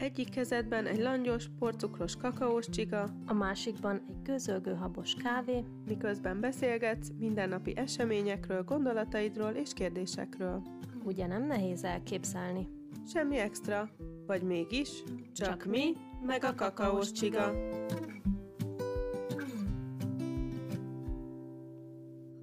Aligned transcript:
Egyik 0.00 0.30
kezedben 0.30 0.86
egy 0.86 0.98
langyos, 0.98 1.44
porcukros 1.58 2.16
kakaós 2.16 2.68
csiga, 2.68 3.14
a 3.26 3.32
másikban 3.32 4.02
egy 4.08 4.22
gőzölgő 4.22 4.74
habos 4.74 5.14
kávé, 5.14 5.64
miközben 5.86 6.40
beszélgetsz 6.40 7.08
mindennapi 7.18 7.76
eseményekről, 7.76 8.62
gondolataidról 8.62 9.50
és 9.50 9.72
kérdésekről. 9.72 10.62
Ugye 11.04 11.26
nem 11.26 11.46
nehéz 11.46 11.84
elképzelni? 11.84 12.68
Semmi 13.12 13.36
extra, 13.36 13.90
vagy 14.26 14.42
mégis, 14.42 15.02
csak, 15.32 15.48
csak 15.48 15.64
mi, 15.64 15.92
meg 16.26 16.44
a 16.44 16.54
kakaós 16.54 17.12
csiga. 17.12 17.52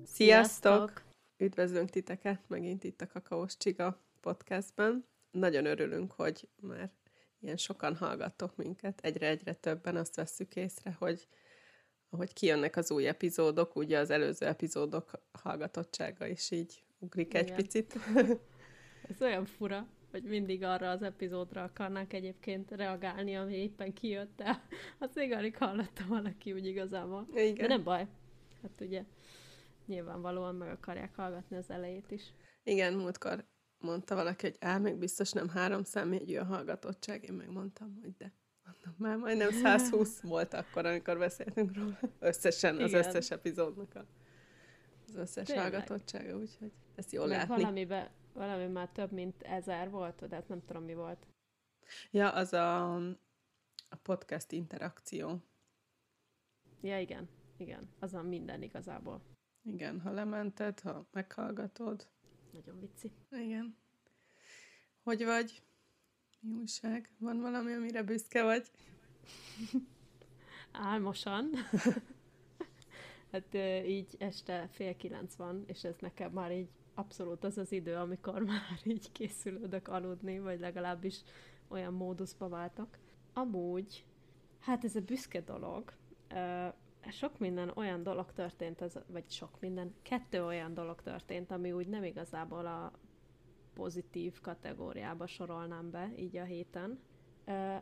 Sziasztok! 0.03 1.01
Üdvözlünk 1.37 1.89
titeket 1.89 2.41
megint 2.47 2.83
itt 2.83 3.01
a 3.01 3.07
Kakaós 3.07 3.57
Csiga 3.57 4.01
podcastben. 4.21 5.05
Nagyon 5.31 5.65
örülünk, 5.65 6.11
hogy 6.11 6.47
már 6.61 6.91
ilyen 7.39 7.57
sokan 7.57 7.95
hallgattok 7.95 8.55
minket, 8.55 8.99
egyre-egyre 9.01 9.53
többen 9.53 9.95
azt 9.95 10.15
vesszük 10.15 10.55
észre, 10.55 10.95
hogy 10.99 11.27
ahogy 12.09 12.33
kijönnek 12.33 12.75
az 12.75 12.91
új 12.91 13.07
epizódok, 13.07 13.75
ugye 13.75 13.99
az 13.99 14.09
előző 14.09 14.45
epizódok 14.45 15.11
hallgatottsága 15.31 16.27
is 16.27 16.51
így 16.51 16.83
ugrik 16.99 17.27
Igen. 17.27 17.43
egy 17.43 17.53
picit. 17.53 17.95
Ez 19.09 19.21
olyan 19.21 19.45
fura, 19.45 19.87
hogy 20.11 20.23
mindig 20.23 20.63
arra 20.63 20.89
az 20.89 21.01
epizódra 21.01 21.63
akarnánk 21.63 22.13
egyébként 22.13 22.71
reagálni, 22.71 23.35
ami 23.35 23.55
éppen 23.55 23.93
kijött, 23.93 24.35
de 24.35 24.63
azt 24.99 25.15
még 25.15 25.31
alig 25.31 25.57
hallotta 25.57 26.05
valaki 26.07 26.53
úgy 26.53 26.65
igazából. 26.65 27.27
Igen. 27.33 27.55
De 27.55 27.67
nem 27.67 27.83
baj. 27.83 28.07
Hát 28.61 28.81
ugye 28.81 29.03
nyilvánvalóan 29.85 30.55
meg 30.55 30.69
akarják 30.69 31.15
hallgatni 31.15 31.55
az 31.57 31.69
elejét 31.69 32.11
is. 32.11 32.33
Igen, 32.63 32.93
múltkor 32.93 33.45
mondta 33.79 34.15
valaki, 34.15 34.45
hogy 34.45 34.57
á, 34.59 34.77
még 34.77 34.95
biztos 34.95 35.31
nem 35.31 35.49
három 35.49 35.83
számjegyű 35.83 36.37
a 36.37 36.43
hallgatottság. 36.43 37.23
Én 37.23 37.33
megmondtam, 37.33 37.99
hogy 38.01 38.15
de. 38.17 38.33
Mondom, 38.63 38.93
már 38.97 39.17
majdnem 39.17 39.51
120 39.51 40.21
volt 40.21 40.53
akkor, 40.53 40.85
amikor 40.85 41.17
beszéltünk 41.17 41.75
róla. 41.75 41.99
Összesen, 42.19 42.77
az 42.77 42.89
Igen. 42.89 43.05
összes 43.05 43.31
epizódnak 43.31 43.95
a, 43.95 44.05
az 45.07 45.15
összes 45.15 45.47
Tényleg. 45.47 45.71
hallgatottsága, 45.71 46.37
úgyhogy 46.37 46.71
ezt 46.95 47.11
jól 47.11 47.27
Meg 47.27 47.37
látni. 47.37 47.55
Valamibe, 47.55 48.11
valami 48.33 48.65
már 48.65 48.89
több 48.89 49.11
mint 49.11 49.41
ezer 49.41 49.89
volt, 49.89 50.27
de 50.27 50.35
hát 50.35 50.47
nem 50.47 50.65
tudom, 50.65 50.83
mi 50.83 50.93
volt. 50.93 51.27
Ja, 52.11 52.29
az 52.29 52.53
a, 52.53 52.95
a 53.89 53.95
podcast 54.01 54.51
interakció. 54.51 55.41
Ja, 56.81 56.99
igen. 56.99 57.29
Igen. 57.57 57.89
Az 57.99 58.13
a 58.13 58.21
minden 58.21 58.61
igazából. 58.61 59.21
Igen, 59.63 60.01
ha 60.01 60.11
lemented, 60.11 60.79
ha 60.79 61.07
meghallgatod, 61.11 62.07
nagyon 62.57 62.79
vicci. 62.79 63.11
Igen. 63.31 63.75
Hogy 65.03 65.25
vagy? 65.25 65.61
Mi 66.39 66.53
újság? 66.53 67.09
Van 67.17 67.39
valami, 67.39 67.73
amire 67.73 68.03
büszke 68.03 68.43
vagy? 68.43 68.71
Álmosan. 70.71 71.49
hát 73.31 73.53
így 73.85 74.15
este 74.19 74.67
fél 74.71 74.95
kilenc 74.95 75.35
van, 75.35 75.63
és 75.67 75.83
ez 75.83 75.95
nekem 75.99 76.31
már 76.31 76.51
így 76.51 76.69
abszolút 76.93 77.43
az 77.43 77.57
az 77.57 77.71
idő, 77.71 77.95
amikor 77.95 78.41
már 78.53 78.79
így 78.83 79.11
készülődök 79.11 79.87
aludni, 79.87 80.39
vagy 80.39 80.59
legalábbis 80.59 81.21
olyan 81.67 81.93
móduszba 81.93 82.49
váltak. 82.49 82.99
Amúgy, 83.33 84.05
hát 84.59 84.83
ez 84.83 84.95
a 84.95 85.01
büszke 85.01 85.41
dolog, 85.41 85.93
sok 87.11 87.39
minden 87.39 87.71
olyan 87.75 88.03
dolog 88.03 88.31
történt, 88.33 88.81
az, 88.81 88.99
vagy 89.07 89.29
sok 89.29 89.59
minden, 89.59 89.93
kettő 90.01 90.45
olyan 90.45 90.73
dolog 90.73 91.01
történt, 91.01 91.51
ami 91.51 91.71
úgy 91.71 91.87
nem 91.87 92.03
igazából 92.03 92.65
a 92.65 92.91
pozitív 93.73 94.41
kategóriába 94.41 95.27
sorolnám 95.27 95.91
be, 95.91 96.11
így 96.17 96.37
a 96.37 96.43
héten. 96.43 96.99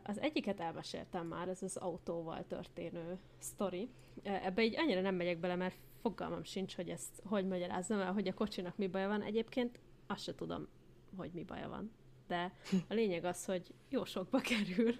Az 0.02 0.20
egyiket 0.20 0.60
elmeséltem 0.60 1.26
már, 1.26 1.48
ez 1.48 1.62
az 1.62 1.76
autóval 1.76 2.44
történő 2.46 3.18
sztori. 3.38 3.88
Ebbe 4.22 4.62
így 4.62 4.78
annyira 4.78 5.00
nem 5.00 5.14
megyek 5.14 5.38
bele, 5.38 5.54
mert 5.56 5.76
fogalmam 6.00 6.44
sincs, 6.44 6.76
hogy 6.76 6.88
ezt 6.88 7.22
hogy 7.24 7.46
magyarázzam 7.46 8.00
el, 8.00 8.12
hogy 8.12 8.28
a 8.28 8.34
kocsinak 8.34 8.76
mi 8.76 8.86
baja 8.86 9.08
van. 9.08 9.22
Egyébként 9.22 9.80
azt 10.06 10.22
se 10.22 10.34
tudom, 10.34 10.68
hogy 11.16 11.30
mi 11.32 11.44
baja 11.44 11.68
van. 11.68 11.90
De 12.26 12.52
a 12.88 12.94
lényeg 12.94 13.24
az, 13.24 13.44
hogy 13.44 13.74
jó 13.88 14.04
sokba 14.04 14.38
kerül, 14.38 14.94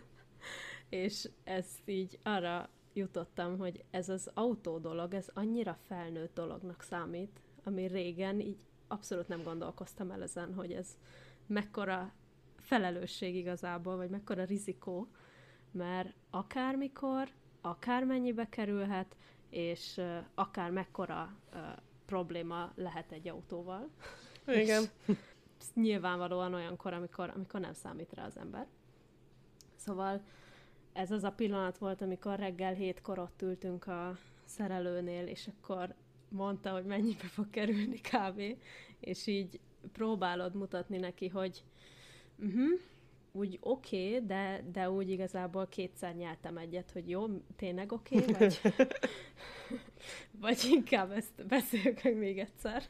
és 0.88 1.28
ezt 1.44 1.88
így 1.88 2.18
arra 2.22 2.70
jutottam, 2.96 3.58
hogy 3.58 3.84
ez 3.90 4.08
az 4.08 4.30
autó 4.34 4.78
dolog, 4.78 5.14
ez 5.14 5.28
annyira 5.34 5.78
felnőtt 5.86 6.34
dolognak 6.34 6.82
számít, 6.82 7.40
ami 7.64 7.86
régen 7.86 8.40
így 8.40 8.58
abszolút 8.88 9.28
nem 9.28 9.42
gondolkoztam 9.42 10.10
el 10.10 10.22
ezen, 10.22 10.54
hogy 10.54 10.72
ez 10.72 10.96
mekkora 11.46 12.12
felelősség 12.56 13.34
igazából, 13.34 13.96
vagy 13.96 14.10
mekkora 14.10 14.44
rizikó, 14.44 15.08
mert 15.70 16.14
akármikor, 16.30 17.28
akármennyibe 17.60 18.48
kerülhet, 18.48 19.16
és 19.50 19.96
uh, 19.96 20.16
akár 20.34 20.70
mekkora 20.70 21.36
uh, 21.52 21.60
probléma 22.06 22.72
lehet 22.74 23.12
egy 23.12 23.28
autóval. 23.28 23.88
Igen. 24.46 24.84
nyilvánvalóan 25.74 26.54
olyankor, 26.54 26.92
amikor, 26.92 27.32
amikor 27.34 27.60
nem 27.60 27.72
számít 27.72 28.12
rá 28.12 28.24
az 28.24 28.36
ember. 28.36 28.66
Szóval 29.74 30.22
ez 30.96 31.10
az 31.10 31.24
a 31.24 31.30
pillanat 31.30 31.78
volt, 31.78 32.02
amikor 32.02 32.38
reggel 32.38 32.74
hétkor 32.74 33.18
ott 33.18 33.42
ültünk 33.42 33.86
a 33.86 34.18
szerelőnél, 34.44 35.26
és 35.26 35.48
akkor 35.48 35.94
mondta, 36.28 36.70
hogy 36.70 36.84
mennyibe 36.84 37.26
fog 37.26 37.50
kerülni 37.50 38.00
kávé, 38.00 38.58
és 39.00 39.26
így 39.26 39.60
próbálod 39.92 40.54
mutatni 40.54 40.98
neki, 40.98 41.28
hogy 41.28 41.62
uh-huh, 42.38 42.80
úgy 43.32 43.58
oké, 43.60 44.06
okay, 44.06 44.26
de, 44.26 44.64
de 44.72 44.90
úgy 44.90 45.10
igazából 45.10 45.66
kétszer 45.66 46.14
nyeltem 46.14 46.56
egyet, 46.56 46.90
hogy 46.90 47.08
jó, 47.08 47.26
tényleg 47.56 47.92
oké, 47.92 48.16
okay, 48.16 48.32
vagy, 48.32 48.60
vagy 50.40 50.64
inkább 50.70 51.10
ezt 51.10 51.46
beszéljük 51.46 52.02
meg 52.02 52.16
még 52.16 52.38
egyszer. 52.38 52.82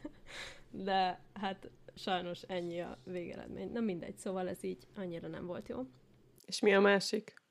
De 0.70 1.20
hát 1.32 1.70
sajnos 1.94 2.42
ennyi 2.42 2.80
a 2.80 2.98
végeredmény. 3.04 3.72
Nem 3.72 3.84
mindegy, 3.84 4.16
szóval 4.16 4.48
ez 4.48 4.62
így 4.62 4.86
annyira 4.96 5.28
nem 5.28 5.46
volt 5.46 5.68
jó. 5.68 5.86
És 6.46 6.60
mi 6.60 6.74
a 6.74 6.80
másik? 6.80 7.44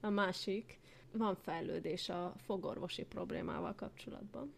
A 0.00 0.08
másik, 0.08 0.80
van 1.12 1.34
fejlődés 1.34 2.08
a 2.08 2.34
fogorvosi 2.36 3.04
problémával 3.04 3.74
kapcsolatban. 3.74 4.54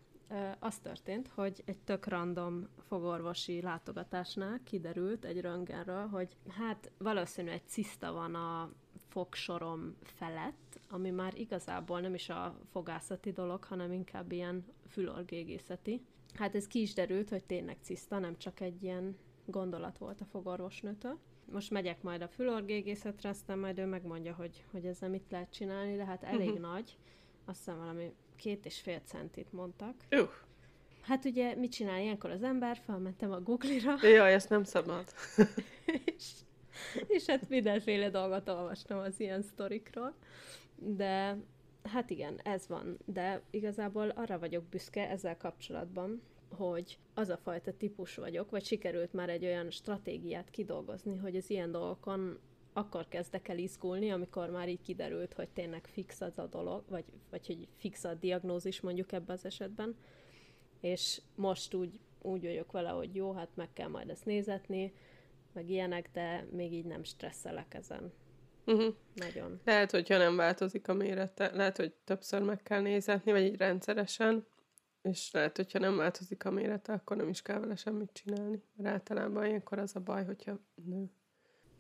Az 0.59 0.79
történt, 0.79 1.29
hogy 1.29 1.63
egy 1.65 1.79
tök 1.79 2.07
random 2.07 2.69
fogorvosi 2.89 3.61
látogatásnál 3.61 4.61
kiderült 4.65 5.25
egy 5.25 5.41
röntgenről, 5.41 6.07
hogy 6.07 6.37
hát 6.49 6.91
valószínű 6.99 7.51
egy 7.51 7.67
ciszta 7.67 8.13
van 8.13 8.35
a 8.35 8.73
fogsorom 9.09 9.97
felett, 10.03 10.81
ami 10.89 11.11
már 11.11 11.39
igazából 11.39 12.01
nem 12.01 12.15
is 12.15 12.29
a 12.29 12.59
fogászati 12.71 13.33
dolog, 13.33 13.65
hanem 13.65 13.93
inkább 13.93 14.33
ilyen 14.33 14.65
fülorgégészeti. 14.89 16.05
Hát 16.35 16.55
ez 16.55 16.67
ki 16.67 16.81
is 16.81 16.95
derült, 16.95 17.31
hogy 17.31 17.45
tényleg 17.45 17.77
ciszta, 17.81 18.19
nem 18.19 18.39
csak 18.39 18.61
egy 18.61 18.83
ilyen 18.83 19.17
gondolat 19.45 19.99
volt 19.99 20.21
a 20.21 20.25
fogorvosnőtől 20.25 21.19
most 21.53 21.71
megyek 21.71 22.03
majd 22.03 22.23
a 22.23 22.29
fülorgégészetre, 22.29 23.29
aztán 23.29 23.59
majd 23.59 23.79
ő 23.79 23.85
megmondja, 23.85 24.35
hogy, 24.35 24.65
hogy 24.71 24.85
ezzel 24.85 25.09
mit 25.09 25.31
lehet 25.31 25.53
csinálni, 25.53 25.97
de 25.97 26.05
hát 26.05 26.23
elég 26.23 26.49
uh-huh. 26.49 26.73
nagy. 26.73 26.97
Azt 27.45 27.59
hiszem 27.59 27.79
valami 27.79 28.13
két 28.37 28.67
és 28.67 28.81
fél 28.81 29.01
centit 29.05 29.53
mondtak. 29.53 29.95
Uh. 30.11 30.29
Hát 31.01 31.25
ugye 31.25 31.55
mit 31.55 31.73
csinál 31.73 32.01
ilyenkor 32.01 32.31
az 32.31 32.43
ember? 32.43 32.81
Felmentem 32.85 33.33
a 33.33 33.41
Google-ra. 33.41 34.07
Jaj, 34.17 34.33
ezt 34.33 34.49
nem 34.49 34.65
szabad. 34.65 35.05
és, 36.17 36.31
és 37.07 37.27
hát 37.27 37.49
mindenféle 37.49 38.11
dolgot 38.11 38.49
olvastam 38.49 38.99
az 38.99 39.21
ilyen 39.21 39.43
sztorikról. 39.43 40.15
De 40.77 41.37
hát 41.83 42.11
igen, 42.11 42.41
ez 42.43 42.67
van. 42.69 42.99
De 43.05 43.43
igazából 43.51 44.09
arra 44.09 44.39
vagyok 44.39 44.65
büszke 44.65 45.09
ezzel 45.09 45.37
kapcsolatban, 45.37 46.23
hogy 46.51 46.99
az 47.15 47.29
a 47.29 47.37
fajta 47.37 47.77
típus 47.77 48.15
vagyok, 48.15 48.51
vagy 48.51 48.65
sikerült 48.65 49.13
már 49.13 49.29
egy 49.29 49.45
olyan 49.45 49.71
stratégiát 49.71 50.51
kidolgozni, 50.51 51.17
hogy 51.17 51.37
az 51.37 51.51
ilyen 51.51 51.71
dolgokon 51.71 52.39
akkor 52.73 53.09
kezdek 53.09 53.49
el 53.49 53.59
izgulni, 53.59 54.11
amikor 54.11 54.51
már 54.51 54.69
így 54.69 54.81
kiderült, 54.83 55.33
hogy 55.33 55.49
tényleg 55.49 55.87
fix 55.87 56.21
az 56.21 56.39
a 56.39 56.47
dolog, 56.47 56.85
vagy, 56.89 57.05
vagy 57.31 57.47
hogy 57.47 57.69
fix 57.77 58.05
a 58.05 58.15
diagnózis 58.15 58.81
mondjuk 58.81 59.13
ebben 59.13 59.37
az 59.37 59.45
esetben. 59.45 59.97
És 60.81 61.21
most 61.35 61.75
úgy, 61.75 61.91
úgy 62.23 62.43
vagyok 62.43 62.73
vele, 62.73 62.89
hogy 62.89 63.15
jó, 63.15 63.33
hát 63.33 63.49
meg 63.55 63.73
kell 63.73 63.89
majd 63.89 64.11
ezt 64.11 64.25
nézetni, 64.25 64.93
meg 65.53 65.71
ilyenek, 65.71 66.11
de 66.13 66.47
még 66.51 66.73
így 66.73 66.85
nem 66.85 67.03
stresszelek 67.03 67.75
ezen. 67.75 68.13
Uh-huh. 68.67 68.95
Nagyon. 69.15 69.61
Lehet, 69.65 69.91
hogyha 69.91 70.17
nem 70.17 70.37
változik 70.37 70.89
a 70.89 70.93
mérete, 70.93 71.51
lehet, 71.55 71.77
hogy 71.77 71.93
többször 72.05 72.43
meg 72.43 72.63
kell 72.63 72.81
nézetni, 72.81 73.33
vagy 73.33 73.43
így 73.43 73.57
rendszeresen, 73.57 74.47
és 75.03 75.31
lehet, 75.33 75.57
hogyha 75.57 75.79
nem 75.79 75.97
változik 75.97 76.45
a 76.45 76.51
mérete, 76.51 76.93
akkor 76.93 77.17
nem 77.17 77.29
is 77.29 77.43
kell 77.43 77.59
vele 77.59 77.77
semmit 77.77 78.11
csinálni. 78.13 78.63
Mert 78.77 78.95
általában 78.95 79.47
ilyenkor 79.47 79.79
az 79.79 79.97
a 79.97 80.01
baj, 80.01 80.25
hogyha 80.25 80.59
nő. 80.85 81.11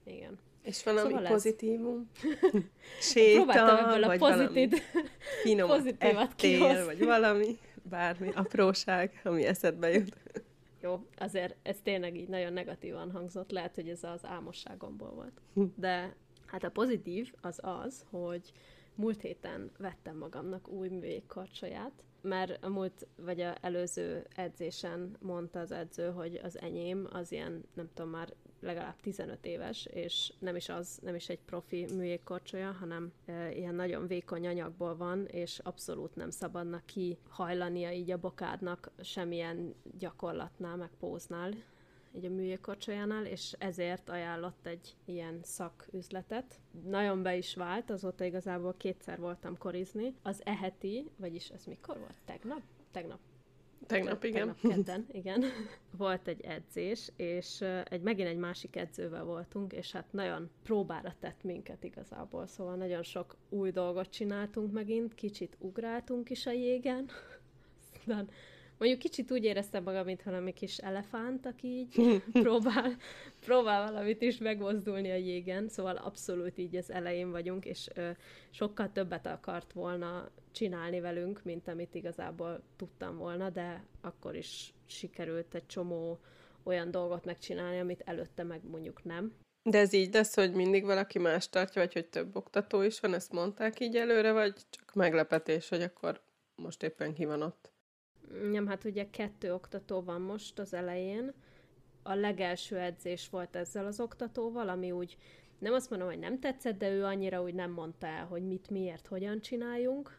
Igen. 0.05 0.39
És 0.63 0.83
valami 0.83 1.13
szóval 1.13 1.29
pozitívum? 1.31 2.11
Séta, 3.01 3.79
ebből 3.79 4.05
a 4.05 4.17
pozitív, 4.17 4.73
finom 5.43 5.69
pozitívot 5.69 6.23
ettél, 6.23 6.85
vagy 6.85 7.05
valami, 7.05 7.59
bármi 7.83 8.31
apróság, 8.35 9.21
ami 9.25 9.45
eszedbe 9.45 9.91
jut. 9.91 10.17
Jó, 10.83 11.07
azért 11.19 11.57
ez 11.63 11.77
tényleg 11.83 12.17
így 12.17 12.29
nagyon 12.29 12.53
negatívan 12.53 13.11
hangzott, 13.11 13.51
lehet, 13.51 13.75
hogy 13.75 13.89
ez 13.89 14.03
az 14.03 14.25
álmosságomból 14.25 15.11
volt. 15.11 15.41
De 15.77 16.17
Hát 16.51 16.65
a 16.65 16.71
pozitív 16.71 17.33
az 17.41 17.61
az, 17.63 18.05
hogy 18.11 18.53
múlt 18.95 19.21
héten 19.21 19.71
vettem 19.79 20.17
magamnak 20.17 20.69
új 20.69 20.89
művégkarcsaját, 20.89 21.93
mert 22.23 22.65
a 22.65 22.69
múlt, 22.69 23.07
vagy 23.17 23.41
a 23.41 23.55
előző 23.61 24.27
edzésen 24.35 25.17
mondta 25.21 25.61
az 25.61 25.73
edző, 25.73 26.11
hogy 26.11 26.41
az 26.43 26.61
enyém 26.61 27.09
az 27.13 27.33
ilyen, 27.33 27.65
nem 27.75 27.89
tudom, 27.95 28.11
már 28.11 28.33
legalább 28.61 29.01
15 29.01 29.47
éves, 29.47 29.87
és 29.87 30.33
nem 30.39 30.57
is 30.57 30.69
az, 30.69 30.99
nem 31.03 31.15
is 31.15 31.29
egy 31.29 31.39
profi 31.45 31.87
műjégkorcsolya, 31.97 32.73
hanem 32.73 33.13
e, 33.27 33.53
ilyen 33.53 33.75
nagyon 33.75 34.07
vékony 34.07 34.47
anyagból 34.47 34.97
van, 34.97 35.27
és 35.27 35.59
abszolút 35.59 36.17
nem 36.17 36.31
szabadna 36.31 36.83
kihajlania 36.85 37.93
így 37.93 38.11
a 38.11 38.19
bokádnak 38.19 38.91
semmilyen 39.01 39.75
gyakorlatnál, 39.99 40.77
meg 40.77 40.91
póznál, 40.99 41.55
így 42.17 42.25
a 42.25 42.31
műjégkorcsolyánál, 42.31 43.27
és 43.27 43.55
ezért 43.59 44.09
ajánlott 44.09 44.67
egy 44.67 44.97
ilyen 45.05 45.41
szaküzletet. 45.43 46.61
Nagyon 46.85 47.23
be 47.23 47.37
is 47.37 47.55
vált, 47.55 47.91
azóta 47.91 48.25
igazából 48.25 48.75
kétszer 48.77 49.19
voltam 49.19 49.59
korizni. 49.59 50.15
Az 50.23 50.41
eheti, 50.45 51.11
vagyis 51.17 51.49
ez 51.49 51.65
mikor 51.65 51.99
volt? 51.99 52.15
Tegnap? 52.25 52.63
Tegnap 52.91 53.19
Tegnap, 53.87 54.25
igen. 54.25 54.57
Tegnap 54.57 54.75
kedden, 54.75 55.07
igen. 55.13 55.45
Volt 55.97 56.29
egy 56.29 56.41
edzés, 56.41 57.13
és 57.17 57.61
egy, 57.85 58.01
megint 58.01 58.29
egy 58.29 58.37
másik 58.37 58.77
edzővel 58.77 59.25
voltunk, 59.25 59.73
és 59.73 59.93
hát 59.93 60.13
nagyon 60.13 60.51
próbára 60.63 61.15
tett 61.21 61.43
minket 61.43 61.85
igazából, 61.85 62.47
szóval 62.47 62.75
nagyon 62.75 63.03
sok 63.03 63.37
új 63.49 63.71
dolgot 63.71 64.11
csináltunk 64.11 64.73
megint, 64.73 65.15
kicsit 65.15 65.57
ugráltunk 65.59 66.31
is 66.31 66.47
a 66.47 66.51
jégen, 66.51 67.11
aztán 67.81 68.29
Mondjuk 68.81 69.01
kicsit 69.01 69.31
úgy 69.31 69.45
éreztem 69.45 69.83
magam, 69.83 70.05
mintha 70.05 70.31
valami 70.31 70.53
kis 70.53 70.77
elefánt, 70.77 71.47
aki 71.47 71.69
így 71.69 72.23
próbál, 72.43 72.97
próbál 73.41 73.91
valamit 73.93 74.23
is 74.23 74.39
megmozdulni 74.39 75.11
a 75.11 75.15
jégen, 75.15 75.69
szóval 75.69 75.97
abszolút 75.97 76.59
így 76.59 76.77
az 76.77 76.91
elején 76.91 77.31
vagyunk, 77.31 77.65
és 77.65 77.89
ö, 77.95 78.11
sokkal 78.51 78.93
többet 78.93 79.27
akart 79.27 79.73
volna 79.73 80.31
csinálni 80.53 81.01
velünk, 81.01 81.43
mint 81.43 81.69
amit 81.69 81.95
igazából 81.95 82.63
tudtam 82.77 83.17
volna, 83.17 83.51
de 83.51 83.85
akkor 84.01 84.37
is 84.37 84.75
sikerült 84.87 85.55
egy 85.55 85.67
csomó 85.67 86.21
olyan 86.63 86.91
dolgot 86.91 87.25
megcsinálni, 87.25 87.79
amit 87.79 88.03
előtte 88.05 88.43
meg 88.43 88.61
mondjuk 88.71 89.05
nem. 89.05 89.35
De 89.63 89.79
ez 89.79 89.93
így 89.93 90.15
lesz, 90.15 90.35
hogy 90.35 90.53
mindig 90.53 90.85
valaki 90.85 91.19
más 91.19 91.49
tartja, 91.49 91.83
vagy 91.83 91.93
hogy 91.93 92.07
több 92.07 92.37
oktató 92.37 92.83
is 92.83 93.01
van, 93.01 93.15
ezt 93.15 93.33
mondták 93.33 93.81
így 93.81 93.97
előre, 93.97 94.33
vagy 94.33 94.55
csak 94.71 94.95
meglepetés, 94.95 95.69
hogy 95.69 95.83
akkor 95.83 96.21
most 96.55 96.83
éppen 96.83 97.15
ki 97.15 97.25
van 97.25 97.43
ott? 97.43 97.70
Nem, 98.51 98.67
hát 98.67 98.85
ugye 98.85 99.11
kettő 99.11 99.55
oktató 99.55 100.03
van 100.03 100.21
most 100.21 100.59
az 100.59 100.75
elején. 100.75 101.33
A 102.03 102.15
legelső 102.15 102.79
edzés 102.79 103.29
volt 103.29 103.57
ezzel 103.57 103.87
az 103.87 104.01
oktatóval, 104.01 104.69
ami 104.69 104.91
úgy 104.91 105.17
nem 105.59 105.73
azt 105.73 105.91
mondom, 105.91 106.09
hogy 106.09 106.19
nem 106.19 106.41
tetszett, 106.41 106.79
de 106.79 106.91
ő 106.91 107.05
annyira 107.05 107.43
úgy 107.43 107.55
nem 107.55 107.71
mondta 107.71 108.07
el, 108.07 108.27
hogy 108.27 108.43
mit, 108.47 108.71
miért, 108.71 109.07
hogyan 109.07 109.41
csináljunk, 109.41 110.19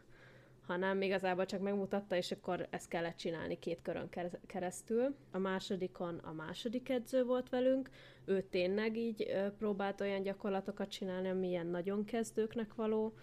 hanem 0.66 1.02
igazából 1.02 1.46
csak 1.46 1.60
megmutatta, 1.60 2.16
és 2.16 2.32
akkor 2.32 2.66
ezt 2.70 2.88
kellett 2.88 3.16
csinálni 3.16 3.58
két 3.58 3.82
körön 3.82 4.08
keresztül. 4.46 5.14
A 5.30 5.38
másodikon 5.38 6.18
a 6.18 6.32
második 6.32 6.88
edző 6.88 7.24
volt 7.24 7.48
velünk, 7.48 7.90
ő 8.24 8.42
tényleg 8.42 8.96
így 8.96 9.32
próbált 9.58 10.00
olyan 10.00 10.22
gyakorlatokat 10.22 10.88
csinálni, 10.88 11.28
ami 11.28 11.48
ilyen 11.48 11.66
nagyon 11.66 12.04
kezdőknek 12.04 12.74
való, 12.74 13.14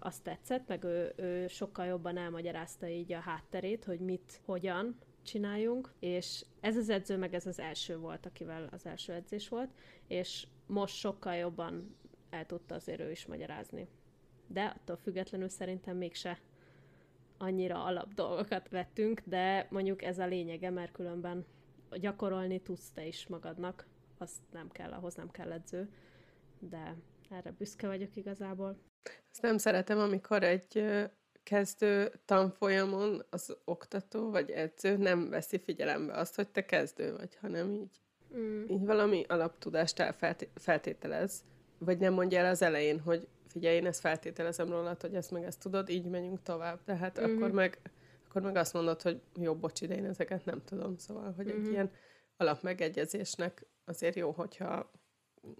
azt 0.00 0.22
tetszett, 0.22 0.68
meg 0.68 0.84
ő, 0.84 1.12
ő 1.16 1.46
sokkal 1.46 1.86
jobban 1.86 2.16
elmagyarázta 2.16 2.88
így 2.88 3.12
a 3.12 3.20
hátterét, 3.20 3.84
hogy 3.84 4.00
mit, 4.00 4.40
hogyan 4.44 4.98
csináljunk, 5.22 5.92
és 5.98 6.44
ez 6.60 6.76
az 6.76 6.88
edző, 6.88 7.16
meg 7.16 7.34
ez 7.34 7.46
az 7.46 7.58
első 7.58 7.98
volt, 7.98 8.26
akivel 8.26 8.68
az 8.72 8.86
első 8.86 9.12
edzés 9.12 9.48
volt, 9.48 9.70
és 10.06 10.46
most 10.66 10.94
sokkal 10.94 11.34
jobban 11.34 11.96
el 12.30 12.46
tudta 12.46 12.74
azért 12.74 13.00
ő 13.00 13.10
is 13.10 13.26
magyarázni. 13.26 13.88
De 14.46 14.64
attól 14.64 14.96
függetlenül 14.96 15.48
szerintem 15.48 15.96
mégse 15.96 16.38
annyira 17.38 17.84
alap 17.84 18.14
dolgokat 18.14 18.68
vettünk, 18.68 19.22
de 19.24 19.66
mondjuk 19.70 20.02
ez 20.02 20.18
a 20.18 20.26
lényege, 20.26 20.70
mert 20.70 20.92
különben 20.92 21.44
gyakorolni 21.90 22.60
tudsz 22.60 22.90
te 22.90 23.06
is 23.06 23.26
magadnak, 23.26 23.86
azt 24.18 24.40
nem 24.52 24.68
kell, 24.70 24.92
ahhoz 24.92 25.14
nem 25.14 25.30
kell 25.30 25.52
edző, 25.52 25.88
de 26.58 26.96
erre 27.30 27.50
büszke 27.50 27.86
vagyok 27.86 28.16
igazából. 28.16 28.87
Ezt 29.30 29.42
nem 29.42 29.58
szeretem, 29.58 29.98
amikor 29.98 30.42
egy 30.42 30.84
kezdő 31.42 32.12
tanfolyamon 32.24 33.24
az 33.30 33.56
oktató 33.64 34.30
vagy 34.30 34.50
edző 34.50 34.96
nem 34.96 35.28
veszi 35.28 35.58
figyelembe 35.58 36.12
azt, 36.12 36.34
hogy 36.34 36.48
te 36.48 36.64
kezdő 36.64 37.16
vagy, 37.16 37.36
hanem 37.40 37.72
így, 37.72 38.00
mm. 38.36 38.64
így 38.68 38.84
valami 38.84 39.24
alaptudást 39.28 40.14
feltételez, 40.54 41.44
vagy 41.78 41.98
nem 41.98 42.12
mondja 42.12 42.38
el 42.38 42.50
az 42.50 42.62
elején, 42.62 43.00
hogy 43.00 43.28
figyelj, 43.48 43.76
én 43.76 43.86
ezt 43.86 44.00
feltételezem 44.00 44.68
rólad, 44.68 45.00
hogy 45.00 45.14
ezt 45.14 45.30
meg 45.30 45.44
ezt 45.44 45.60
tudod, 45.60 45.88
így 45.88 46.04
megyünk 46.04 46.42
tovább. 46.42 46.84
Tehát 46.84 47.20
mm-hmm. 47.20 47.36
akkor, 47.36 47.50
meg, 47.50 47.78
akkor 48.28 48.42
meg 48.42 48.56
azt 48.56 48.72
mondod, 48.72 49.02
hogy 49.02 49.20
jó, 49.40 49.54
bocs, 49.54 49.80
ide 49.80 49.96
én 49.96 50.04
ezeket 50.04 50.44
nem 50.44 50.64
tudom. 50.64 50.96
Szóval, 50.96 51.32
hogy 51.36 51.46
mm-hmm. 51.46 51.64
egy 51.64 51.70
ilyen 51.70 51.90
alapmegegyezésnek 52.36 53.66
azért 53.84 54.16
jó, 54.16 54.30
hogyha 54.30 54.90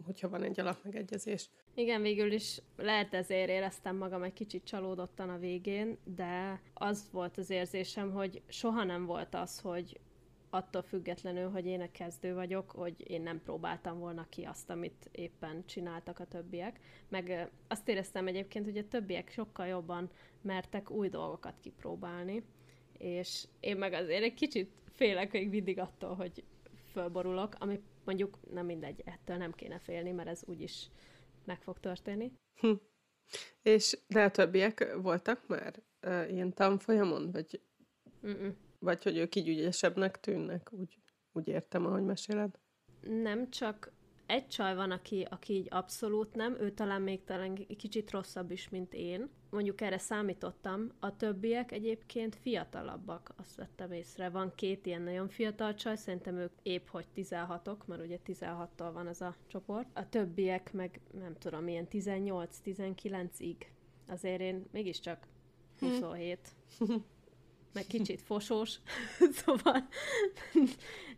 hogyha 0.05 0.29
van 0.29 0.43
egy 0.43 0.61
alapmegegyezés. 0.61 1.51
Igen, 1.75 2.03
végül 2.03 2.33
is 2.33 2.61
lehet 2.77 3.15
ezért 3.15 3.49
éreztem 3.49 3.97
magam 3.97 4.23
egy 4.23 4.33
kicsit 4.33 4.65
csalódottan 4.65 5.29
a 5.29 5.39
végén, 5.39 5.99
de 6.05 6.61
az 6.75 7.09
volt 7.13 7.39
az 7.39 7.51
érzésem, 7.51 8.13
hogy 8.13 8.43
soha 8.49 8.85
nem 8.85 9.07
volt 9.07 9.35
az, 9.35 9.61
hogy 9.61 10.01
attól 10.51 10.83
függetlenül, 10.83 11.51
hogy 11.51 11.67
én 11.67 11.81
a 11.81 11.91
kezdő 11.91 12.35
vagyok, 12.35 12.71
hogy 12.71 13.11
én 13.11 13.23
nem 13.23 13.43
próbáltam 13.43 13.99
volna 13.99 14.27
ki 14.29 14.43
azt, 14.43 14.71
amit 14.71 15.09
éppen 15.13 15.65
csináltak 15.67 16.19
a 16.19 16.27
többiek. 16.27 16.81
Meg 17.09 17.51
azt 17.69 17.89
éreztem 17.89 18.27
egyébként, 18.27 18.65
hogy 18.65 18.79
a 18.79 18.89
többiek 18.89 19.31
sokkal 19.31 19.67
jobban 19.67 20.11
mertek 20.43 20.91
új 20.91 21.09
dolgokat 21.09 21.55
kipróbálni, 21.61 22.43
és 22.99 23.45
én 23.61 23.77
meg 23.77 23.93
azért 23.93 24.23
egy 24.23 24.35
kicsit 24.35 24.71
félek 24.93 25.33
még 25.33 25.49
mindig 25.49 25.79
attól, 25.79 26.15
hogy 26.15 26.45
fölborulok, 26.93 27.55
ami 27.59 27.81
mondjuk 28.08 28.38
nem 28.50 28.66
mindegy, 28.66 29.02
ettől 29.05 29.37
nem 29.37 29.52
kéne 29.52 29.78
félni, 29.78 30.10
mert 30.10 30.28
ez 30.28 30.43
úgyis 30.46 30.90
meg 31.44 31.62
fog 31.62 31.81
történni. 31.81 32.32
Hm. 32.55 32.72
És 33.62 33.99
de 34.06 34.22
a 34.22 34.31
többiek 34.31 34.96
voltak 34.96 35.46
már 35.46 35.82
uh, 36.06 36.32
ilyen 36.32 36.55
tanfolyamon, 36.55 37.31
vagy, 37.31 37.62
Mm-mm. 38.26 38.56
vagy 38.78 39.02
hogy 39.02 39.16
ők 39.16 39.34
így 39.34 39.49
ügyesebbnek 39.49 40.20
tűnnek, 40.20 40.72
úgy, 40.72 40.99
úgy 41.32 41.49
értem, 41.49 41.87
ahogy 41.87 42.02
meséled? 42.02 42.58
Nem, 43.00 43.50
csak 43.50 43.93
egy 44.26 44.49
csaj 44.49 44.75
van, 44.75 44.90
aki, 44.90 45.26
aki 45.31 45.52
így 45.52 45.66
abszolút 45.70 46.34
nem, 46.34 46.60
ő 46.60 46.70
talán 46.70 47.02
még 47.02 47.25
talán 47.25 47.55
kicsit 47.55 48.10
rosszabb 48.10 48.50
is, 48.50 48.69
mint 48.69 48.94
én. 48.94 49.31
Mondjuk 49.50 49.81
erre 49.81 49.98
számítottam. 49.98 50.93
A 50.98 51.17
többiek 51.17 51.72
egyébként 51.72 52.36
fiatalabbak, 52.36 53.32
azt 53.36 53.56
vettem 53.56 53.93
észre. 53.93 54.28
Van 54.28 54.52
két 54.55 54.86
ilyen 54.86 55.02
nagyon 55.02 55.28
fiatal 55.28 55.74
csaj, 55.74 55.96
szerintem 55.96 56.36
ők 56.36 56.52
épp 56.62 56.88
hogy 56.88 57.06
16-ok, 57.17 57.84
mert 57.86 58.02
ugye 58.05 58.19
16-tól 58.26 58.90
van 58.93 59.06
az 59.06 59.20
a 59.20 59.36
csoport. 59.46 59.88
A 59.94 60.08
többiek 60.08 60.72
meg 60.72 61.00
nem 61.12 61.34
tudom, 61.38 61.69
ilyen 61.69 61.86
18-19-ig. 61.90 63.56
Azért 64.08 64.40
én 64.40 64.67
mégiscsak 64.72 65.26
27. 65.78 66.48
Hm. 66.78 66.94
meg 67.72 67.86
kicsit 67.86 68.22
fosós, 68.22 68.78
szóval 69.44 69.88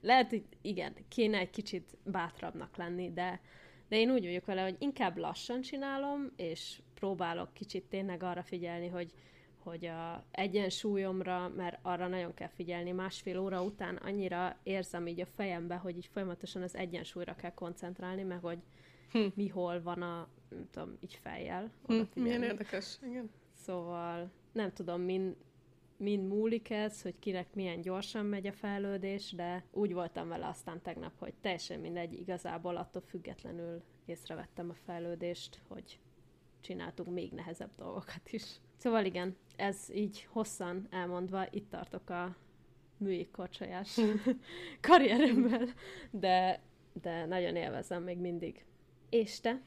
lehet, 0.01 0.31
hogy 0.31 0.45
igen, 0.61 0.95
kéne 1.09 1.39
egy 1.39 1.51
kicsit 1.51 1.97
bátrabbnak 2.05 2.77
lenni, 2.77 3.13
de, 3.13 3.41
de 3.89 3.97
én 3.97 4.11
úgy 4.11 4.25
vagyok 4.25 4.45
vele, 4.45 4.63
hogy 4.63 4.77
inkább 4.79 5.17
lassan 5.17 5.61
csinálom, 5.61 6.33
és 6.37 6.81
próbálok 7.01 7.53
kicsit 7.53 7.85
tényleg 7.85 8.23
arra 8.23 8.43
figyelni, 8.43 8.89
hogy, 8.89 9.13
hogy 9.59 9.85
a 9.87 10.25
egyensúlyomra, 10.31 11.49
mert 11.57 11.79
arra 11.83 12.09
nagyon 12.09 12.35
kell 12.35 12.49
figyelni, 12.49 12.91
másfél 12.93 13.39
óra 13.39 13.63
után 13.63 13.97
annyira 13.97 14.57
érzem 14.63 15.07
így 15.07 15.21
a 15.21 15.27
fejembe, 15.27 15.75
hogy 15.77 15.97
így 15.97 16.09
folyamatosan 16.13 16.63
az 16.63 16.77
egyensúlyra 16.77 17.35
kell 17.35 17.55
koncentrálni, 17.55 18.23
meg 18.23 18.39
hogy 18.41 18.59
hm. 19.13 19.27
mi 19.35 19.49
hol 19.49 19.83
van 19.83 20.03
a, 20.03 20.29
nem 20.49 20.69
tudom, 20.71 20.97
így 21.01 21.19
fejjel. 21.23 21.71
Hm, 21.87 22.01
milyen 22.15 22.43
érdekes, 22.43 22.99
igen. 23.03 23.31
Szóval 23.53 24.31
nem 24.53 24.73
tudom, 24.73 25.01
min, 25.01 25.37
mind 25.97 26.29
múlik 26.29 26.71
ez, 26.71 27.03
hogy 27.03 27.19
kinek 27.19 27.55
milyen 27.55 27.81
gyorsan 27.81 28.27
megy 28.27 28.47
a 28.47 28.53
fejlődés, 28.53 29.33
de 29.33 29.65
úgy 29.73 29.93
voltam 29.93 30.29
vele 30.29 30.47
aztán 30.47 30.83
tegnap, 30.83 31.13
hogy 31.19 31.35
teljesen 31.41 31.81
mindegy, 31.81 32.13
igazából 32.13 32.77
attól 32.77 33.03
függetlenül 33.03 33.83
észrevettem 34.05 34.71
a 34.71 34.75
fejlődést, 34.75 35.61
hogy 35.69 35.99
csináltunk 36.61 37.15
még 37.15 37.33
nehezebb 37.33 37.71
dolgokat 37.77 38.31
is. 38.31 38.45
Szóval 38.77 39.05
igen, 39.05 39.37
ez 39.57 39.89
így 39.93 40.27
hosszan 40.31 40.87
elmondva, 40.91 41.47
itt 41.51 41.71
tartok 41.71 42.11
a 42.11 42.37
műjégkorcsolyás 42.97 43.99
karrieremmel, 44.81 45.69
de, 46.11 46.63
de 46.93 47.27
nagyon 47.27 47.57
élvezem 47.57 48.03
még 48.03 48.19
mindig. 48.19 48.65
És 49.09 49.41
te? 49.41 49.63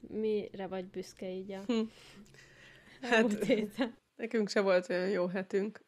Mire 0.00 0.66
vagy 0.66 0.86
büszke 0.86 1.30
így 1.30 1.52
a 1.52 1.64
hát, 3.00 3.46
Nekünk 4.16 4.48
se 4.48 4.60
volt 4.60 4.88
olyan 4.88 5.08
jó 5.08 5.26
hetünk. 5.26 5.80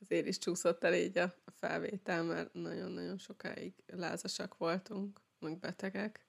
Azért 0.00 0.26
is 0.26 0.38
csúszott 0.38 0.84
el 0.84 0.94
így 0.94 1.18
a 1.18 1.34
felvétel, 1.52 2.22
mert 2.22 2.52
nagyon-nagyon 2.52 3.18
sokáig 3.18 3.74
lázasak 3.86 4.56
voltunk, 4.56 5.20
meg 5.38 5.58
betegek. 5.58 6.26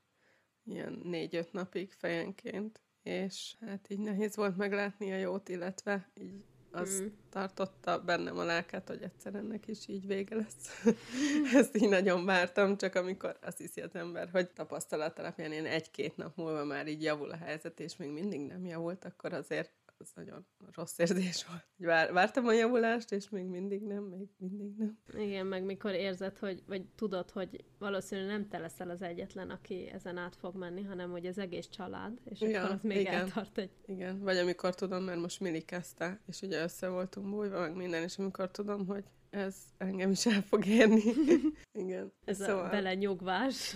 ilyen 0.64 1.02
négy-öt 1.04 1.52
napig 1.52 1.92
fejenként, 1.92 2.85
és 3.06 3.56
hát 3.66 3.86
így 3.90 4.00
nehéz 4.00 4.36
volt 4.36 4.58
meglátni 4.58 5.12
a 5.12 5.18
jót, 5.18 5.50
illetve 5.50 6.10
így 6.14 6.44
az 6.72 7.02
mm. 7.02 7.06
tartotta 7.30 8.04
bennem 8.04 8.38
a 8.38 8.44
lelket, 8.44 8.88
hogy 8.88 9.02
egyszer 9.02 9.36
ennek 9.36 9.68
is 9.68 9.88
így 9.88 10.08
vége 10.08 10.36
lesz. 10.36 10.86
Ezt 11.60 11.78
így 11.78 11.90
nagyon 11.90 12.26
vártam, 12.26 12.78
csak 12.78 12.96
amikor 12.96 13.38
azt 13.42 13.58
hiszi 13.58 13.82
az 13.82 13.96
ember, 13.96 14.30
hogy 14.32 14.50
tapasztalat 14.50 15.20
alapján 15.20 15.52
én 15.52 15.66
egy-két 15.66 16.18
nap 16.18 16.36
múlva 16.36 16.64
már 16.64 16.88
így 16.88 17.04
javul 17.04 17.30
a 17.30 17.38
helyzet, 17.38 17.80
és 17.80 17.98
még 17.98 18.10
mindig 18.10 18.40
nem 18.40 18.66
javult, 18.66 19.06
akkor 19.06 19.34
azért 19.34 19.72
az 19.98 20.12
nagyon 20.16 20.48
rossz 20.72 20.98
érzés 21.00 21.46
volt. 21.46 21.66
Vár, 21.78 22.14
vártam 22.14 22.48
a 22.48 22.54
javulást, 22.54 23.12
és 23.12 23.30
még 23.30 23.46
mindig 23.46 23.82
nem, 23.82 24.04
még 24.04 24.28
mindig 24.38 24.76
nem. 24.78 24.98
Igen, 25.18 25.46
meg 25.46 25.64
mikor 25.64 25.94
érzed, 25.94 26.38
hogy, 26.38 26.64
vagy 26.68 26.86
tudod, 26.96 27.30
hogy 27.30 27.64
valószínűleg 27.80 28.30
nem 28.30 28.48
te 28.48 28.58
leszel 28.58 28.90
az 28.90 29.02
egyetlen, 29.02 29.50
aki 29.50 29.90
ezen 29.94 30.18
át 30.18 30.36
fog 30.36 30.56
menni, 30.56 30.84
hanem 30.84 31.12
hogy 31.12 31.26
az 31.26 31.38
egész 31.38 31.68
család, 31.68 32.20
és 32.24 32.42
ja, 32.42 32.62
akkor 32.62 32.76
az 32.76 32.82
még 32.84 33.00
igen. 33.00 33.14
eltart 33.14 33.58
egy... 33.58 33.72
Igen, 33.86 34.20
vagy 34.20 34.38
amikor 34.38 34.76
tudom, 34.76 35.04
mert 35.04 35.20
most 35.20 35.40
Mili 35.40 35.62
kezdte, 35.62 36.20
és 36.28 36.42
ugye 36.42 36.64
össze 36.64 36.88
voltunk 36.88 37.30
bújva, 37.30 37.60
meg 37.60 37.76
minden, 37.76 38.04
és 38.04 38.18
amikor 38.18 38.52
tudom, 38.52 38.86
hogy 38.86 39.04
ez 39.30 39.56
engem 39.78 40.12
is 40.12 40.26
el 40.26 40.42
fog 40.42 40.66
érni. 40.66 41.02
igen. 41.84 42.14
Ez 42.26 42.38
szóval... 42.38 42.66
a 42.66 42.70
belenyugvás. 42.70 43.76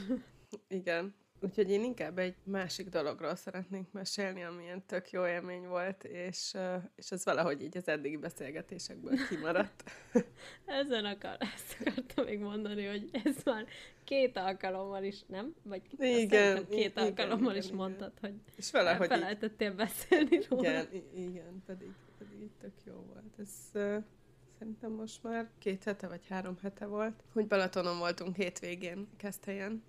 igen. 0.67 1.15
Úgyhogy 1.41 1.69
én 1.69 1.83
inkább 1.83 2.17
egy 2.17 2.35
másik 2.43 2.89
dologról 2.89 3.35
szeretnék 3.35 3.91
mesélni, 3.91 4.43
amilyen 4.43 4.85
tök 4.85 5.11
jó 5.11 5.25
élmény 5.25 5.67
volt, 5.67 6.03
és, 6.03 6.53
és 6.95 7.11
ez 7.11 7.25
valahogy 7.25 7.63
így 7.63 7.77
az 7.77 7.87
eddigi 7.87 8.17
beszélgetésekből 8.17 9.13
kimaradt. 9.29 9.83
Ezen 10.65 11.05
akar, 11.05 11.37
ezt 11.39 11.77
akartam 11.79 12.25
még 12.25 12.39
mondani, 12.39 12.85
hogy 12.85 13.09
ez 13.11 13.35
már 13.43 13.65
két 14.03 14.37
alkalommal 14.37 15.03
is, 15.03 15.23
nem? 15.27 15.55
Vagy 15.63 15.81
igen, 15.99 16.67
két 16.67 16.91
igen, 16.91 17.03
alkalommal 17.03 17.51
igen, 17.51 17.57
is 17.57 17.65
igen. 17.65 17.77
mondtad, 17.77 18.11
hogy 18.21 18.33
és 18.55 18.71
valahogy 18.71 19.07
felejtettél 19.07 19.73
beszélni 19.73 20.39
róla. 20.49 20.69
Igen, 20.69 20.87
igen, 21.15 21.63
pedig, 21.65 21.91
pedig 22.17 22.49
tök 22.61 22.73
jó 22.85 22.93
volt. 22.93 23.33
Ez, 23.39 23.81
szerintem 24.59 24.91
most 24.91 25.23
már. 25.23 25.49
Két 25.57 25.83
hete 25.83 26.07
vagy 26.07 26.27
három 26.27 26.57
hete 26.61 26.85
volt, 26.85 27.23
hogy 27.33 27.47
Balatonon 27.47 27.97
voltunk 27.97 28.35
hétvégén 28.35 29.07
Keszthelyen 29.17 29.83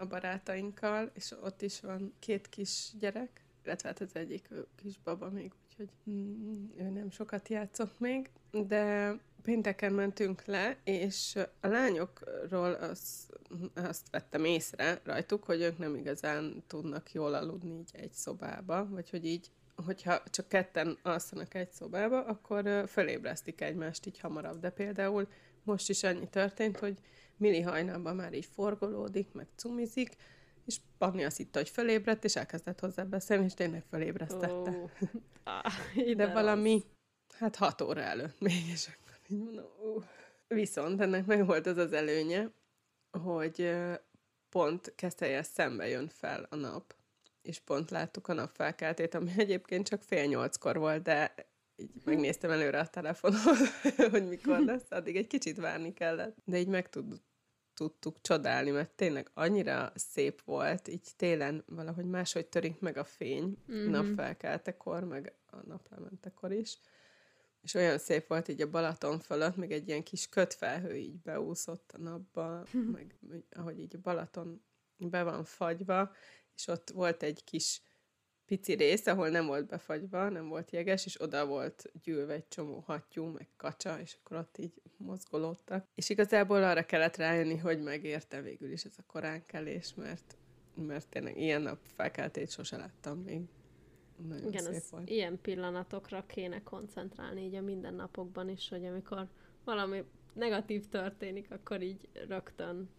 a 0.00 0.06
barátainkkal, 0.06 1.10
és 1.14 1.34
ott 1.42 1.62
is 1.62 1.80
van 1.80 2.14
két 2.18 2.48
kis 2.48 2.90
gyerek, 2.98 3.44
illetve 3.64 3.88
hát 3.88 4.00
az 4.00 4.16
egyik 4.16 4.48
kis 4.76 4.98
baba 5.04 5.30
még, 5.30 5.52
úgyhogy 5.68 5.88
mm, 6.10 6.64
ő 6.78 6.88
nem 6.88 7.10
sokat 7.10 7.48
játszott 7.48 7.98
még, 7.98 8.30
de 8.50 9.14
pénteken 9.42 9.92
mentünk 9.92 10.44
le, 10.44 10.76
és 10.84 11.38
a 11.60 11.66
lányokról 11.66 12.72
azt, 12.72 13.38
azt 13.74 14.10
vettem 14.10 14.44
észre 14.44 15.00
rajtuk, 15.04 15.44
hogy 15.44 15.60
ők 15.60 15.78
nem 15.78 15.94
igazán 15.94 16.62
tudnak 16.66 17.12
jól 17.12 17.34
aludni 17.34 17.78
így 17.78 17.90
egy 17.92 18.12
szobába, 18.12 18.88
vagy 18.88 19.10
hogy 19.10 19.24
így 19.24 19.50
hogyha 19.84 20.22
csak 20.30 20.48
ketten 20.48 20.98
alszanak 21.02 21.54
egy 21.54 21.70
szobába, 21.70 22.24
akkor 22.24 22.84
fölébresztik 22.88 23.60
egymást 23.60 24.06
így 24.06 24.18
hamarabb. 24.18 24.60
De 24.60 24.70
például 24.70 25.28
most 25.62 25.88
is 25.88 26.02
annyi 26.02 26.28
történt, 26.28 26.78
hogy 26.78 26.98
Mili 27.36 27.60
hajnalban 27.60 28.16
már 28.16 28.32
így 28.32 28.48
forgolódik, 28.52 29.32
meg 29.32 29.46
cumizik, 29.56 30.16
és 30.64 30.76
Panni 30.98 31.24
azt 31.24 31.36
hitte, 31.36 31.58
hogy 31.58 31.68
fölébredt, 31.68 32.24
és 32.24 32.36
elkezdett 32.36 32.80
hozzá 32.80 33.02
beszélni, 33.02 33.44
és 33.44 33.54
tényleg 33.54 33.84
fölébresztette. 33.90 34.70
Oh. 34.70 34.90
Ah, 35.48 36.14
de 36.14 36.32
valami, 36.32 36.82
hát 37.38 37.56
hat 37.56 37.80
óra 37.80 38.00
előtt 38.00 38.40
még, 38.40 38.68
és 38.72 38.86
akkor 38.86 39.18
így 39.28 39.38
mondom, 39.38 39.66
uh. 39.82 40.04
Viszont 40.48 41.00
ennek 41.00 41.26
meg 41.26 41.46
volt 41.46 41.66
az 41.66 41.76
az 41.76 41.92
előnye, 41.92 42.50
hogy 43.10 43.76
pont 44.48 44.92
kezdte 44.94 45.42
szembe 45.42 45.88
jön 45.88 46.08
fel 46.08 46.46
a 46.50 46.56
nap, 46.56 46.94
és 47.46 47.58
pont 47.58 47.90
láttuk 47.90 48.28
a 48.28 48.32
napfelkeltét, 48.32 49.14
ami 49.14 49.32
egyébként 49.36 49.88
csak 49.88 50.02
fél 50.02 50.24
nyolckor 50.24 50.78
volt, 50.78 51.02
de 51.02 51.34
így 51.76 52.02
megnéztem 52.04 52.50
előre 52.50 52.78
a 52.78 52.86
telefonon, 52.86 53.56
hogy 54.10 54.28
mikor 54.28 54.58
lesz, 54.60 54.86
addig 54.90 55.16
egy 55.16 55.26
kicsit 55.26 55.56
várni 55.56 55.92
kellett. 55.92 56.36
De 56.44 56.58
így 56.58 56.68
meg 56.68 56.88
tud, 56.88 57.20
tudtuk 57.74 58.20
csodálni, 58.20 58.70
mert 58.70 58.90
tényleg 58.90 59.30
annyira 59.34 59.92
szép 59.94 60.42
volt, 60.44 60.88
így 60.88 61.08
télen 61.16 61.64
valahogy 61.66 62.04
máshogy 62.04 62.46
törik 62.46 62.80
meg 62.80 62.96
a 62.96 63.04
fény 63.04 63.56
mm-hmm. 63.72 63.90
napfelkeltekor, 63.90 65.04
meg 65.04 65.34
a 65.46 65.56
naplementekor 65.66 66.52
is. 66.52 66.78
És 67.62 67.74
olyan 67.74 67.98
szép 67.98 68.26
volt 68.26 68.48
így 68.48 68.60
a 68.60 68.70
Balaton 68.70 69.18
fölött, 69.18 69.56
meg 69.56 69.72
egy 69.72 69.88
ilyen 69.88 70.02
kis 70.02 70.28
kötfelhő 70.28 70.94
így 70.94 71.16
beúszott 71.16 71.92
a 71.92 71.98
napba, 71.98 72.64
meg 72.92 73.18
ahogy 73.50 73.78
így 73.78 73.94
a 73.94 73.98
Balaton 74.02 74.62
be 74.96 75.22
van 75.22 75.44
fagyva, 75.44 76.12
és 76.56 76.66
ott 76.66 76.90
volt 76.90 77.22
egy 77.22 77.44
kis 77.44 77.82
pici 78.46 78.72
rész, 78.72 79.06
ahol 79.06 79.28
nem 79.28 79.46
volt 79.46 79.66
befagyva, 79.66 80.28
nem 80.28 80.48
volt 80.48 80.70
jeges, 80.70 81.06
és 81.06 81.20
oda 81.20 81.46
volt 81.46 81.90
gyűlve 82.02 82.32
egy 82.32 82.48
csomó 82.48 82.82
hattyú, 82.86 83.24
meg 83.24 83.48
kacsa, 83.56 84.00
és 84.00 84.16
akkor 84.20 84.36
ott 84.36 84.58
így 84.58 84.82
mozgolódtak. 84.96 85.86
És 85.94 86.08
igazából 86.08 86.62
arra 86.62 86.86
kellett 86.86 87.16
rájönni, 87.16 87.56
hogy 87.56 87.82
megérte 87.82 88.40
végül 88.40 88.72
is 88.72 88.84
ez 88.84 88.94
a 88.96 89.02
koránkelés, 89.06 89.94
mert, 89.94 90.36
mert 90.74 91.08
tényleg 91.08 91.38
ilyen 91.38 91.62
nap 91.62 91.78
felkeltét 91.82 92.50
sose 92.50 92.76
láttam 92.76 93.18
még. 93.18 93.40
Nagyon 94.28 94.48
Igen, 94.48 94.62
szép 94.62 94.88
volt. 94.90 95.10
ilyen 95.10 95.40
pillanatokra 95.40 96.26
kéne 96.26 96.62
koncentrálni 96.62 97.42
így 97.42 97.54
a 97.54 97.60
mindennapokban 97.60 98.48
is, 98.48 98.68
hogy 98.68 98.84
amikor 98.84 99.28
valami 99.64 100.04
negatív 100.32 100.88
történik, 100.88 101.50
akkor 101.50 101.82
így 101.82 102.08
rögtön 102.28 102.90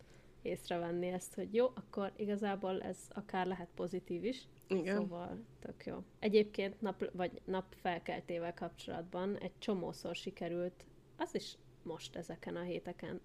észrevenni 0.47 1.07
ezt, 1.07 1.33
hogy 1.33 1.53
jó, 1.53 1.65
akkor 1.65 2.11
igazából 2.15 2.81
ez 2.81 2.97
akár 3.09 3.45
lehet 3.45 3.69
pozitív 3.75 4.23
is. 4.23 4.47
Igen. 4.67 4.95
Szóval 4.95 5.43
tök 5.59 5.85
jó. 5.85 6.03
Egyébként 6.19 6.81
nap, 6.81 7.09
vagy 7.13 7.41
nap 7.45 7.75
felkeltével 7.81 8.53
kapcsolatban 8.53 9.37
egy 9.37 9.57
csomószor 9.59 10.15
sikerült, 10.15 10.85
az 11.17 11.35
is 11.35 11.57
most 11.83 12.15
ezeken 12.15 12.55
a 12.55 12.61
héteken, 12.61 13.21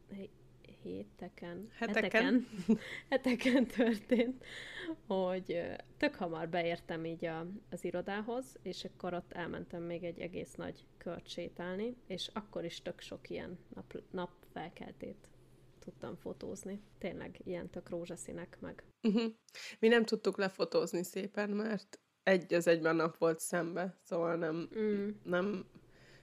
héteken, 0.82 1.68
heteken, 1.74 2.02
heteken, 2.02 2.46
heteken 3.10 3.66
történt, 3.66 4.44
hogy 5.06 5.62
tök 5.96 6.14
hamar 6.14 6.48
beértem 6.48 7.04
így 7.04 7.24
a, 7.24 7.46
az 7.70 7.84
irodához, 7.84 8.58
és 8.62 8.84
akkor 8.84 9.14
ott 9.14 9.32
elmentem 9.32 9.82
még 9.82 10.04
egy 10.04 10.20
egész 10.20 10.54
nagy 10.54 10.86
kört 10.96 11.28
sétálni, 11.28 11.96
és 12.06 12.30
akkor 12.32 12.64
is 12.64 12.82
tök 12.82 13.00
sok 13.00 13.30
ilyen 13.30 13.58
nap, 13.74 14.02
nap 14.10 14.30
felkeltét 14.52 15.31
tudtam 15.84 16.16
fotózni. 16.16 16.82
Tényleg 16.98 17.40
ilyen 17.44 17.70
tök 17.70 17.88
rózsaszínek 17.88 18.60
meg. 18.60 18.84
Uh-huh. 19.02 19.32
Mi 19.78 19.88
nem 19.88 20.04
tudtuk 20.04 20.36
lefotózni 20.36 21.02
szépen, 21.02 21.50
mert 21.50 22.00
egy 22.22 22.54
az 22.54 22.66
egyben 22.66 22.96
nap 22.96 23.16
volt 23.16 23.40
szembe, 23.40 23.98
szóval 24.02 24.36
nem, 24.36 24.68
mm. 24.78 25.08
nem 25.24 25.66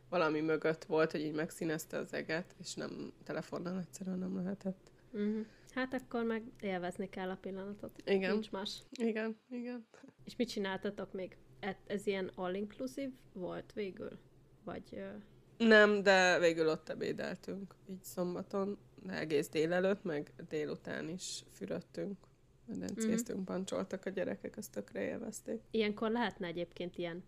valami 0.09 0.41
mögött 0.41 0.83
volt, 0.83 1.11
hogy 1.11 1.21
így 1.21 1.33
megszínezte 1.33 1.97
az 1.97 2.13
eget, 2.13 2.55
és 2.59 2.73
nem 2.73 3.13
telefonnal 3.23 3.79
egyszerűen 3.79 4.19
nem 4.19 4.35
lehetett. 4.35 4.91
Uh-huh. 5.11 5.45
Hát 5.73 5.93
akkor 5.93 6.23
meg 6.23 6.43
élvezni 6.59 7.09
kell 7.09 7.29
a 7.29 7.35
pillanatot. 7.35 8.01
Igen. 8.05 8.31
Nincs 8.31 8.51
más. 8.51 8.83
Igen, 8.91 9.39
igen. 9.49 9.87
És 10.23 10.35
mit 10.35 10.49
csináltatok 10.49 11.13
még? 11.13 11.37
Ez, 11.85 12.07
ilyen 12.07 12.31
all-inclusive 12.35 13.13
volt 13.33 13.73
végül? 13.73 14.19
Vagy... 14.63 15.03
Nem, 15.57 16.03
de 16.03 16.39
végül 16.39 16.69
ott 16.69 16.89
ebédeltünk, 16.89 17.75
így 17.89 18.03
szombaton 18.03 18.77
egész 19.07 19.49
délelőtt, 19.49 20.03
meg 20.03 20.33
délután 20.49 21.09
is 21.09 21.43
fürödtünk, 21.51 22.17
medencéztünk, 22.65 23.37
mm-hmm. 23.37 23.45
pancsoltak 23.47 24.05
a 24.05 24.09
gyerekek, 24.09 24.57
azt 24.57 24.71
tökre 24.71 25.01
élvezték. 25.01 25.61
Ilyenkor 25.71 26.11
lehetne 26.11 26.47
egyébként 26.47 26.97
ilyen 26.97 27.23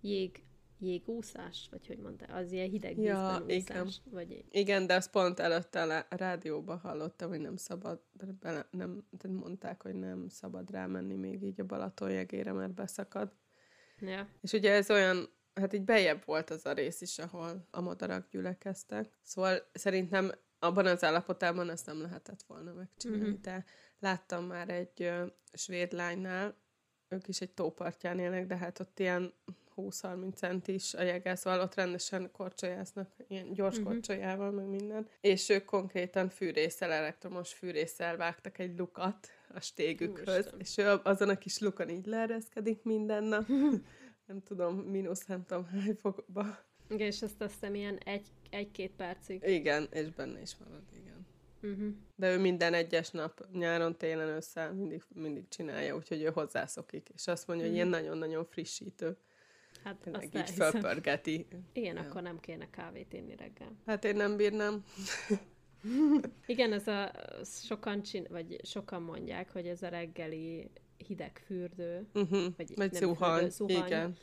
jég, 0.00 0.42
jégúszás, 0.78 1.68
vagy 1.70 1.86
hogy 1.86 1.98
mondta, 1.98 2.24
az 2.24 2.52
ilyen 2.52 2.68
hideg 2.68 2.98
ja, 2.98 3.42
úszás, 3.44 3.56
igen. 3.56 3.88
Vagy... 4.10 4.44
Igen, 4.50 4.86
de 4.86 4.94
azt 4.94 5.10
pont 5.10 5.40
előtte 5.40 5.82
a 5.82 6.16
rádióba 6.16 6.76
hallottam, 6.76 7.28
hogy 7.28 7.40
nem 7.40 7.56
szabad, 7.56 8.02
bele, 8.40 8.68
nem, 8.70 9.04
tehát 9.18 9.36
mondták, 9.36 9.82
hogy 9.82 9.94
nem 9.94 10.28
szabad 10.28 10.70
rámenni 10.70 11.14
még 11.14 11.42
így 11.42 11.60
a 11.60 11.64
Balaton 11.64 12.10
jegére, 12.10 12.52
mert 12.52 12.74
beszakad. 12.74 13.32
Ja. 14.00 14.28
És 14.40 14.52
ugye 14.52 14.72
ez 14.72 14.90
olyan, 14.90 15.28
hát 15.54 15.72
így 15.72 15.84
bejebb 15.84 16.22
volt 16.24 16.50
az 16.50 16.66
a 16.66 16.72
rész 16.72 17.00
is, 17.00 17.18
ahol 17.18 17.66
a 17.70 17.80
madarak 17.80 18.28
gyülekeztek. 18.30 19.18
Szóval 19.22 19.68
szerintem 19.72 20.30
abban 20.58 20.86
az 20.86 21.04
állapotában 21.04 21.70
ezt 21.70 21.86
nem 21.86 22.00
lehetett 22.00 22.42
volna 22.46 22.72
megcsinálni, 22.72 23.24
mm-hmm. 23.24 23.40
de 23.42 23.64
láttam 23.98 24.44
már 24.44 24.68
egy 24.68 25.02
ö, 25.02 25.26
svéd 25.52 25.92
lánynál, 25.92 26.56
ők 27.08 27.28
is 27.28 27.40
egy 27.40 27.50
tópartján 27.50 28.18
élnek, 28.18 28.46
de 28.46 28.56
hát 28.56 28.80
ott 28.80 28.98
ilyen 28.98 29.34
20-30 29.76 30.34
centis 30.34 30.94
a 30.94 31.02
jegel, 31.02 31.36
szóval 31.36 31.60
ott 31.60 31.74
rendesen 31.74 32.30
korcsolyáznak, 32.32 33.10
ilyen 33.28 33.52
gyors 33.52 33.76
mm-hmm. 33.76 33.84
korcsolyával, 33.84 34.50
meg 34.50 34.66
minden. 34.66 35.08
És 35.20 35.48
ők 35.48 35.64
konkrétan 35.64 36.28
fűrészsel, 36.28 36.92
elektromos 36.92 37.52
fűrészsel 37.52 38.16
vágtak 38.16 38.58
egy 38.58 38.78
lukat 38.78 39.28
a 39.54 39.60
stégükhöz, 39.60 40.28
Úristen. 40.28 40.60
és 40.60 40.76
ő 40.76 41.00
azon 41.02 41.28
a 41.28 41.38
kis 41.38 41.58
lukon 41.58 41.88
így 41.88 42.06
leereszkedik 42.06 42.82
minden 42.82 43.24
nap. 43.24 43.46
nem 44.26 44.42
tudom, 44.42 44.76
mínusz 44.76 45.24
nem 45.24 45.44
tudom 45.44 45.66
hány 45.66 45.94
fokba. 45.94 46.67
Igen, 46.88 47.06
és 47.06 47.22
azt 47.22 47.42
hiszem 47.42 47.74
ilyen 47.74 47.98
egy, 48.04 48.26
egy-két 48.50 48.92
percig. 48.96 49.42
Igen, 49.46 49.88
és 49.92 50.10
benne 50.10 50.40
is 50.40 50.56
marad, 50.56 50.82
igen. 50.96 51.26
Uh-huh. 51.62 51.94
De 52.16 52.32
ő 52.32 52.38
minden 52.38 52.74
egyes 52.74 53.10
nap, 53.10 53.46
nyáron, 53.52 53.96
télen, 53.96 54.28
össze 54.28 54.72
mindig, 54.72 55.02
mindig 55.14 55.48
csinálja, 55.48 55.96
úgyhogy 55.96 56.22
ő 56.22 56.30
hozzászokik. 56.30 57.08
És 57.14 57.26
azt 57.26 57.46
mondja, 57.46 57.66
uh-huh. 57.66 57.82
hogy 57.82 57.90
ilyen 57.90 58.02
nagyon-nagyon 58.02 58.44
frissítő. 58.44 59.16
Hát 59.84 59.96
Tényleg 59.96 60.28
azt 60.32 60.48
így 60.50 60.54
felpörgeti. 60.54 61.46
Igen, 61.72 61.96
ja. 61.96 62.02
akkor 62.02 62.22
nem 62.22 62.40
kéne 62.40 62.70
kávét 62.70 63.12
inni 63.12 63.36
reggel. 63.36 63.76
Hát 63.86 64.04
én 64.04 64.16
nem 64.16 64.36
bírnám. 64.36 64.84
Igen, 66.46 66.72
ez 66.72 66.86
a 66.86 67.12
sokan, 67.44 68.02
csin, 68.02 68.26
vagy 68.30 68.60
sokan 68.62 69.02
mondják, 69.02 69.52
hogy 69.52 69.66
ez 69.66 69.82
a 69.82 69.88
reggeli 69.88 70.70
hideg 71.06 71.42
fürdő, 71.46 72.06
uh-huh. 72.14 72.44
vagy, 72.56 72.74
vagy 72.74 72.92
zuhany, 72.92 73.38
fürdő, 73.38 73.50
zuhany, 73.50 73.86
igen. 73.86 74.16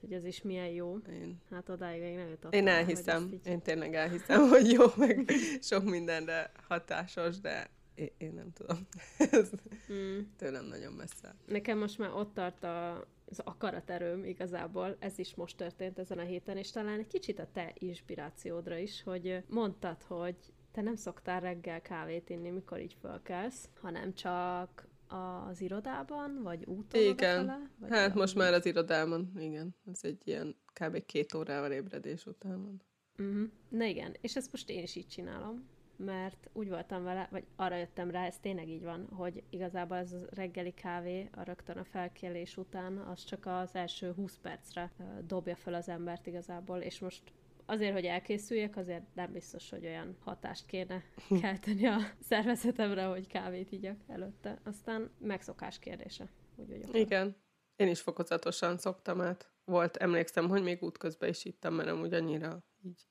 Hogy 0.00 0.12
ez 0.12 0.24
is 0.24 0.42
milyen 0.42 0.68
jó. 0.68 0.98
Én. 1.08 1.40
Hát 1.50 1.68
odáig 1.68 2.02
még 2.02 2.14
nem 2.14 2.28
jutottam. 2.28 2.60
Én 2.60 2.68
elhiszem, 2.68 3.30
így... 3.32 3.46
én 3.46 3.62
tényleg 3.62 3.94
elhiszem, 3.94 4.48
hogy 4.48 4.70
jó, 4.70 4.84
meg 4.96 5.30
sok 5.60 5.84
mindenre 5.84 6.50
hatásos, 6.68 7.40
de 7.40 7.70
én, 7.94 8.10
én 8.18 8.32
nem 8.32 8.52
tudom. 8.52 8.86
ez 9.40 9.50
mm. 9.92 10.18
tőlem 10.36 10.64
nagyon 10.64 10.92
messze. 10.92 11.34
Nekem 11.46 11.78
most 11.78 11.98
már 11.98 12.10
ott 12.12 12.34
tart 12.34 12.64
a, 12.64 13.06
az 13.30 13.38
akaraterőm 13.44 14.24
igazából, 14.24 14.96
ez 14.98 15.18
is 15.18 15.34
most 15.34 15.56
történt 15.56 15.98
ezen 15.98 16.18
a 16.18 16.22
héten, 16.22 16.56
és 16.56 16.70
talán 16.70 16.98
egy 16.98 17.06
kicsit 17.06 17.38
a 17.38 17.48
te 17.52 17.72
inspirációdra 17.74 18.76
is, 18.76 19.02
hogy 19.02 19.44
mondtad, 19.48 20.02
hogy 20.02 20.36
te 20.72 20.82
nem 20.82 20.96
szoktál 20.96 21.40
reggel 21.40 21.80
kávét 21.80 22.30
inni, 22.30 22.50
mikor 22.50 22.80
így 22.80 22.96
fölkelsz, 23.00 23.68
hanem 23.80 24.14
csak 24.14 24.88
az 25.10 25.60
irodában, 25.60 26.42
vagy 26.42 26.64
úton 26.64 27.00
Igen, 27.00 27.46
fele, 27.46 27.70
vagy 27.78 27.90
hát 27.90 28.14
most 28.14 28.34
már 28.34 28.52
az 28.52 28.66
irodában, 28.66 29.32
igen. 29.38 29.74
Ez 29.92 30.00
egy 30.02 30.20
ilyen 30.24 30.56
kb. 30.72 31.04
két 31.06 31.34
órával 31.34 31.72
ébredés 31.72 32.26
után 32.26 32.62
van. 32.62 32.82
Uh-huh. 33.18 33.50
Na 33.68 33.84
igen, 33.84 34.16
és 34.20 34.36
ezt 34.36 34.52
most 34.52 34.70
én 34.70 34.82
is 34.82 34.94
így 34.96 35.06
csinálom, 35.06 35.68
mert 35.96 36.50
úgy 36.52 36.68
voltam 36.68 37.02
vele, 37.02 37.28
vagy 37.30 37.44
arra 37.56 37.76
jöttem 37.76 38.10
rá, 38.10 38.26
ez 38.26 38.38
tényleg 38.38 38.68
így 38.68 38.82
van, 38.82 39.06
hogy 39.10 39.42
igazából 39.50 39.96
ez 39.96 40.12
a 40.12 40.26
reggeli 40.30 40.72
kávé 40.72 41.28
a 41.32 41.42
rögtön 41.42 41.76
a 41.76 41.84
felkelés 41.84 42.56
után, 42.56 42.98
az 42.98 43.24
csak 43.24 43.46
az 43.46 43.74
első 43.74 44.12
20 44.12 44.38
percre 44.42 44.92
dobja 45.26 45.56
fel 45.56 45.74
az 45.74 45.88
embert 45.88 46.26
igazából, 46.26 46.78
és 46.78 46.98
most 46.98 47.22
azért, 47.70 47.92
hogy 47.92 48.04
elkészüljek, 48.04 48.76
azért 48.76 49.14
nem 49.14 49.32
biztos, 49.32 49.70
hogy 49.70 49.84
olyan 49.86 50.16
hatást 50.20 50.66
kéne 50.66 51.02
kelteni 51.40 51.86
a 51.86 51.98
szervezetemre, 52.20 53.04
hogy 53.04 53.26
kávét 53.26 53.72
igyak 53.72 53.98
előtte. 54.06 54.60
Aztán 54.64 55.10
megszokás 55.18 55.78
kérdése. 55.78 56.28
Úgy 56.56 56.68
vagyok. 56.68 56.96
Igen. 56.96 57.36
Én 57.76 57.88
is 57.88 58.00
fokozatosan 58.00 58.76
szoktam 58.76 59.20
át. 59.20 59.50
Volt, 59.64 59.96
emlékszem, 59.96 60.48
hogy 60.48 60.62
még 60.62 60.82
útközben 60.82 61.28
is 61.28 61.44
ittam, 61.44 61.74
mert 61.74 61.88
amúgy 61.88 62.14
annyira 62.14 62.64
így 62.82 63.08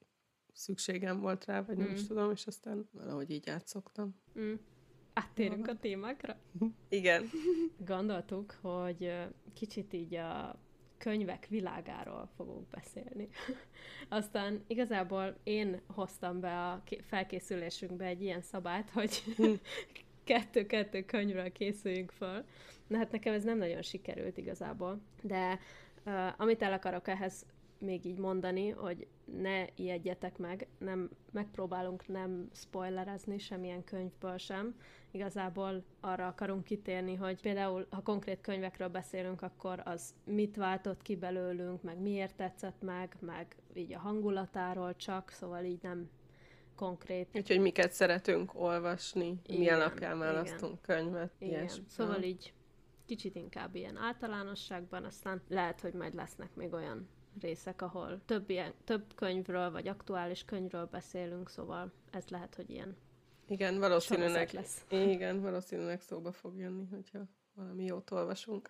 szükségem 0.54 1.20
volt 1.20 1.46
rá, 1.46 1.62
vagy 1.62 1.78
nem 1.78 1.88
mm. 1.88 1.94
is 1.94 2.08
tudom, 2.08 2.32
és 2.32 2.48
aztán 2.48 2.89
valahogy 2.92 3.30
így 3.30 3.50
átszoktam. 3.50 4.22
Mm. 4.39 4.54
Áttérünk 5.13 5.68
a 5.68 5.75
témákra? 5.75 6.38
Igen. 6.89 7.30
Gondoltuk, 7.86 8.51
hogy 8.62 9.12
kicsit 9.54 9.94
így 9.94 10.16
a 10.16 10.60
könyvek 11.00 11.46
világáról 11.50 12.29
fogunk 12.36 12.68
beszélni. 12.68 13.29
Aztán 14.10 14.63
igazából 14.68 15.36
én 15.44 15.82
hoztam 15.88 16.39
be 16.39 16.68
a 16.68 16.84
felkészülésünkbe 17.01 18.06
egy 18.06 18.22
ilyen 18.22 18.41
szabályt, 18.41 18.89
hogy 18.89 19.24
hm. 19.36 19.51
kettő-kettő 20.24 21.06
könyvről 21.06 21.51
készüljünk 21.51 22.12
föl. 22.12 22.46
Na 22.88 22.98
hát 22.98 23.12
nekem 23.12 23.34
ez 23.34 23.44
nem 23.44 23.58
nagyon 23.58 23.82
sikerült 23.82 24.38
igazából, 24.38 25.00
de 25.22 25.60
uh, 26.06 26.13
amit 26.38 26.62
el 26.62 26.74
akarok 26.74 27.08
ehhez 27.08 27.46
még 27.79 28.05
így 28.05 28.17
mondani, 28.17 28.69
hogy 28.69 29.07
ne 29.25 29.65
ijedjetek 29.75 30.38
meg, 30.38 30.67
nem, 30.77 31.09
megpróbálunk 31.31 32.07
nem 32.07 32.50
spoilerezni 32.53 33.38
semmilyen 33.38 33.83
könyvből 33.83 34.38
sem. 34.38 34.75
Igazából 35.12 35.83
arra 36.00 36.27
akarunk 36.27 36.63
kitérni, 36.63 37.15
hogy 37.15 37.41
például, 37.41 37.88
ha 37.89 38.01
konkrét 38.01 38.41
könyvekről 38.41 38.88
beszélünk, 38.88 39.41
akkor 39.41 39.81
az 39.86 40.13
mit 40.24 40.55
váltott 40.55 41.01
ki 41.01 41.15
belőlünk, 41.15 41.81
meg 41.81 41.98
miért 41.98 42.36
tetszett 42.36 42.81
meg, 42.81 43.15
meg 43.19 43.55
így 43.74 43.93
a 43.93 44.00
hangulatáról 44.00 44.95
csak, 44.95 45.30
szóval 45.30 45.63
így 45.63 45.82
nem 45.82 46.10
konkrét. 46.75 47.27
Úgyhogy 47.34 47.60
miket 47.60 47.91
szeretünk 47.91 48.51
olvasni, 48.54 49.39
igen, 49.45 49.60
mi 49.60 49.69
alapján 49.69 50.19
választunk 50.19 50.80
igen. 50.84 50.97
könyvet. 50.97 51.34
Igen, 51.38 51.60
ilyesmi. 51.60 51.84
szóval 51.88 52.21
így 52.21 52.54
kicsit 53.06 53.36
inkább 53.36 53.75
ilyen 53.75 53.97
általánosságban, 53.97 55.04
aztán 55.04 55.41
lehet, 55.47 55.82
hogy 55.82 55.93
majd 55.93 56.13
lesznek 56.13 56.56
még 56.56 56.73
olyan 56.73 57.08
részek, 57.39 57.82
ahol 57.82 58.21
több, 58.25 58.49
ilyen, 58.49 58.73
több 58.84 59.04
könyvről, 59.15 59.71
vagy 59.71 59.88
aktuális 59.88 60.43
könyvről 60.45 60.86
beszélünk, 60.86 61.49
szóval 61.49 61.91
ez 62.12 62.28
lehet, 62.28 62.56
hogy 62.56 62.69
ilyen 62.69 62.95
igen, 63.49 63.80
valószínűleg 63.80 64.49
lesz. 64.52 64.86
Igen, 65.13 65.41
valószínűleg 65.41 66.02
szóba 66.02 66.32
fog 66.32 66.58
jönni, 66.58 66.86
hogyha 66.91 67.19
valami 67.54 67.84
jót 67.84 68.12
olvasunk. 68.12 68.69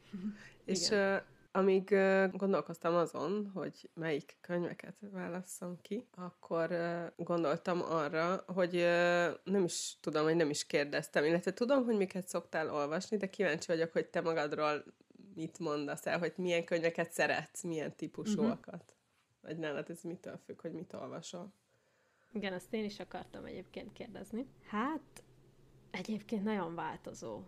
És 0.64 0.88
uh, 0.88 1.16
amíg 1.52 1.88
uh, 1.90 2.30
gondolkoztam 2.32 2.94
azon, 2.94 3.50
hogy 3.54 3.90
melyik 3.94 4.36
könyveket 4.40 4.96
válasszam 5.12 5.80
ki, 5.82 6.08
akkor 6.16 6.70
uh, 6.70 7.24
gondoltam 7.24 7.82
arra, 7.82 8.44
hogy 8.46 8.74
uh, 8.74 9.34
nem 9.44 9.64
is 9.64 9.96
tudom, 10.00 10.24
hogy 10.24 10.36
nem 10.36 10.50
is 10.50 10.66
kérdeztem, 10.66 11.24
illetve 11.24 11.52
tudom, 11.52 11.84
hogy 11.84 11.96
miket 11.96 12.28
szoktál 12.28 12.74
olvasni, 12.74 13.16
de 13.16 13.30
kíváncsi 13.30 13.66
vagyok, 13.66 13.92
hogy 13.92 14.06
te 14.06 14.20
magadról 14.20 14.84
mit 15.38 15.58
mondasz 15.58 16.06
el, 16.06 16.18
hogy 16.18 16.32
milyen 16.36 16.64
könyveket 16.64 17.12
szeretsz, 17.12 17.62
milyen 17.62 17.96
típusúakat. 17.96 18.74
Uh-huh. 18.74 18.96
Vagy 19.40 19.58
nálad 19.58 19.90
ez 19.90 20.02
mitől 20.02 20.36
függ, 20.44 20.60
hogy 20.60 20.72
mit 20.72 20.92
olvasol? 20.92 21.52
Igen, 22.32 22.52
azt 22.52 22.74
én 22.74 22.84
is 22.84 23.00
akartam 23.00 23.44
egyébként 23.44 23.92
kérdezni. 23.92 24.46
Hát, 24.66 25.22
egyébként 25.90 26.44
nagyon 26.44 26.74
változó. 26.74 27.42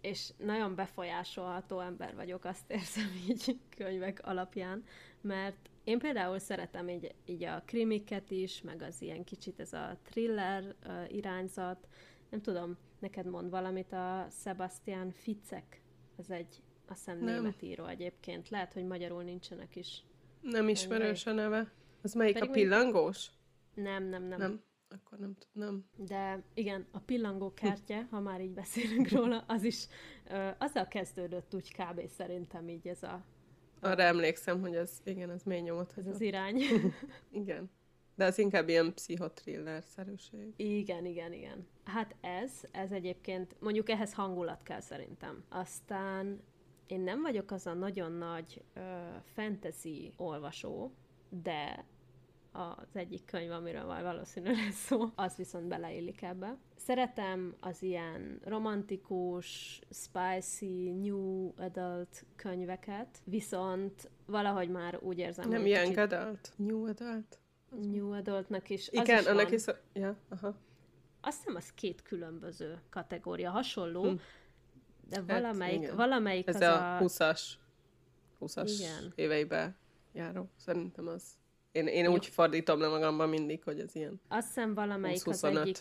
És 0.00 0.32
nagyon 0.36 0.74
befolyásolható 0.74 1.80
ember 1.80 2.14
vagyok, 2.14 2.44
azt 2.44 2.70
érzem 2.70 3.10
így 3.28 3.58
könyvek 3.76 4.20
alapján, 4.26 4.84
mert 5.20 5.70
én 5.84 5.98
például 5.98 6.38
szeretem 6.38 6.88
így, 6.88 7.14
így 7.24 7.44
a 7.44 7.62
krimiket 7.66 8.30
is, 8.30 8.62
meg 8.62 8.82
az 8.82 9.02
ilyen 9.02 9.24
kicsit 9.24 9.60
ez 9.60 9.72
a 9.72 9.98
thriller 10.02 10.74
uh, 10.86 11.14
irányzat. 11.14 11.88
Nem 12.28 12.40
tudom, 12.40 12.76
neked 12.98 13.26
mond 13.26 13.50
valamit 13.50 13.92
a 13.92 14.26
Sebastian 14.30 15.10
Ficek. 15.10 15.82
Ez 16.18 16.30
egy 16.30 16.62
azt 16.92 17.04
hiszem 17.04 17.24
nem. 17.24 17.34
német 17.34 17.62
író 17.62 17.86
egyébként. 17.86 18.48
Lehet, 18.48 18.72
hogy 18.72 18.86
magyarul 18.86 19.22
nincsenek 19.22 19.76
is. 19.76 20.02
Nem 20.40 20.68
ismerős 20.68 21.26
a 21.26 21.32
neve. 21.32 21.72
Az 22.02 22.14
melyik 22.14 22.34
Pedig 22.34 22.48
a 22.48 22.52
pillangós? 22.52 23.30
Nem, 23.74 24.04
nem, 24.04 24.22
nem. 24.22 24.38
Nem, 24.38 24.62
akkor 24.88 25.18
nem 25.18 25.36
tudom. 25.52 25.84
De 25.96 26.42
igen, 26.54 26.86
a 26.90 26.98
pillangó 26.98 27.54
kertje, 27.54 28.06
ha 28.10 28.20
már 28.20 28.40
így 28.40 28.52
beszélünk 28.52 29.08
róla, 29.10 29.44
az 29.46 29.64
is 29.64 29.86
ö, 30.30 30.48
azzal 30.58 30.88
kezdődött 30.88 31.54
úgy 31.54 31.74
kb. 31.74 32.08
szerintem 32.08 32.68
így 32.68 32.88
ez 32.88 33.02
a... 33.02 33.24
Arra 33.80 34.02
emlékszem, 34.02 34.60
hogy 34.60 34.74
ez, 34.74 35.00
igen, 35.04 35.30
ez 35.30 35.42
mély 35.42 35.60
nyomot. 35.60 35.92
Ez 35.96 36.06
az 36.06 36.20
irány. 36.20 36.62
igen. 37.30 37.70
De 38.14 38.24
az 38.24 38.38
inkább 38.38 38.68
ilyen 38.68 38.94
pszichotriller-szerűség. 38.94 40.52
Igen, 40.56 41.04
igen, 41.04 41.32
igen. 41.32 41.66
Hát 41.84 42.14
ez, 42.20 42.52
ez 42.70 42.90
egyébként, 42.90 43.56
mondjuk 43.60 43.88
ehhez 43.88 44.14
hangulat 44.14 44.62
kell 44.62 44.80
szerintem. 44.80 45.44
Aztán 45.48 46.42
én 46.86 47.00
nem 47.00 47.22
vagyok 47.22 47.50
az 47.50 47.66
a 47.66 47.72
nagyon 47.74 48.12
nagy 48.12 48.62
ö, 48.74 48.80
fantasy 49.34 50.12
olvasó, 50.16 50.92
de 51.28 51.84
az 52.52 52.96
egyik 52.96 53.24
könyv, 53.24 53.50
amiről 53.50 53.84
majd 53.84 54.02
valószínűleg 54.02 54.56
lesz 54.56 54.84
szó, 54.84 55.04
az 55.14 55.36
viszont 55.36 55.66
beleillik 55.66 56.22
ebbe. 56.22 56.56
Szeretem 56.76 57.54
az 57.60 57.82
ilyen 57.82 58.40
romantikus, 58.44 59.80
spicy, 59.90 60.90
new 60.90 61.52
adult 61.56 62.24
könyveket, 62.36 63.18
viszont 63.24 64.10
valahogy 64.26 64.68
már 64.68 64.98
úgy 65.00 65.18
érzem, 65.18 65.48
Nem 65.48 65.66
young 65.66 65.94
kicsit... 65.94 66.12
adult? 66.12 66.52
New 66.56 66.86
adult? 66.86 67.38
New 67.92 68.12
adultnak 68.12 68.70
is. 68.70 68.88
Igen, 68.88 69.20
is 69.20 69.26
annak 69.26 69.50
is... 69.50 69.64
Ja, 69.92 70.16
aha. 70.28 70.54
Azt 71.20 71.36
hiszem, 71.38 71.56
az 71.56 71.72
két 71.72 72.02
különböző 72.02 72.80
kategória. 72.90 73.50
Hasonló, 73.50 74.02
hm 74.02 74.14
de 75.08 75.16
hát, 75.16 75.26
valamelyik, 75.26 75.86
hát, 75.86 75.96
valamelyik 75.96 76.48
Ez 76.48 76.54
az 76.54 76.62
a... 76.62 76.98
20-as, 77.00 77.40
20-as 78.40 78.74
igen. 78.78 79.12
éveibe 79.14 79.76
járó. 80.12 80.50
Szerintem 80.56 81.06
az. 81.06 81.22
Én, 81.72 81.86
én 81.86 82.06
úgy 82.06 82.26
fordítom 82.26 82.80
le 82.80 82.88
magamban 82.88 83.28
mindig, 83.28 83.62
hogy 83.62 83.80
ez 83.80 83.94
ilyen 83.94 84.20
Azt 84.28 84.46
hiszem 84.46 84.74
valamelyik 84.74 85.26
az 85.26 85.44
egyik 85.44 85.78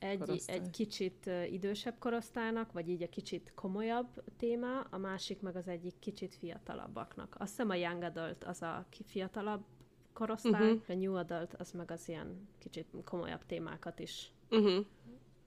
egy, 0.00 0.42
egy 0.46 0.70
kicsit 0.70 1.30
idősebb 1.50 1.94
korosztálynak, 1.98 2.72
vagy 2.72 2.88
így 2.88 3.02
a 3.02 3.08
kicsit 3.08 3.52
komolyabb 3.54 4.24
téma, 4.36 4.80
a 4.80 4.98
másik 4.98 5.40
meg 5.40 5.56
az 5.56 5.68
egyik 5.68 5.94
kicsit 5.98 6.34
fiatalabbaknak. 6.34 7.36
Azt 7.38 7.50
hiszem 7.50 7.70
a 7.70 7.74
Young 7.74 8.02
Adult 8.02 8.44
az 8.44 8.62
a 8.62 8.86
fiatalabb 9.06 9.64
korosztály, 10.12 10.70
uh-huh. 10.72 10.80
a 10.88 10.94
New 10.94 11.14
Adult 11.14 11.54
az 11.54 11.70
meg 11.70 11.90
az 11.90 12.08
ilyen 12.08 12.48
kicsit 12.58 12.86
komolyabb 13.04 13.46
témákat 13.46 13.98
is 13.98 14.32
uh-huh 14.50 14.84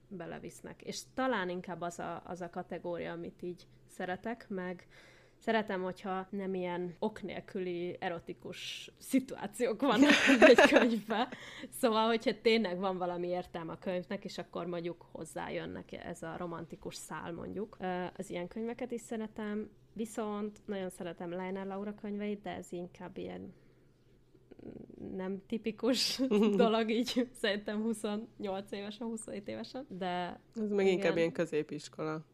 belevisznek. 0.08 0.82
És 0.82 1.00
talán 1.14 1.48
inkább 1.48 1.80
az 1.80 1.98
a, 1.98 2.22
az 2.26 2.40
a 2.40 2.50
kategória, 2.50 3.12
amit 3.12 3.42
így 3.42 3.66
szeretek, 3.88 4.46
meg 4.48 4.86
Szeretem, 5.44 5.82
hogyha 5.82 6.26
nem 6.30 6.54
ilyen 6.54 6.94
ok 6.98 7.22
nélküli 7.22 7.96
erotikus 8.00 8.90
szituációk 8.98 9.80
vannak 9.80 10.10
egy 10.48 10.68
könyvben. 10.68 11.28
Szóval, 11.70 12.06
hogyha 12.06 12.40
tényleg 12.42 12.78
van 12.78 12.98
valami 12.98 13.28
értelme 13.28 13.72
a 13.72 13.78
könyvnek, 13.78 14.24
és 14.24 14.38
akkor 14.38 14.66
mondjuk 14.66 15.06
hozzájönnek 15.12 15.92
ez 15.92 16.22
a 16.22 16.36
romantikus 16.36 16.94
szál 16.94 17.32
mondjuk. 17.32 17.76
Az 18.16 18.30
ilyen 18.30 18.48
könyveket 18.48 18.90
is 18.90 19.00
szeretem, 19.00 19.70
viszont 19.92 20.60
nagyon 20.64 20.90
szeretem 20.90 21.30
Leiner 21.30 21.66
Laura 21.66 21.94
könyveit, 21.94 22.42
de 22.42 22.50
ez 22.50 22.72
inkább 22.72 23.16
ilyen 23.16 23.54
nem 25.16 25.42
tipikus 25.46 26.20
dolog 26.56 26.90
így, 26.90 27.28
szerintem 27.32 27.82
28 27.82 28.72
évesen, 28.72 29.06
27 29.06 29.48
évesen, 29.48 29.86
de... 29.88 30.40
Ez 30.54 30.70
meg 30.70 30.86
igen. 30.86 30.98
inkább 30.98 31.16
ilyen 31.16 31.32
középiskola. 31.32 32.24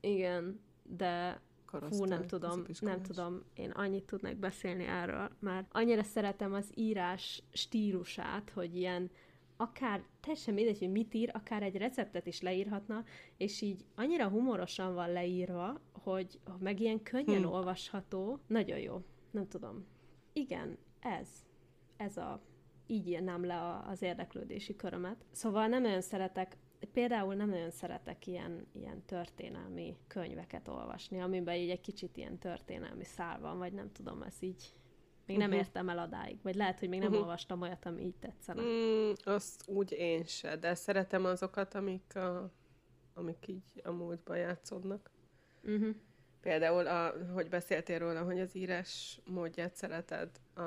Igen, 0.00 0.60
de 0.82 1.40
Korosztály, 1.70 1.98
Hú, 1.98 2.04
nem 2.04 2.26
tudom, 2.26 2.64
nem 2.80 3.02
tudom, 3.02 3.42
én 3.54 3.70
annyit 3.70 4.04
tudnak 4.04 4.36
beszélni 4.36 4.84
erről, 4.84 5.30
mert 5.38 5.66
annyira 5.72 6.02
szeretem 6.02 6.52
az 6.52 6.70
írás 6.74 7.42
stílusát, 7.52 8.50
hogy 8.50 8.76
ilyen 8.76 9.10
akár 9.56 10.02
teljesen 10.20 10.54
mindegy, 10.54 10.78
hogy 10.78 10.90
mit 10.90 11.14
ír, 11.14 11.30
akár 11.32 11.62
egy 11.62 11.76
receptet 11.76 12.26
is 12.26 12.40
leírhatna, 12.40 13.04
és 13.36 13.60
így 13.60 13.84
annyira 13.94 14.28
humorosan 14.28 14.94
van 14.94 15.12
leírva, 15.12 15.80
hogy 15.92 16.40
meg 16.58 16.80
ilyen 16.80 17.02
könnyen 17.02 17.42
hm. 17.42 17.48
olvasható, 17.48 18.38
nagyon 18.46 18.78
jó, 18.78 19.02
nem 19.30 19.48
tudom. 19.48 19.86
Igen, 20.32 20.78
ez 21.00 21.28
ez 22.00 22.16
a, 22.16 22.40
így 22.86 23.08
írnám 23.08 23.44
le 23.44 23.82
az 23.86 24.02
érdeklődési 24.02 24.76
körömet. 24.76 25.24
Szóval 25.32 25.66
nem 25.66 25.82
nagyon 25.82 26.00
szeretek 26.00 26.56
például 26.92 27.34
nem 27.34 27.48
nagyon 27.48 27.70
szeretek 27.70 28.26
ilyen, 28.26 28.66
ilyen 28.72 29.04
történelmi 29.04 29.96
könyveket 30.06 30.68
olvasni, 30.68 31.20
amiben 31.20 31.54
így 31.54 31.70
egy 31.70 31.80
kicsit 31.80 32.16
ilyen 32.16 32.38
történelmi 32.38 33.04
szál 33.04 33.40
van, 33.40 33.58
vagy 33.58 33.72
nem 33.72 33.92
tudom, 33.92 34.22
ez 34.22 34.36
így 34.40 34.72
még 35.26 35.36
uh-huh. 35.36 35.38
nem 35.38 35.48
mhm. 35.48 35.58
értem 35.58 35.88
el 35.88 35.98
adáig. 35.98 36.38
Vagy 36.42 36.54
lehet, 36.54 36.78
hogy 36.78 36.88
még 36.88 36.98
nem 36.98 37.08
uh-huh. 37.08 37.22
olvastam 37.22 37.60
olyat, 37.60 37.86
ami 37.86 38.02
így 38.02 38.16
tetszene. 38.16 38.62
Mm, 38.62 39.12
azt 39.24 39.68
úgy 39.68 39.92
én 39.92 40.24
se, 40.24 40.56
de 40.56 40.74
szeretem 40.74 41.24
azokat, 41.24 41.74
amik, 41.74 42.16
a, 42.16 42.52
amik 43.14 43.46
így 43.48 43.80
a 43.84 43.90
múltban 43.90 44.36
játszódnak. 44.36 45.10
Uh-huh. 45.62 45.94
Például, 46.40 46.86
a, 46.86 47.14
hogy 47.32 47.48
beszéltél 47.48 47.98
róla, 47.98 48.22
hogy 48.22 48.40
az 48.40 48.56
írás 48.56 49.20
módját 49.24 49.74
szereted 49.74 50.30
a 50.54 50.60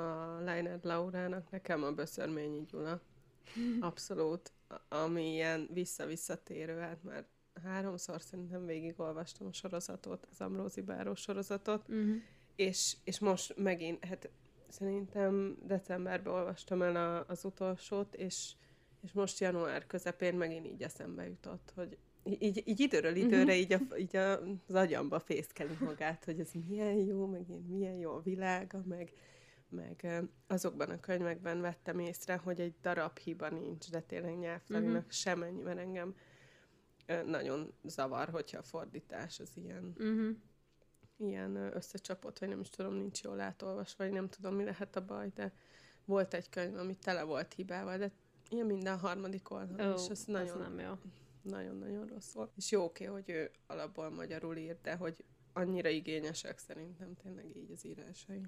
Leinert 0.44 0.84
Laurának, 0.84 1.50
nekem 1.50 1.82
a 1.82 1.92
Böszörményi 1.92 2.64
Gyula. 2.70 3.00
Abszolút. 3.80 4.52
Ami 4.88 5.32
ilyen 5.32 5.68
vissza-visszatérő, 5.72 6.78
hát 6.78 7.02
már 7.02 7.24
háromszor 7.62 8.20
szerintem 8.20 8.66
végigolvastam 8.66 9.46
a 9.46 9.52
sorozatot, 9.52 10.26
az 10.30 10.40
Amrózi 10.40 10.80
Báró 10.80 11.14
sorozatot, 11.14 11.88
uh-huh. 11.88 12.14
és, 12.56 12.96
és 13.04 13.18
most 13.18 13.56
megint, 13.56 14.04
hát 14.04 14.30
szerintem 14.68 15.56
decemberben 15.62 16.32
olvastam 16.32 16.82
el 16.82 16.96
a, 16.96 17.24
az 17.28 17.44
utolsót, 17.44 18.14
és, 18.14 18.52
és 19.00 19.12
most 19.12 19.40
január 19.40 19.86
közepén 19.86 20.34
megint 20.34 20.66
így 20.66 20.82
eszembe 20.82 21.24
jutott, 21.24 21.72
hogy 21.74 21.98
így, 22.24 22.62
így 22.66 22.80
időről 22.80 23.16
időre 23.16 23.42
uh-huh. 23.42 23.58
így, 23.58 23.72
a, 23.72 23.96
így 23.96 24.16
a, 24.16 24.40
az 24.42 24.74
agyamba 24.74 25.18
fészkeli 25.18 25.76
magát, 25.80 26.24
hogy 26.24 26.40
ez 26.40 26.50
milyen 26.68 26.94
jó, 26.94 27.26
meg 27.26 27.48
én 27.48 27.64
milyen 27.68 27.94
jó 27.94 28.12
a 28.12 28.22
világa, 28.22 28.82
meg, 28.86 29.12
meg 29.68 30.22
azokban 30.46 30.90
a 30.90 31.00
könyvekben 31.00 31.60
vettem 31.60 31.98
észre, 31.98 32.36
hogy 32.36 32.60
egy 32.60 32.74
darab 32.82 33.18
hiba 33.18 33.48
nincs, 33.48 33.90
de 33.90 34.00
tényleg 34.00 34.38
nyelvtanilag 34.38 34.96
uh-huh. 34.96 35.10
semennyi, 35.10 35.62
mert 35.62 35.78
engem 35.78 36.14
nagyon 37.26 37.72
zavar, 37.82 38.28
hogyha 38.28 38.58
a 38.58 38.62
fordítás 38.62 39.40
az 39.40 39.50
ilyen, 39.54 39.94
uh-huh. 39.98 40.36
ilyen 41.16 41.56
összecsapott, 41.56 42.38
vagy 42.38 42.48
nem 42.48 42.60
is 42.60 42.68
tudom, 42.70 42.94
nincs 42.94 43.22
jól 43.22 43.40
átolvasva, 43.40 44.04
vagy 44.04 44.12
nem 44.12 44.28
tudom, 44.28 44.54
mi 44.54 44.64
lehet 44.64 44.96
a 44.96 45.04
baj, 45.04 45.30
de 45.34 45.52
volt 46.04 46.34
egy 46.34 46.48
könyv, 46.48 46.76
ami 46.76 46.96
tele 46.96 47.22
volt 47.22 47.52
hibával, 47.52 47.98
de 47.98 48.10
ilyen 48.48 48.66
minden 48.66 48.98
harmadik 48.98 49.50
oldal, 49.50 49.92
oh, 49.92 50.00
és 50.00 50.08
az 50.08 50.24
nagyon, 50.24 50.58
nem 50.58 50.78
jó 50.78 50.92
nagyon-nagyon 51.44 52.06
rossz 52.06 52.32
volt. 52.32 52.52
És 52.56 52.70
jó 52.70 52.84
oké, 52.84 53.04
hogy 53.04 53.30
ő 53.30 53.50
alapból 53.66 54.10
magyarul 54.10 54.56
írt, 54.56 54.80
de 54.80 54.94
hogy 54.94 55.24
annyira 55.52 55.88
igényesek 55.88 56.58
szerintem 56.58 57.14
tényleg 57.22 57.56
így 57.56 57.70
az 57.70 57.86
írásai. 57.86 58.40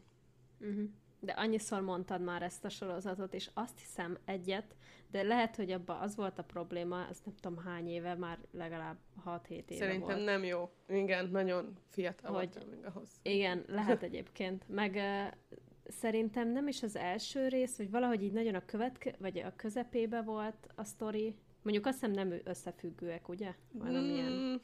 Uh-huh. 0.60 0.88
De 1.20 1.32
annyiszor 1.32 1.80
mondtad 1.80 2.20
már 2.20 2.42
ezt 2.42 2.64
a 2.64 2.68
sorozatot, 2.68 3.34
és 3.34 3.50
azt 3.54 3.78
hiszem 3.78 4.18
egyet, 4.24 4.76
de 5.10 5.22
lehet, 5.22 5.56
hogy 5.56 5.70
abban 5.70 6.00
az 6.00 6.16
volt 6.16 6.38
a 6.38 6.44
probléma, 6.44 7.06
azt 7.06 7.24
nem 7.24 7.34
tudom 7.34 7.58
hány 7.58 7.88
éve, 7.88 8.14
már 8.14 8.38
legalább 8.50 8.96
6-7 9.26 9.48
éve 9.48 9.64
Szerintem 9.84 10.16
volt. 10.16 10.24
nem 10.24 10.44
jó. 10.44 10.70
Igen, 10.88 11.28
nagyon 11.30 11.78
fiatal 11.88 12.34
hogy, 12.34 12.52
voltam 12.52 12.68
még 12.68 12.84
ahhoz. 12.84 13.08
Igen, 13.22 13.64
lehet 13.78 14.02
egyébként. 14.02 14.68
Meg 14.68 14.94
uh, 14.94 15.58
szerintem 15.88 16.48
nem 16.48 16.68
is 16.68 16.82
az 16.82 16.96
első 16.96 17.48
rész, 17.48 17.76
vagy 17.76 17.90
valahogy 17.90 18.22
így 18.22 18.32
nagyon 18.32 18.54
a 18.54 18.64
követke, 18.64 19.14
vagy 19.18 19.38
a 19.38 19.52
közepébe 19.56 20.22
volt 20.22 20.68
a 20.74 20.84
sztori, 20.84 21.34
Mondjuk 21.66 21.86
azt 21.86 22.00
hiszem 22.00 22.10
nem 22.10 22.40
összefüggőek, 22.44 23.28
ugye? 23.28 23.54
Valamilyen... 23.72 24.32
Mm, 24.32 24.54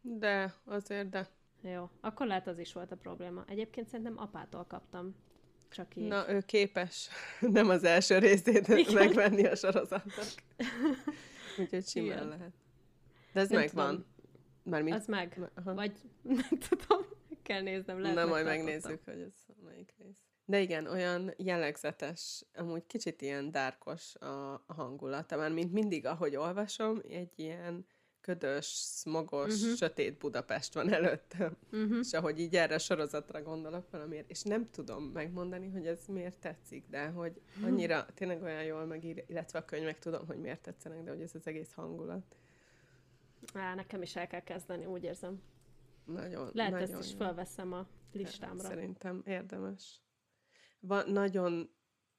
de, 0.00 0.54
azért 0.64 1.08
de. 1.08 1.28
Jó, 1.60 1.90
akkor 2.00 2.26
lehet 2.26 2.46
az 2.46 2.58
is 2.58 2.72
volt 2.72 2.92
a 2.92 2.96
probléma. 2.96 3.44
Egyébként 3.48 3.88
szerintem 3.88 4.18
apától 4.18 4.64
kaptam. 4.64 5.14
Csak 5.70 5.96
így. 5.96 6.08
Na, 6.08 6.30
ő 6.30 6.40
képes 6.40 7.08
nem 7.40 7.68
az 7.68 7.84
első 7.84 8.18
részét 8.18 8.68
Igen. 8.68 8.94
megvenni 9.04 9.46
a 9.46 9.54
sorozatnak. 9.54 10.24
Úgyhogy 11.58 11.86
simán 11.86 12.16
Igen. 12.16 12.28
lehet. 12.28 12.52
De 13.32 13.40
ez 13.40 13.48
nem 13.48 13.60
megvan. 13.60 14.06
Mármint... 14.62 14.96
Az 14.96 15.06
meg. 15.06 15.50
Aha. 15.54 15.74
Vagy 15.74 15.92
nem 16.22 16.58
tudom, 16.68 17.06
kell 17.42 17.62
néznem. 17.62 18.00
Lehet 18.00 18.16
Na, 18.16 18.26
majd 18.26 18.44
megnézzük, 18.44 19.04
hogy 19.04 19.20
ez 19.20 19.54
melyik 19.64 19.94
rész. 19.98 20.31
De 20.44 20.60
igen, 20.60 20.86
olyan 20.86 21.34
jellegzetes, 21.36 22.44
amúgy 22.54 22.86
kicsit 22.86 23.22
ilyen 23.22 23.50
dárkos 23.50 24.14
a, 24.14 24.52
a 24.52 24.74
hangulata, 24.74 25.36
mert 25.36 25.54
mint 25.54 25.72
mindig, 25.72 26.06
ahogy 26.06 26.36
olvasom, 26.36 27.00
egy 27.08 27.32
ilyen 27.36 27.86
ködös, 28.22 28.66
smogos, 29.00 29.60
uh-huh. 29.60 29.76
sötét 29.76 30.18
Budapest 30.18 30.74
van 30.74 30.92
előttem. 30.92 31.56
Uh-huh. 31.72 31.98
És 31.98 32.12
ahogy 32.12 32.40
így 32.40 32.56
erre 32.56 32.74
a 32.74 32.78
sorozatra 32.78 33.42
gondolok 33.42 33.90
valamiért, 33.90 34.30
és 34.30 34.42
nem 34.42 34.70
tudom 34.70 35.04
megmondani, 35.04 35.68
hogy 35.68 35.86
ez 35.86 36.06
miért 36.06 36.38
tetszik, 36.38 36.86
de 36.88 37.06
hogy 37.06 37.40
annyira 37.62 38.06
tényleg 38.14 38.42
olyan 38.42 38.64
jól 38.64 38.84
megír, 38.84 39.24
illetve 39.28 39.58
a 39.58 39.64
könyvek 39.64 39.98
tudom, 39.98 40.26
hogy 40.26 40.38
miért 40.38 40.62
tetszenek, 40.62 41.02
de 41.02 41.10
hogy 41.10 41.20
ez 41.20 41.34
az 41.34 41.46
egész 41.46 41.72
hangulat. 41.72 42.36
Á, 43.54 43.74
nekem 43.74 44.02
is 44.02 44.16
el 44.16 44.26
kell 44.26 44.42
kezdeni, 44.42 44.84
úgy 44.84 45.04
érzem. 45.04 45.42
Nagyon, 46.04 46.50
Lehet 46.52 46.72
nagyon 46.72 46.96
ezt 46.96 47.08
is 47.08 47.14
felveszem 47.14 47.72
a 47.72 47.86
listámra. 48.12 48.68
Szerintem 48.68 49.22
érdemes 49.26 50.00
van, 50.86 51.10
nagyon, 51.10 51.74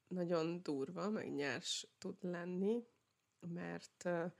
nagyon 0.08 0.64
durva, 0.64 1.10
meg 1.10 1.34
nyers 1.34 1.88
tud 1.98 2.18
lenni, 2.22 2.84
mert 3.40 4.04
uh, 4.06 4.32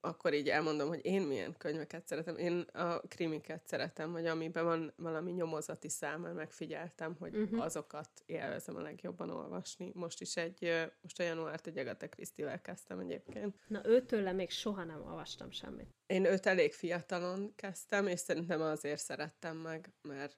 akkor 0.00 0.34
így 0.34 0.48
elmondom, 0.48 0.88
hogy 0.88 1.04
én 1.04 1.22
milyen 1.22 1.56
könyveket 1.56 2.06
szeretem. 2.06 2.36
Én 2.36 2.60
a 2.60 3.00
krimiket 3.00 3.66
szeretem, 3.66 4.12
vagy 4.12 4.26
amiben 4.26 4.64
van 4.64 4.92
valami 4.96 5.32
nyomozati 5.32 5.88
szám, 5.88 6.20
mert 6.20 6.34
megfigyeltem, 6.34 7.16
hogy 7.18 7.36
uh-huh. 7.36 7.62
azokat 7.62 8.10
élvezem 8.26 8.76
a 8.76 8.80
legjobban 8.80 9.30
olvasni. 9.30 9.90
Most 9.94 10.20
is 10.20 10.36
egy, 10.36 10.88
most 11.00 11.20
a 11.20 11.22
januárt 11.22 11.66
egy 11.66 11.78
Agatha 11.78 12.08
Christie-vel 12.08 12.60
kezdtem 12.60 12.98
egyébként. 12.98 13.56
Na 13.66 13.86
őtőle 13.86 14.32
még 14.32 14.50
soha 14.50 14.84
nem 14.84 15.02
olvastam 15.02 15.50
semmit. 15.50 15.94
Én 16.06 16.24
őt 16.24 16.46
elég 16.46 16.72
fiatalon 16.72 17.54
kezdtem, 17.54 18.06
és 18.06 18.20
szerintem 18.20 18.60
azért 18.60 19.00
szerettem 19.00 19.56
meg, 19.56 19.92
mert 20.02 20.36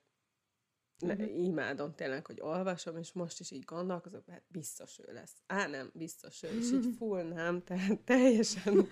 Uh-huh. 1.03 1.45
Imádom 1.45 1.95
tényleg, 1.95 2.27
hogy 2.27 2.41
olvasom, 2.41 2.97
és 2.97 3.13
most 3.13 3.41
is 3.41 3.51
így 3.51 3.65
gondolkozok, 3.65 4.25
hát 4.31 4.43
biztos 4.49 4.99
ő 4.99 5.13
lesz. 5.13 5.43
Á, 5.47 5.67
nem, 5.67 5.91
biztos 5.95 6.43
ő, 6.43 6.49
és 6.49 6.73
így 6.73 6.89
full 6.99 7.23
nem, 7.23 7.63
tehát 7.63 8.01
teljesen 8.01 8.89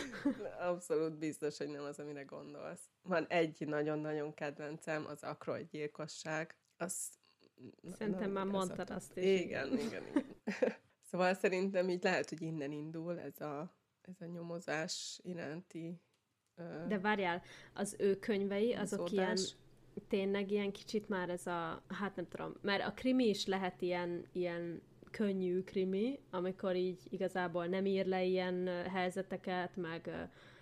abszolút 0.70 1.18
biztos, 1.18 1.58
hogy 1.58 1.68
nem 1.68 1.84
az, 1.84 1.98
amire 1.98 2.22
gondolsz. 2.22 2.90
Van 3.02 3.26
egy 3.26 3.66
nagyon-nagyon 3.66 4.34
kedvencem, 4.34 5.06
az 5.06 5.22
Akroy 5.22 5.66
gyilkosság. 5.70 6.56
Azt, 6.76 7.20
Szerintem 7.98 8.30
már 8.30 8.46
mondtad 8.46 8.90
azt 8.90 9.16
is. 9.16 9.40
Igen, 9.40 9.78
igen, 9.78 10.06
igen. 10.06 10.24
szóval 11.10 11.34
szerintem 11.34 11.88
így 11.88 12.02
lehet, 12.02 12.28
hogy 12.28 12.42
innen 12.42 12.72
indul 12.72 13.20
ez 13.20 13.40
a, 13.40 13.74
ez 14.00 14.14
a 14.20 14.24
nyomozás 14.24 15.20
iránti 15.22 16.00
De 16.88 16.98
várjál, 16.98 17.42
az 17.74 17.96
ő 17.98 18.16
könyvei, 18.18 18.72
azok 18.72 19.10
ilyen 19.10 19.36
tényleg 20.08 20.50
ilyen 20.50 20.72
kicsit 20.72 21.08
már 21.08 21.28
ez 21.28 21.46
a, 21.46 21.82
hát 21.88 22.16
nem 22.16 22.28
tudom, 22.28 22.54
mert 22.60 22.86
a 22.86 22.92
krimi 22.92 23.28
is 23.28 23.46
lehet 23.46 23.82
ilyen, 23.82 24.24
ilyen 24.32 24.82
könnyű 25.10 25.62
krimi, 25.62 26.18
amikor 26.30 26.76
így 26.76 27.00
igazából 27.10 27.66
nem 27.66 27.86
ír 27.86 28.06
le 28.06 28.24
ilyen 28.24 28.66
helyzeteket, 28.88 29.76
meg 29.76 30.10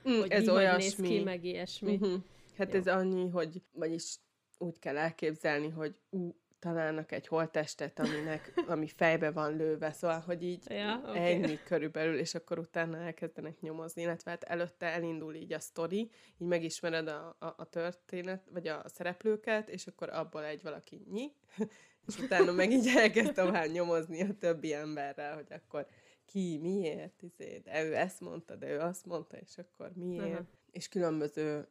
mm, 0.09 0.19
hogy 0.21 0.31
ez 0.31 0.45
mi 0.45 0.51
olyasmi. 0.51 1.09
néz 1.09 1.19
ki, 1.19 1.25
meg 1.25 1.45
ilyesmi. 1.45 1.95
Uh-huh. 1.95 2.23
Hát 2.57 2.73
Jó. 2.73 2.79
ez 2.79 2.87
annyi, 2.87 3.29
hogy 3.29 3.63
vagyis 3.73 4.17
úgy 4.59 4.79
kell 4.79 4.97
elképzelni, 4.97 5.69
hogy 5.69 5.95
ú, 6.11 6.35
találnak 6.61 7.13
egy 7.13 7.27
holttestet, 7.27 7.99
aminek, 7.99 8.53
ami 8.67 8.89
fejbe 8.89 9.31
van 9.31 9.57
lőve, 9.57 9.93
szóval, 9.93 10.19
hogy 10.19 10.43
így 10.43 10.71
Ja, 10.71 11.03
oké. 11.09 11.19
ennyi 11.19 11.59
körülbelül, 11.65 12.19
és 12.19 12.35
akkor 12.35 12.59
utána 12.59 12.97
elkezdenek 12.97 13.61
nyomozni, 13.61 14.03
illetve 14.03 14.31
hát 14.31 14.43
előtte 14.43 14.87
elindul 14.87 15.35
így 15.35 15.53
a 15.53 15.61
sztori, 15.61 16.11
így 16.39 16.49
megismered 16.49 17.09
a, 17.09 17.37
a, 17.39 17.55
a 17.57 17.65
történet, 17.65 18.43
vagy 18.53 18.69
a 18.69 18.83
szereplőket, 18.87 19.69
és 19.69 19.87
akkor 19.87 20.11
abból 20.11 20.45
egy 20.45 20.63
valaki 20.63 21.03
nyi, 21.11 21.33
és 22.07 22.19
utána 22.19 22.53
meg 22.53 22.71
így 22.71 22.93
elkezd 22.97 23.35
tovább 23.35 23.71
nyomozni 23.71 24.23
a 24.23 24.35
többi 24.39 24.73
emberrel, 24.73 25.35
hogy 25.35 25.53
akkor 25.53 25.87
ki, 26.25 26.59
miért, 26.63 27.23
izé, 27.23 27.61
de 27.65 27.85
ő 27.85 27.95
ezt 27.97 28.21
mondta, 28.21 28.57
de 28.57 28.71
ő 28.71 28.79
azt 28.79 29.07
mondta, 29.07 29.37
és 29.37 29.59
akkor 29.59 29.91
miért. 29.95 30.33
Aha. 30.33 30.45
És 30.71 30.89
különböző, 30.89 31.69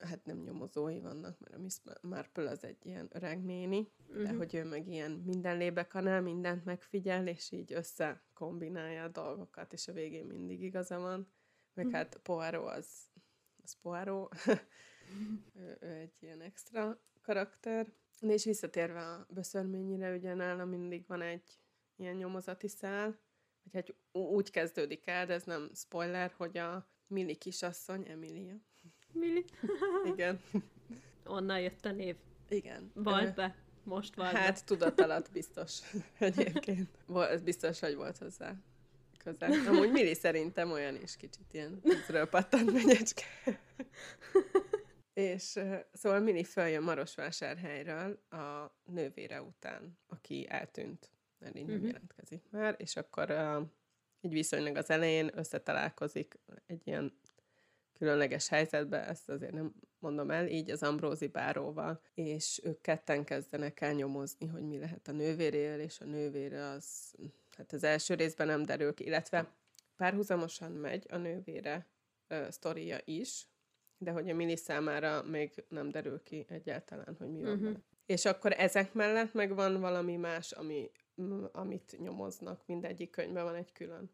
hát 0.00 0.24
nem 0.24 0.38
nyomozói 0.42 1.00
vannak, 1.00 1.38
mert 1.38 1.54
a 1.54 1.58
Miss 1.58 1.78
Marple 2.00 2.50
az 2.50 2.64
egy 2.64 2.86
ilyen 2.86 3.08
öreg 3.12 3.44
néni, 3.44 3.88
de 4.06 4.28
Mhm. 4.28 4.36
hogy 4.36 4.54
ő 4.54 4.64
meg 4.64 4.88
ilyen 4.88 5.10
minden 5.10 5.56
lébekanál, 5.56 6.20
mindent 6.20 6.64
megfigyel, 6.64 7.26
és 7.26 7.50
így 7.50 7.72
összekombinálja 7.72 9.02
a 9.04 9.08
dolgokat, 9.08 9.72
és 9.72 9.88
a 9.88 9.92
végén 9.92 10.26
mindig 10.26 10.62
igaza 10.62 10.98
van. 10.98 11.32
Meg 11.74 11.84
Mhm. 11.86 11.94
hát 11.94 12.16
Poirot 12.22 12.68
az, 12.68 12.88
az 13.62 13.76
Poirot, 13.82 14.34
ő, 15.54 15.76
ő 15.80 15.86
egy 15.90 16.12
ilyen 16.20 16.40
extra 16.40 17.00
karakter. 17.22 17.92
De 18.20 18.32
és 18.32 18.44
visszatérve 18.44 19.00
a 19.06 19.26
böszörményire, 19.30 20.14
ugye 20.16 20.34
nála 20.34 20.64
mindig 20.64 21.06
van 21.06 21.22
egy 21.22 21.58
ilyen 21.96 22.16
nyomozati 22.16 22.68
szál, 22.68 23.18
vagy 23.62 23.72
hát 23.72 23.94
úgy 24.12 24.50
kezdődik 24.50 25.06
el, 25.06 25.26
de 25.26 25.32
ez 25.32 25.42
nem 25.42 25.70
spoiler, 25.74 26.30
hogy 26.36 26.58
a 26.58 26.88
Milli 27.06 27.36
kisasszony, 27.36 28.08
Emilia. 28.08 28.54
Milli? 29.12 29.44
Igen. 30.04 30.40
Onnan 31.26 31.60
jött 31.60 31.84
a 31.84 31.92
név. 31.92 32.16
Igen. 32.48 32.90
Volt 32.94 33.34
be. 33.34 33.54
Most 33.84 34.16
be. 34.16 34.24
Hát 34.24 34.64
tudat 34.64 35.00
alatt 35.00 35.30
biztos 35.32 35.78
egyébként. 36.18 36.88
Ez 37.14 37.42
biztos, 37.42 37.80
hogy 37.80 37.94
volt 37.94 38.18
hozzá 38.18 38.54
közel. 39.18 39.50
Amúgy 39.68 39.90
Mili 39.90 40.14
szerintem 40.14 40.70
olyan 40.70 40.96
is 41.02 41.16
kicsit 41.16 41.46
ilyen 41.52 41.80
tízről 41.80 42.26
pattant 42.26 42.72
megyecske. 42.72 43.24
És 45.12 45.58
szóval 45.92 46.20
Mili 46.20 46.44
följön 46.44 46.82
Marosvásárhelyről 46.82 48.22
a 48.30 48.74
nővére 48.84 49.42
után, 49.42 49.98
aki 50.06 50.46
eltűnt, 50.48 51.10
mert 51.38 51.56
így 51.58 51.66
nem 51.66 51.76
Mhm. 51.76 51.86
jelentkezik 51.86 52.42
már, 52.50 52.74
és 52.78 52.96
akkor 52.96 53.30
uh, 53.30 53.66
így 54.20 54.32
viszonylag 54.32 54.76
az 54.76 54.90
elején 54.90 55.30
összetalálkozik 55.34 56.38
egy 56.66 56.86
ilyen 56.86 57.18
különleges 58.00 58.48
helyzetbe, 58.48 59.06
ezt 59.06 59.28
azért 59.28 59.52
nem 59.52 59.74
mondom 59.98 60.30
el, 60.30 60.46
így 60.46 60.70
az 60.70 60.82
Ambrózi 60.82 61.26
báróval, 61.26 62.00
és 62.14 62.60
ők 62.64 62.80
ketten 62.80 63.24
kezdenek 63.24 63.80
el 63.80 63.92
nyomozni, 63.92 64.46
hogy 64.46 64.62
mi 64.62 64.78
lehet 64.78 65.08
a 65.08 65.12
nővérével, 65.12 65.80
és 65.80 66.00
a 66.00 66.04
nővére 66.04 66.68
az, 66.68 67.14
hát 67.56 67.72
az 67.72 67.84
első 67.84 68.14
részben 68.14 68.46
nem 68.46 68.62
derül 68.62 68.94
ki, 68.94 69.04
illetve 69.04 69.52
párhuzamosan 69.96 70.72
megy 70.72 71.06
a 71.10 71.16
nővére 71.16 71.86
ö, 72.28 72.46
sztoria 72.50 72.98
is, 73.04 73.46
de 73.98 74.10
hogy 74.10 74.30
a 74.30 74.34
Mili 74.34 74.56
számára 74.56 75.22
még 75.22 75.64
nem 75.68 75.90
derül 75.90 76.22
ki 76.22 76.44
egyáltalán, 76.48 77.16
hogy 77.18 77.30
mi 77.30 77.42
van 77.42 77.60
vele. 77.62 77.80
És 78.06 78.24
akkor 78.24 78.52
ezek 78.52 78.92
mellett 78.92 79.32
meg 79.32 79.54
van 79.54 79.80
valami 79.80 80.16
más, 80.16 80.52
ami, 80.52 80.90
amit 81.52 81.96
nyomoznak. 81.98 82.66
Mindegyik 82.66 83.10
könyvben 83.10 83.44
van 83.44 83.54
egy 83.54 83.72
külön, 83.72 84.10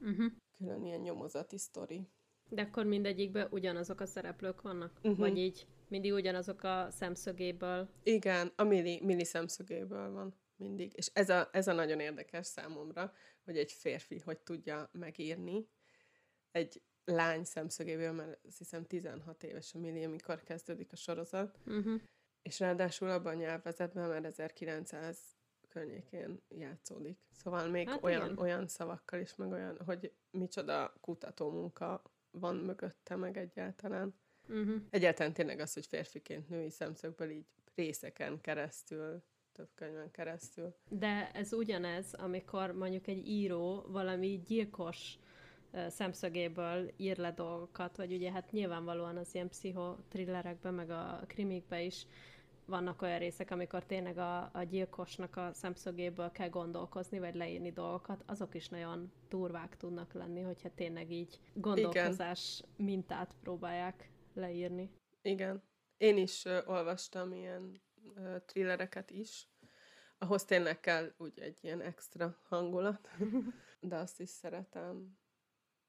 Uh-huh. 0.00 0.32
külön 0.56 0.84
ilyen 0.84 1.00
nyomozati 1.00 1.58
sztori. 1.58 2.08
De 2.48 2.62
akkor 2.62 2.84
mindegyikben 2.84 3.48
ugyanazok 3.50 4.00
a 4.00 4.06
szereplők 4.06 4.62
vannak? 4.62 4.98
Mhm. 5.02 5.16
Vagy 5.16 5.38
így 5.38 5.66
mindig 5.88 6.12
ugyanazok 6.12 6.62
a 6.62 6.86
szemszögéből? 6.90 7.88
Igen, 8.02 8.52
a 8.56 8.62
Mili, 8.62 9.00
Mili 9.02 9.24
szemszögéből 9.24 10.12
van 10.12 10.34
mindig. 10.56 10.92
És 10.94 11.10
ez 11.12 11.28
a, 11.28 11.48
ez 11.52 11.68
a 11.68 11.72
nagyon 11.72 12.00
érdekes 12.00 12.46
számomra, 12.46 13.12
hogy 13.44 13.56
egy 13.58 13.72
férfi 13.72 14.18
hogy 14.18 14.38
tudja 14.38 14.88
megírni 14.92 15.68
egy 16.50 16.82
lány 17.04 17.44
szemszögéből, 17.44 18.12
mert 18.12 18.38
azt 18.46 18.58
hiszem 18.58 18.84
16 18.84 19.42
éves 19.42 19.74
a 19.74 19.78
Mili, 19.78 20.04
amikor 20.04 20.42
kezdődik 20.42 20.92
a 20.92 20.96
sorozat, 20.96 21.58
Uh-huh. 21.66 22.00
és 22.42 22.60
ráadásul 22.60 23.10
abban 23.10 23.34
a 23.34 23.38
nyelvezetben 23.38 24.08
már 24.08 24.24
1900 24.24 25.18
környékén 25.68 26.42
játszódik. 26.48 27.18
Szóval 27.32 27.68
még 27.68 27.88
Hát 27.88 28.02
olyan, 28.04 28.24
igen. 28.24 28.38
olyan 28.38 28.68
szavakkal 28.68 29.20
is, 29.20 29.34
meg 29.34 29.50
olyan, 29.50 29.78
hogy 29.84 30.12
micsoda 30.30 30.94
kutatómunka 31.00 32.02
van 32.30 32.56
mögötte, 32.56 33.16
meg 33.16 33.36
egyáltalán. 33.36 34.14
Uh-huh. 34.48 34.82
Egyáltalán 34.90 35.32
tényleg 35.32 35.60
az, 35.60 35.74
hogy 35.74 35.86
férfiként 35.86 36.48
női 36.48 36.70
szemszögből 36.70 37.30
így 37.30 37.46
részeken 37.74 38.40
keresztül, 38.40 39.22
több 39.52 39.68
könyven 39.74 40.10
keresztül. 40.10 40.74
De 40.88 41.30
ez 41.32 41.52
ugyanez, 41.52 42.14
amikor 42.14 42.72
mondjuk 42.72 43.06
egy 43.06 43.28
író 43.28 43.86
valami 43.88 44.42
gyilkos 44.46 45.18
szemszögéből 45.88 46.92
ír 46.96 47.16
le 47.16 47.32
dolgokat, 47.32 47.96
vagy 47.96 48.12
ugye 48.12 48.32
hát 48.32 48.52
nyilvánvalóan 48.52 49.16
az 49.16 49.34
ilyen 49.34 49.48
pszichotrillerekben, 49.48 50.74
meg 50.74 50.90
a 50.90 51.22
krimikben 51.26 51.80
is 51.80 52.06
vannak 52.68 53.02
olyan 53.02 53.18
részek, 53.18 53.50
amikor 53.50 53.84
tényleg 53.84 54.18
a, 54.18 54.50
a 54.52 54.62
gyilkosnak 54.62 55.36
a 55.36 55.50
szemszögéből 55.52 56.30
kell 56.30 56.48
gondolkozni, 56.48 57.18
vagy 57.18 57.34
leírni 57.34 57.72
dolgokat, 57.72 58.22
azok 58.26 58.54
is 58.54 58.68
nagyon 58.68 59.12
durvák 59.28 59.76
tudnak 59.76 60.12
lenni, 60.12 60.40
hogyha 60.40 60.74
tényleg 60.74 61.10
így 61.10 61.40
gondolkozás 61.54 62.62
mintát 62.76 63.34
próbálják 63.42 64.10
leírni. 64.34 64.90
Igen. 65.22 65.62
Én 65.96 66.16
is 66.16 66.44
ö, 66.44 66.64
olvastam 66.66 67.32
ilyen 67.32 67.80
ö, 68.14 68.36
thrillereket 68.46 69.10
is. 69.10 69.48
Ahhoz 70.18 70.44
tényleg 70.44 70.80
kell 70.80 71.12
úgy 71.16 71.38
egy 71.38 71.58
ilyen 71.60 71.80
extra 71.80 72.38
hangulat, 72.48 73.08
de 73.80 73.96
azt 73.96 74.20
is 74.20 74.28
szeretem. 74.28 75.18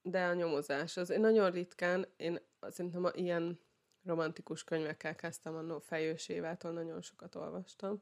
De 0.02 0.26
a 0.26 0.34
nyomozás, 0.34 0.98
az 0.98 1.10
én 1.10 1.20
nagyon 1.20 1.52
ritkán, 1.52 2.08
én 2.18 2.40
szerintem 2.62 3.04
a 3.04 3.12
ilyen 3.14 3.60
romantikus 4.04 4.64
könyvekkel 4.64 5.16
kezdtem 5.16 5.56
annó 5.56 5.80
Fejős 5.80 6.28
Évától, 6.28 6.72
nagyon 6.72 7.02
sokat 7.02 7.36
olvastam, 7.36 8.02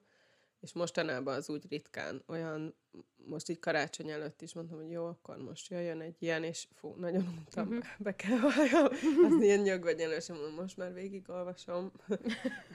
és 0.60 0.74
mostanában 0.74 1.36
az 1.36 1.50
úgy 1.50 1.66
ritkán, 1.70 2.24
olyan, 2.28 2.76
most 3.16 3.50
így 3.50 3.60
karácsony 3.60 4.10
előtt 4.10 4.42
is 4.42 4.54
mondtam, 4.54 4.78
hogy 4.78 4.92
jó, 4.92 5.06
akkor 5.06 5.38
most 5.38 5.70
jöjjön 5.70 6.02
egy 6.02 6.16
ilyen, 6.20 6.44
és 6.44 6.68
fú, 6.74 6.94
nagyon 6.98 7.28
untam, 7.38 7.68
Mhm. 7.68 7.78
be 8.00 8.16
kell 8.16 8.40
valljam, 8.40 8.86
az 9.32 9.42
ilyen 9.42 9.60
nyögvenyelős, 9.60 10.28
mondom, 10.30 10.54
most 10.54 10.78
már 10.78 10.94
végig 10.94 11.30
olvasom, 11.30 11.92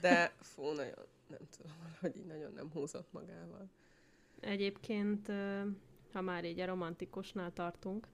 de 0.00 0.32
fú, 0.40 0.62
nagyon, 0.70 1.04
nem 1.28 1.38
tudom, 1.56 1.72
hogy 2.00 2.16
így 2.16 2.26
nagyon 2.26 2.52
nem 2.52 2.70
húzott 2.72 3.12
magával. 3.12 3.70
Egyébként, 4.40 5.28
ha 6.12 6.20
már 6.20 6.44
így 6.44 6.60
a 6.60 6.66
romantikusnál 6.66 7.52
tartunk, 7.52 8.08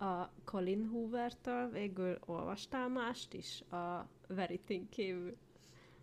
a 0.00 0.30
Colin 0.44 0.86
Hoover-től 0.86 1.68
végül 1.70 2.18
olvastál 2.26 2.88
mást 2.88 3.34
is 3.34 3.60
a 3.60 4.08
Verity 4.28 4.80
kívül, 4.90 5.36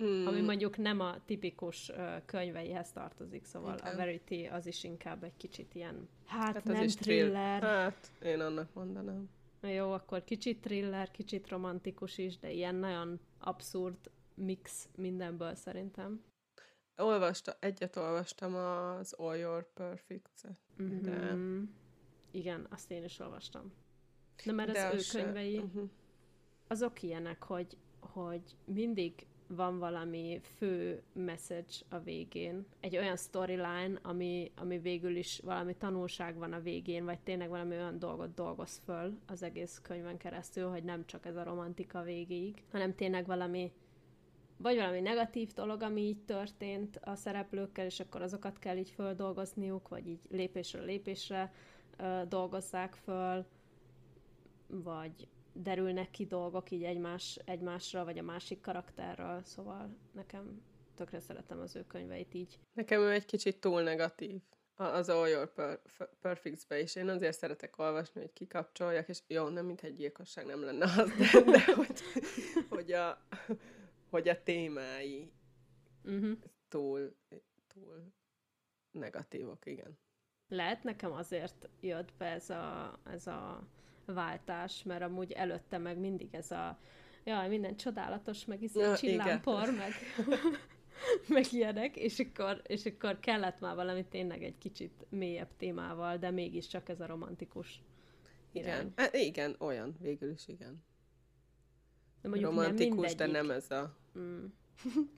Mm, 0.03 0.25
ami 0.27 0.41
mondjuk 0.41 0.77
nem 0.77 0.99
a 0.99 1.25
tipikus 1.25 1.89
ö, 1.89 2.15
könyveihez 2.25 2.91
tartozik, 2.91 3.45
szóval 3.45 3.77
Igen. 3.77 3.93
a 3.93 3.95
Verity 3.95 4.45
az 4.51 4.65
is 4.65 4.83
inkább 4.83 5.23
egy 5.23 5.37
kicsit 5.37 5.75
ilyen, 5.75 6.09
hát, 6.25 6.53
hát 6.53 6.63
nem 6.63 6.75
az 6.75 6.83
is 6.83 6.95
thrill. 6.95 7.17
thriller, 7.23 7.61
Hát, 7.63 8.11
én 8.21 8.39
annak 8.39 8.73
mondanám. 8.73 9.29
jó, 9.61 9.91
akkor 9.91 10.23
kicsit 10.23 10.61
thriller, 10.61 11.11
kicsit 11.11 11.49
romantikus 11.49 12.17
is, 12.17 12.37
de 12.39 12.51
ilyen 12.51 12.75
nagyon 12.75 13.19
abszurd 13.39 13.97
mix 14.35 14.89
mindenből 14.95 15.55
szerintem. 15.55 16.23
Olvasta, 16.97 17.57
egyet 17.59 17.95
olvastam 17.95 18.55
az 18.55 19.13
All 19.13 19.35
Your 19.37 19.71
Perfect-et. 19.73 20.59
De- 21.01 21.33
Mhm. 21.33 21.61
Igen, 22.31 22.67
azt 22.69 22.91
én 22.91 23.03
is 23.03 23.19
olvastam. 23.19 23.73
Na, 24.43 24.51
mert 24.51 24.71
de 24.71 24.85
az 24.85 24.93
ő 24.93 24.97
az 24.97 25.05
se- 25.05 25.23
könyvei... 25.23 25.57
mhm. 25.57 25.83
azok 26.67 27.01
ilyenek, 27.01 27.43
hogy, 27.43 27.77
hogy 27.99 28.41
mindig 28.65 29.25
van 29.47 29.79
valami 29.79 30.39
fő 30.55 31.01
message 31.13 31.73
a 31.89 31.99
végén, 31.99 32.65
egy 32.79 32.97
olyan 32.97 33.17
storyline, 33.17 33.99
ami, 34.01 34.51
ami 34.55 34.79
végül 34.79 35.15
is 35.15 35.39
valami 35.43 35.75
tanulság 35.75 36.35
van 36.37 36.53
a 36.53 36.59
végén, 36.59 37.05
vagy 37.05 37.19
tényleg 37.19 37.49
valami 37.49 37.75
olyan 37.75 37.99
dolgot 37.99 38.33
dolgoz 38.33 38.81
föl 38.85 39.17
az 39.25 39.43
egész 39.43 39.79
könyven 39.83 40.17
keresztül, 40.17 40.69
hogy 40.69 40.83
nem 40.83 41.05
csak 41.05 41.25
ez 41.25 41.35
a 41.35 41.43
romantika 41.43 42.01
végéig, 42.01 42.63
hanem 42.71 42.95
tényleg 42.95 43.25
valami 43.25 43.71
vagy 44.59 44.75
valami 44.75 44.99
negatív 44.99 45.53
dolog, 45.53 45.81
ami 45.81 46.01
így 46.01 46.19
történt 46.25 46.99
a 47.01 47.15
szereplőkkel, 47.15 47.85
és 47.85 47.99
akkor 47.99 48.21
azokat 48.21 48.59
kell 48.59 48.77
így 48.77 48.89
földolgozniuk, 48.89 49.87
vagy 49.87 50.07
így 50.07 50.19
lépésről 50.29 50.85
lépésre 50.85 51.53
ö, 51.97 52.21
dolgozzák 52.27 52.93
föl, 52.93 53.45
vagy 54.67 55.27
derülnek 55.53 56.11
ki 56.11 56.25
dolgok 56.25 56.71
így 56.71 56.83
egymás, 56.83 57.39
egymásra, 57.45 58.03
vagy 58.03 58.17
a 58.17 58.23
másik 58.23 58.61
karakterről, 58.61 59.43
szóval 59.43 59.97
nekem 60.11 60.61
tökre 60.95 61.19
szeretem 61.19 61.59
az 61.59 61.75
ő 61.75 61.85
könyveit 61.85 62.33
így. 62.33 62.59
Nekem 62.73 63.01
ő 63.01 63.11
egy 63.11 63.25
kicsit 63.25 63.59
túl 63.59 63.81
negatív 63.81 64.41
az 64.75 65.09
All 65.09 65.27
Your 65.27 65.53
per- 65.53 65.81
Perfects-be 66.21 66.79
is. 66.79 66.95
Én 66.95 67.09
azért 67.09 67.37
szeretek 67.37 67.77
olvasni, 67.77 68.21
hogy 68.21 68.33
kikapcsoljak, 68.33 69.07
és 69.07 69.21
jó, 69.27 69.47
nem 69.47 69.65
mint 69.65 69.81
egy 69.81 69.95
gyilkosság 69.95 70.45
nem 70.45 70.63
lenne 70.63 70.85
az, 70.85 71.11
de, 71.17 71.41
de 71.51 71.73
hogy, 71.75 72.01
hogy, 72.69 72.91
a, 72.91 73.21
hogy 74.09 74.27
a 74.27 74.43
témái 74.43 75.31
Uh-huh. 76.07 76.37
túl, 76.67 77.15
túl 77.67 78.13
negatívok, 78.91 79.65
igen. 79.65 79.99
Lehet 80.47 80.83
nekem 80.83 81.11
azért 81.11 81.69
jött 81.79 82.13
be 82.13 82.25
ez 82.25 82.49
a, 82.49 82.99
ez 83.03 83.27
a 83.27 83.67
váltás, 84.13 84.83
mert 84.83 85.01
amúgy 85.01 85.31
előtte 85.31 85.77
meg 85.77 85.97
mindig 85.97 86.27
ez 86.31 86.51
a 86.51 86.79
jaj, 87.23 87.47
minden 87.47 87.75
csodálatos, 87.75 88.45
meg 88.45 88.63
izé 88.63 88.79
ja, 88.79 88.97
csillámpor, 88.97 89.71
meg, 89.71 89.91
meg 91.35 91.45
ilyenek, 91.51 91.95
és 91.95 92.19
akkor, 92.19 92.61
és 92.67 92.85
akkor 92.85 93.19
kellett 93.19 93.59
már 93.59 93.75
valami 93.75 94.05
tényleg 94.05 94.43
egy 94.43 94.57
kicsit 94.57 95.05
mélyebb 95.09 95.55
témával, 95.57 96.17
de 96.17 96.31
mégiscsak 96.31 96.89
ez 96.89 96.99
a 96.99 97.05
romantikus 97.05 97.83
irány. 98.51 98.79
Igen, 98.79 98.93
e, 98.95 99.19
igen 99.19 99.55
olyan, 99.59 99.95
végül 99.99 100.31
is 100.31 100.47
igen. 100.47 100.83
De 102.21 102.29
mondjuk 102.29 102.49
romantikus, 102.49 103.15
nem 103.15 103.31
de 103.31 103.37
nem 103.41 103.51
ez 103.51 103.71
a... 103.71 103.97
Mm. 104.17 104.45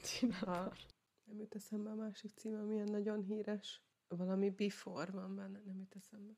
nem 1.26 1.40
jut 1.40 1.56
eszembe 1.56 1.90
a 1.90 1.96
másik 1.96 2.32
címe, 2.36 2.62
milyen 2.62 2.90
nagyon 2.92 3.24
híres. 3.24 3.82
Valami 4.08 4.50
Before 4.50 5.12
van 5.12 5.36
benne, 5.36 5.62
nem 5.66 5.78
jut 5.80 5.96
eszembe. 5.96 6.34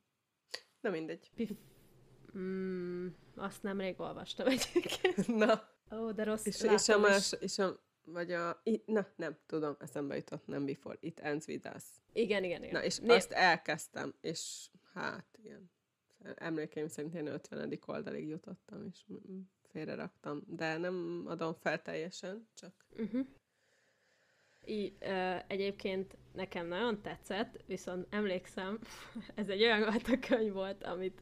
Na 0.82 0.90
mindegy. 0.90 1.32
Bef- 1.36 1.58
mm, 2.38 3.08
azt 3.36 3.64
nemrég 3.64 4.00
olvastam 4.00 4.48
egyébként. 4.48 5.28
Na. 5.46 5.70
Ó, 5.92 6.12
de 6.12 6.24
rossz. 6.24 6.46
És, 6.46 6.62
és 6.62 6.90
a 6.90 7.00
más, 7.00 7.36
és 7.40 7.58
a, 7.58 7.80
vagy 8.06 8.32
a, 8.32 8.62
na, 8.86 9.08
nem, 9.16 9.38
tudom, 9.46 9.76
eszembe 9.80 10.16
jutott, 10.16 10.48
nem 10.48 10.66
Before, 10.66 10.98
It 11.00 11.20
Ends 11.20 11.48
With 11.48 11.76
Us. 11.76 11.84
Igen, 12.14 12.44
igen, 12.44 12.64
igen. 12.64 12.74
Na, 12.74 12.84
és 12.84 12.98
Né- 12.98 13.12
azt 13.12 13.32
elkezdtem, 13.32 14.14
és 14.22 14.68
hát, 14.94 15.40
ilyen, 15.44 15.72
emlékeim 16.36 16.88
szerint 16.88 17.16
én 17.16 17.28
50. 17.28 17.80
oldalig 17.88 18.28
jutottam, 18.28 18.86
és 18.92 19.00
félre 19.72 19.96
raktam, 19.96 20.44
de 20.48 20.78
nem 20.78 21.24
adom 21.28 21.54
fel 21.54 21.82
teljesen, 21.82 22.48
csak... 22.54 22.74
Uh-huh. 22.98 23.28
I, 24.66 24.96
ö, 25.00 25.36
egyébként 25.48 26.18
nekem 26.34 26.68
nagyon 26.68 27.02
tetszett, 27.02 27.64
viszont 27.66 28.08
emlékszem, 28.10 28.80
ez 29.36 29.50
egy 29.50 29.64
olyan 29.64 30.02
könyv 30.30 30.54
volt, 30.54 30.84
amit 30.84 31.22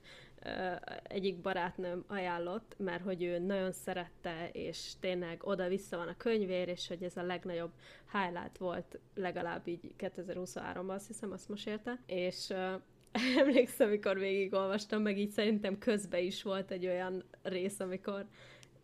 egyik 1.04 1.41
barátnőm 1.41 2.04
ajánlott, 2.08 2.75
mert 2.78 3.04
hogy 3.04 3.23
ő 3.23 3.39
nagyon 3.39 3.71
szerette, 3.71 4.49
és 4.52 4.93
tényleg 4.99 5.39
oda-vissza 5.43 5.97
van 5.97 6.08
a 6.08 6.17
könyvér, 6.17 6.67
és 6.67 6.88
hogy 6.88 7.04
ez 7.04 7.17
a 7.17 7.23
legnagyobb 7.23 7.71
highlight 8.12 8.58
volt, 8.58 8.99
legalább 9.15 9.67
így 9.67 9.93
2023-ban, 9.99 10.88
azt 10.88 11.08
hiszem, 11.08 11.32
azt 11.32 11.49
most 11.49 11.67
érte, 11.67 11.99
és 12.06 12.54
emlékszem, 13.38 13.88
amikor 13.88 14.17
végigolvastam, 14.17 15.02
meg 15.02 15.17
így 15.17 15.32
szerintem 15.32 15.78
közben 15.78 16.23
is 16.23 16.43
volt 16.43 16.71
egy 16.71 16.86
olyan 16.86 17.23
rész, 17.41 17.80
amikor 17.80 18.25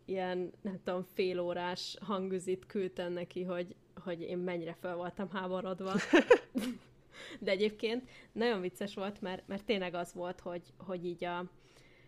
ilyen, 0.05 0.51
nem 0.61 0.79
tudom, 0.83 1.05
félórás 1.13 1.97
hangüzit 2.01 2.65
küldtem 2.65 3.11
neki, 3.11 3.43
hogy, 3.43 3.75
hogy 3.95 4.21
én 4.21 4.37
mennyire 4.37 4.77
fel 4.79 4.95
voltam 4.95 5.29
háborodva. 5.29 5.93
De 7.39 7.51
egyébként 7.51 8.09
nagyon 8.31 8.61
vicces 8.61 8.95
volt, 8.95 9.21
mert, 9.21 9.47
mert 9.47 9.65
tényleg 9.65 9.93
az 9.93 10.13
volt, 10.13 10.39
hogy, 10.39 10.63
hogy 10.77 11.05
így 11.05 11.23
a 11.23 11.45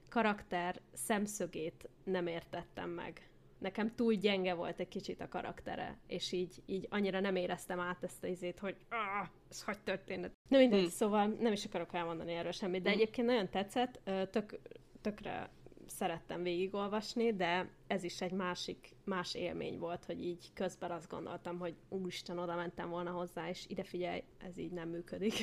karakter 0.10 0.82
szemszögét 0.94 1.90
nem 2.04 2.28
értettem 2.28 2.90
meg. 2.90 3.30
Nekem 3.58 3.96
túl 3.96 4.14
gyenge 4.14 4.54
volt 4.54 4.80
egy 4.80 4.88
kicsit 4.88 5.22
a 5.22 5.28
karaktere, 5.28 5.98
és 6.08 6.32
így, 6.32 6.64
így 6.66 6.88
annyira 6.90 7.20
nem 7.20 7.36
éreztem 7.36 7.80
át 7.80 8.04
ezt 8.04 8.24
a 8.24 8.28
izét, 8.28 8.60
hogy 8.60 8.76
ah, 8.90 9.28
ez 9.50 9.64
hogy 9.64 9.80
történt. 9.80 10.32
Nem 10.48 10.60
mindegy, 10.60 10.80
hmm. 10.80 10.90
szóval 10.90 11.28
nem 11.28 11.52
is 11.52 11.66
akarok 11.66 11.94
elmondani 11.94 12.34
erről 12.34 12.52
semmit, 12.52 12.82
de 12.82 12.90
hmm. 12.90 13.00
egyébként 13.00 13.28
nagyon 13.28 13.50
tetszett, 13.50 14.00
tök, 14.32 14.60
tökre 15.02 15.50
szerettem 15.90 16.44
végigolvasni, 16.44 17.36
de 17.36 17.70
ez 17.88 18.04
is 18.04 18.22
egy 18.22 18.32
másik, 18.32 18.96
más 19.04 19.36
élmény 19.36 19.80
volt, 19.80 20.06
hogy 20.06 20.24
így 20.24 20.54
közben 20.54 20.92
azt 20.92 21.10
gondoltam, 21.10 21.60
hogy 21.60 21.76
úristen, 21.90 22.38
oda 22.38 22.56
mentem 22.56 22.90
volna 22.90 23.12
hozzá, 23.12 23.50
és 23.50 23.66
ide 23.68 23.84
figyelj, 23.84 24.24
ez 24.38 24.58
így 24.58 24.72
nem 24.72 24.90
működik. 24.90 25.34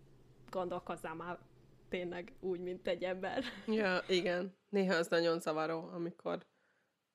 Gondolkozzál 0.50 1.14
már 1.14 1.38
tényleg 1.88 2.32
úgy, 2.40 2.60
mint 2.60 2.86
egy 2.86 3.02
ember. 3.02 3.44
Ja, 3.66 4.00
igen. 4.08 4.56
Néha 4.68 4.94
az 4.94 5.08
nagyon 5.08 5.40
zavaró, 5.40 5.88
amikor 5.92 6.46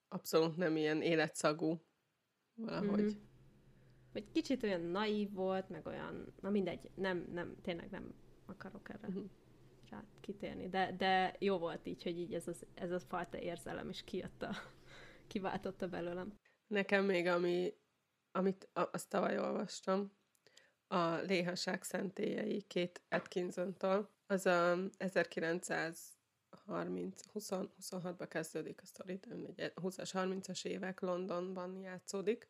abszolút 0.08 0.56
nem 0.56 0.76
ilyen 0.76 1.02
életszagú 1.02 1.84
valahogy. 2.54 3.02
Mm-hmm. 3.02 3.22
Vagy 4.12 4.30
kicsit 4.32 4.62
olyan 4.62 4.80
naív 4.80 5.32
volt, 5.32 5.68
meg 5.68 5.86
olyan, 5.86 6.34
na 6.40 6.50
mindegy, 6.50 6.90
nem, 6.94 7.28
nem, 7.32 7.56
tényleg 7.62 7.90
nem 7.90 8.14
akarok 8.46 8.88
erre. 8.88 9.08
Mm-hmm 9.10 9.24
rá 9.94 10.04
kitérni, 10.20 10.68
de, 10.68 10.94
de 10.96 11.36
jó 11.38 11.58
volt 11.58 11.86
így, 11.86 12.02
hogy 12.02 12.18
így 12.18 12.34
ez, 12.34 12.48
az, 12.48 12.66
ez 12.74 12.90
a 12.90 13.00
fajta 13.00 13.38
érzelem 13.38 13.88
is 13.88 14.04
kijött 14.04 14.42
a, 14.42 14.54
kiváltotta 15.26 15.88
belőlem. 15.88 16.38
Nekem 16.66 17.04
még, 17.04 17.26
ami, 17.26 17.74
amit 18.32 18.68
azt 18.72 19.08
tavaly 19.08 19.38
olvastam, 19.38 20.12
a 20.86 21.14
Léhaság 21.14 21.82
szentélyei 21.82 22.62
két 22.62 23.02
Atkinson-tól, 23.08 24.10
az 24.26 24.46
a 24.46 24.78
1930 24.98 27.22
26-ba 27.34 28.26
kezdődik 28.28 28.80
a 28.82 28.86
sztori, 28.86 29.20
20-as, 29.56 30.10
30-as 30.12 30.64
évek 30.64 31.00
Londonban 31.00 31.80
játszódik, 31.80 32.48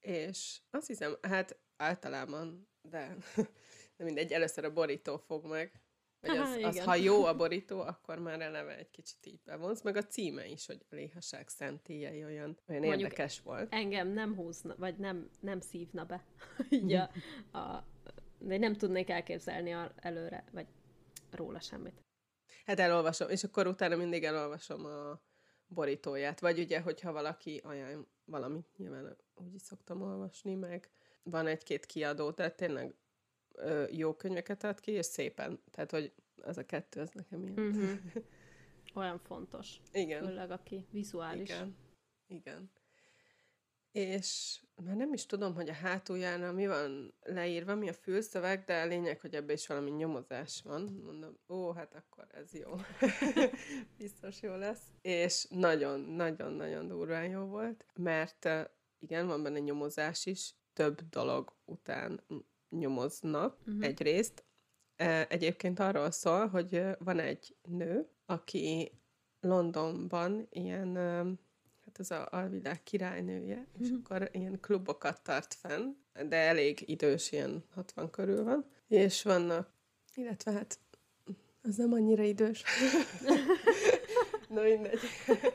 és 0.00 0.60
azt 0.70 0.86
hiszem, 0.86 1.16
hát 1.22 1.58
általában, 1.76 2.68
de, 2.82 3.16
de 3.96 4.04
mindegy, 4.04 4.32
először 4.32 4.64
a 4.64 4.72
borító 4.72 5.16
fog 5.16 5.44
meg, 5.44 5.85
hogy 6.26 6.38
az, 6.38 6.76
az, 6.76 6.84
ha 6.84 6.94
jó 6.94 7.24
a 7.24 7.36
borító, 7.36 7.80
akkor 7.80 8.18
már 8.18 8.40
eleve 8.40 8.76
egy 8.76 8.90
kicsit 8.90 9.26
így 9.26 9.40
bevonsz, 9.44 9.82
meg 9.82 9.96
a 9.96 10.02
címe 10.02 10.46
is, 10.46 10.66
hogy 10.66 10.84
a 10.90 10.94
léhaság 10.94 11.48
szentélyei 11.48 12.24
olyan, 12.24 12.58
olyan 12.68 12.82
érdekes 12.82 13.40
volt. 13.40 13.72
Engem 13.72 14.08
nem 14.08 14.34
húzna, 14.34 14.74
vagy 14.78 14.96
nem, 14.96 15.30
nem 15.40 15.60
szívna 15.60 16.04
be. 16.04 16.24
így 16.68 16.92
a, 16.92 17.10
a, 17.58 17.86
de 18.38 18.58
nem 18.58 18.74
tudnék 18.74 19.10
elképzelni 19.10 19.74
előre, 19.96 20.44
vagy 20.52 20.66
róla 21.30 21.60
semmit. 21.60 22.04
Hát 22.64 22.80
elolvasom, 22.80 23.30
és 23.30 23.44
akkor 23.44 23.66
utána 23.66 23.96
mindig 23.96 24.24
elolvasom 24.24 24.84
a 24.84 25.20
borítóját. 25.66 26.40
Vagy 26.40 26.58
ugye, 26.58 26.80
hogyha 26.80 27.12
valaki 27.12 27.60
ajánl 27.64 28.06
valamit, 28.24 28.66
nyilván 28.76 29.16
úgy 29.34 29.54
is 29.54 29.62
szoktam 29.62 30.02
olvasni, 30.02 30.54
meg 30.54 30.90
van 31.22 31.46
egy-két 31.46 31.86
kiadó, 31.86 32.32
tehát 32.32 32.56
tényleg 32.56 32.94
ö, 33.56 33.84
jó 33.90 34.14
könyveket 34.14 34.64
ad 34.64 34.80
ki, 34.80 34.90
és 34.90 35.06
szépen. 35.06 35.60
Tehát, 35.70 35.90
hogy 35.90 36.12
az 36.42 36.58
a 36.58 36.66
kettő, 36.66 37.00
az 37.00 37.10
nekem 37.12 37.42
ilyen. 37.42 37.60
Mm-hmm. 37.60 37.94
Olyan 38.94 39.18
fontos. 39.18 39.80
Igen. 39.92 40.24
Főleg, 40.24 40.50
aki 40.50 40.86
vizuális. 40.90 41.48
Igen. 41.48 41.76
Igen. 42.26 42.70
És 43.92 44.60
már 44.84 44.96
nem 44.96 45.12
is 45.12 45.26
tudom, 45.26 45.54
hogy 45.54 45.68
a 45.68 45.72
hátulján 45.72 46.54
mi 46.54 46.66
van 46.66 47.14
leírva, 47.22 47.74
mi 47.74 47.88
a 47.88 47.92
fülszöveg, 47.92 48.64
de 48.64 48.80
a 48.80 48.86
lényeg, 48.86 49.20
hogy 49.20 49.34
ebbe 49.34 49.52
is 49.52 49.66
valami 49.66 49.90
nyomozás 49.90 50.62
van. 50.64 51.00
Mondom, 51.04 51.38
ó, 51.48 51.72
hát 51.72 51.94
akkor 51.94 52.26
ez 52.30 52.52
jó. 52.54 52.72
Biztos 53.98 54.42
jó 54.42 54.54
lesz. 54.54 54.82
És 55.00 55.46
nagyon-nagyon-nagyon 55.50 56.86
durván 56.86 57.28
jó 57.28 57.44
volt, 57.44 57.86
mert 57.94 58.48
igen, 58.98 59.26
van 59.26 59.42
benne 59.42 59.58
nyomozás 59.58 60.26
is, 60.26 60.54
több 60.72 61.00
dolog 61.08 61.52
után 61.64 62.20
nyomoznak 62.70 63.58
uh-huh. 63.66 63.84
egyrészt. 63.84 64.44
Egyébként 65.28 65.80
arról 65.80 66.10
szól, 66.10 66.46
hogy 66.46 66.82
van 66.98 67.18
egy 67.18 67.56
nő, 67.62 68.08
aki 68.26 68.92
Londonban 69.40 70.46
ilyen, 70.50 70.96
hát 71.84 71.98
az 71.98 72.10
a 72.10 72.28
alvilág 72.30 72.82
királynője, 72.82 73.56
uh-huh. 73.56 73.80
és 73.80 73.88
mhm. 73.88 73.98
akkor 73.98 74.28
ilyen 74.32 74.60
klubokat 74.60 75.22
tart 75.22 75.54
fenn, 75.54 75.92
de 76.28 76.36
elég 76.36 76.88
idős, 76.88 77.32
ilyen 77.32 77.64
60 77.74 78.10
körül 78.10 78.44
van, 78.44 78.70
és 78.88 79.22
vannak, 79.22 79.70
illetve 80.14 80.52
hát 80.52 80.78
az 81.62 81.76
nem 81.76 81.92
annyira 81.92 82.22
idős. 82.22 82.62
Na 84.48 84.62
mindegy. 84.62 85.00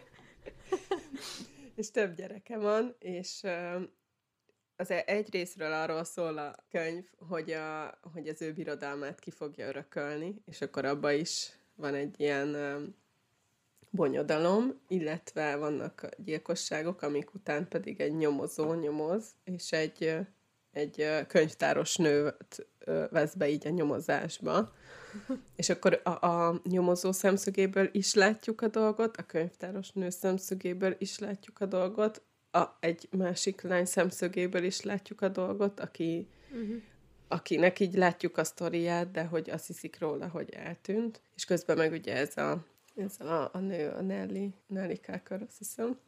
és 1.75 1.91
több 1.91 2.15
gyereke 2.15 2.57
van, 2.57 2.95
és 2.99 3.43
az 4.81 4.91
egy 5.05 5.31
részről 5.31 5.71
arról 5.71 6.03
szól 6.03 6.37
a 6.37 6.55
könyv, 6.71 7.05
hogy, 7.29 7.51
a, 7.51 7.99
hogy 8.13 8.27
az 8.27 8.41
ő 8.41 8.53
birodalmát 8.53 9.19
ki 9.19 9.31
fogja 9.31 9.67
örökölni, 9.67 10.41
és 10.45 10.61
akkor 10.61 10.85
abba 10.85 11.11
is 11.11 11.51
van 11.75 11.93
egy 11.93 12.13
ilyen 12.17 12.55
bonyodalom, 13.89 14.79
illetve 14.87 15.55
vannak 15.55 16.09
gyilkosságok, 16.17 17.01
amik 17.01 17.33
után 17.33 17.67
pedig 17.67 18.01
egy 18.01 18.15
nyomozó 18.15 18.73
nyomoz, 18.73 19.25
és 19.43 19.71
egy, 19.71 20.17
egy 20.71 21.07
könyvtáros 21.27 21.95
nőt 21.95 22.67
vesz 23.09 23.33
be 23.33 23.49
így 23.49 23.67
a 23.67 23.69
nyomozásba. 23.69 24.73
És 25.55 25.69
akkor 25.69 26.01
a, 26.03 26.09
a 26.09 26.61
nyomozó 26.63 27.11
szemszögéből 27.11 27.89
is 27.91 28.13
látjuk 28.13 28.61
a 28.61 28.67
dolgot, 28.67 29.17
a 29.17 29.23
könyvtáros 29.23 29.91
nő 29.91 30.09
szemszögéből 30.09 30.95
is 30.97 31.19
látjuk 31.19 31.59
a 31.59 31.65
dolgot, 31.65 32.21
a, 32.51 32.77
egy 32.79 33.07
másik 33.11 33.61
lány 33.61 33.85
szemszögéből 33.85 34.63
is 34.63 34.81
látjuk 34.81 35.21
a 35.21 35.29
dolgot, 35.29 35.79
aki, 35.79 36.27
uh-huh. 36.51 36.81
akinek 37.27 37.79
így 37.79 37.93
látjuk 37.93 38.37
a 38.37 38.43
sztoriát, 38.43 39.11
de 39.11 39.23
hogy 39.23 39.49
azt 39.49 39.67
hiszik 39.67 39.99
róla, 39.99 40.27
hogy 40.27 40.49
eltűnt. 40.49 41.21
És 41.35 41.45
közben 41.45 41.77
meg 41.77 41.91
ugye 41.91 42.15
ez 42.15 42.37
a, 42.37 42.65
ez 42.95 43.19
a, 43.19 43.49
a 43.53 43.59
nő, 43.59 43.89
a 43.89 44.01
Nelly, 44.01 44.49
Nelly 44.67 44.97
Kákar, 44.97 45.41
azt 45.41 45.57
hiszem, 45.57 45.99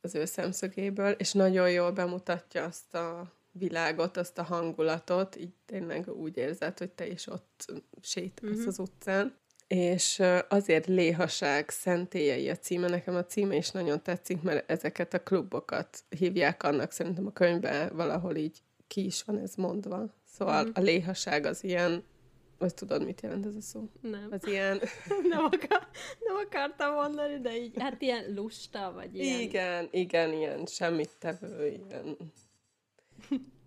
az 0.00 0.14
ő 0.14 0.24
szemszögéből, 0.24 1.10
és 1.10 1.32
nagyon 1.32 1.70
jól 1.70 1.90
bemutatja 1.90 2.64
azt 2.64 2.94
a 2.94 3.32
világot, 3.52 4.16
azt 4.16 4.38
a 4.38 4.42
hangulatot, 4.42 5.36
így 5.36 5.52
tényleg 5.66 6.08
úgy 6.08 6.36
érzed, 6.36 6.78
hogy 6.78 6.90
te 6.90 7.06
is 7.06 7.26
ott 7.26 7.72
sétálsz 8.00 8.56
mm-hmm. 8.56 8.66
az 8.66 8.78
utcán. 8.78 9.34
És 9.72 10.22
azért 10.48 10.86
Léhaság 10.86 11.68
szentélyei 11.68 12.50
a 12.50 12.56
címe. 12.56 12.88
Nekem 12.88 13.14
a 13.14 13.24
címe 13.24 13.56
is 13.56 13.70
nagyon 13.70 14.02
tetszik, 14.02 14.42
mert 14.42 14.70
ezeket 14.70 15.14
a 15.14 15.22
klubokat 15.22 16.04
hívják 16.18 16.62
annak, 16.62 16.90
szerintem 16.90 17.26
a 17.26 17.32
könyvben 17.32 17.96
valahol 17.96 18.36
így 18.36 18.62
ki 18.86 19.04
is 19.04 19.22
van 19.22 19.38
ez 19.38 19.54
mondva. 19.54 20.14
Szóval 20.24 20.64
mm. 20.64 20.70
a 20.74 20.80
léhaság 20.80 21.46
az 21.46 21.64
ilyen, 21.64 22.04
vagy 22.58 22.74
tudod, 22.74 23.04
mit 23.04 23.20
jelent 23.20 23.46
ez 23.46 23.56
a 23.56 23.60
szó? 23.60 23.88
Nem. 24.00 24.28
Az 24.30 24.46
ilyen... 24.46 24.80
nem, 25.30 25.44
akar, 25.44 25.88
nem 26.20 26.36
akartam 26.46 26.94
mondani, 26.94 27.40
de 27.40 27.56
így, 27.56 27.74
hát 27.78 28.02
ilyen 28.02 28.34
lusta, 28.34 28.92
vagy 28.94 29.14
ilyen... 29.14 29.40
Igen, 29.40 29.88
igen, 29.90 30.32
ilyen 30.32 30.66
semmit 30.66 31.10
tevő, 31.18 31.66
ilyen 31.66 32.16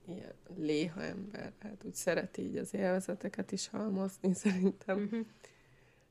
ilyen 0.07 0.33
léha 0.57 1.01
ember, 1.01 1.53
hát 1.59 1.83
úgy 1.85 1.95
szereti 1.95 2.41
így 2.41 2.57
az 2.57 2.73
élvezeteket 2.73 3.51
is 3.51 3.67
halmozni 3.67 4.33
szerintem. 4.33 5.03
Uh-huh. 5.03 5.25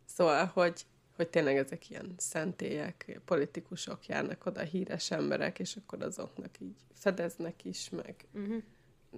Szóval, 0.05 0.45
hogy, 0.45 0.87
hogy 1.17 1.29
tényleg 1.29 1.57
ezek 1.57 1.91
ilyen 1.91 2.15
szentélyek, 2.17 3.21
politikusok 3.25 4.07
járnak 4.07 4.47
oda, 4.47 4.61
híres 4.61 5.11
emberek, 5.11 5.59
és 5.59 5.77
akkor 5.77 6.03
azoknak 6.03 6.61
így 6.61 6.77
fedeznek 6.93 7.65
is, 7.65 7.91
meg 7.91 8.27
uh-huh. 8.33 8.63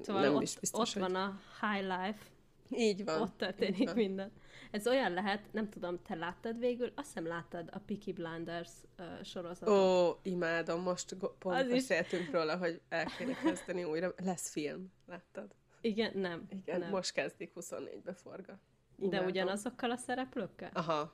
Szóval 0.02 0.22
nem 0.22 0.34
ott, 0.34 0.42
is 0.42 0.58
biztos, 0.58 0.94
ott 0.96 1.02
hogy... 1.02 1.12
van 1.12 1.22
a 1.22 1.40
high 1.60 1.82
life. 1.82 2.24
Így 2.70 3.04
van. 3.04 3.20
Ott 3.20 3.36
történik 3.36 3.86
van. 3.86 3.94
minden. 3.94 4.32
Ez 4.70 4.86
olyan 4.86 5.12
lehet, 5.12 5.52
nem 5.52 5.68
tudom, 5.68 6.02
te 6.02 6.14
láttad 6.14 6.58
végül, 6.58 6.92
azt 6.94 7.06
hiszem 7.06 7.26
láttad 7.26 7.68
a 7.72 7.78
Peaky 7.78 8.12
Blinders 8.12 8.70
uh, 8.98 9.24
sorozatot. 9.24 9.74
Ó, 9.74 10.18
imádom, 10.22 10.80
most 10.80 11.16
pont 11.38 11.56
az 11.56 11.68
beszéltünk 11.68 12.22
is. 12.22 12.30
róla, 12.32 12.56
hogy 12.56 12.80
el 12.88 13.06
kéne 13.18 13.34
kezdeni 13.34 13.84
újra. 13.84 14.14
Lesz 14.16 14.50
film, 14.50 14.92
láttad? 15.06 15.54
Igen, 15.80 16.18
nem. 16.18 16.46
Igen, 16.48 16.80
nem. 16.80 16.90
most 16.90 17.12
kezdik 17.12 17.52
24-be 17.54 18.14
forga. 18.14 18.58
Imádom. 18.98 19.20
De 19.20 19.26
ugyanazokkal 19.26 19.90
a 19.90 19.96
szereplőkkel? 19.96 20.70
Aha. 20.72 21.12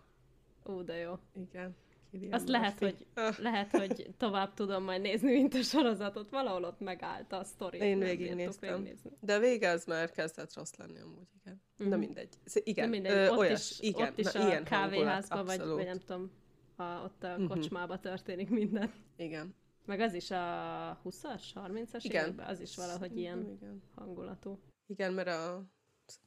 Ó, 0.66 0.82
de 0.82 0.96
jó. 0.96 1.18
Igen. 1.34 1.76
Kilian 2.12 2.32
Azt 2.32 2.48
lehet 2.48 2.78
hogy, 2.78 3.06
lehet, 3.38 3.70
hogy 3.70 4.14
tovább 4.16 4.54
tudom 4.54 4.84
majd 4.84 5.00
nézni, 5.00 5.32
mint 5.32 5.54
a 5.54 5.62
sorozatot. 5.62 6.30
Valahol 6.30 6.64
ott 6.64 6.80
megállt 6.80 7.32
a 7.32 7.44
sztori. 7.44 7.78
Én 7.78 7.98
végignéztem. 7.98 8.88
De 9.20 9.34
a 9.34 9.38
vége 9.38 9.70
az 9.70 9.84
már 9.84 10.10
kezdett 10.10 10.54
rossz 10.54 10.74
lenni 10.74 11.00
amúgy, 11.00 11.28
igen. 11.40 11.62
Mm. 11.84 11.88
Na 11.88 11.96
mindegy. 11.96 12.38
Igen, 12.54 12.84
Na 12.84 12.90
mindegy. 12.90 13.12
Ö, 13.12 13.28
ott 13.28 13.38
olyas, 13.38 13.70
is, 13.70 13.80
igen. 13.80 14.08
Ott 14.08 14.18
is 14.18 14.32
Na, 14.32 14.44
a 14.44 14.46
ilyen 14.46 14.64
kávéházban, 14.64 15.44
vagy, 15.44 15.60
vagy 15.60 15.84
nem 15.84 15.98
tudom, 15.98 16.30
a, 16.76 16.82
ott 16.82 17.22
a 17.22 17.28
uh-huh. 17.28 17.48
kocsmába 17.48 17.98
történik 17.98 18.50
minden. 18.50 18.92
Igen. 19.16 19.54
Meg 19.84 20.00
az 20.00 20.14
is 20.14 20.30
a 20.30 21.00
20-as, 21.04 21.42
30-as 21.54 22.00
igen. 22.02 22.24
években, 22.24 22.46
az 22.46 22.60
is 22.60 22.76
valahogy 22.76 23.16
ilyen 23.18 23.38
igen. 23.38 23.82
hangulatú. 23.94 24.58
Igen, 24.86 25.12
mert 25.12 25.28
a, 25.28 25.64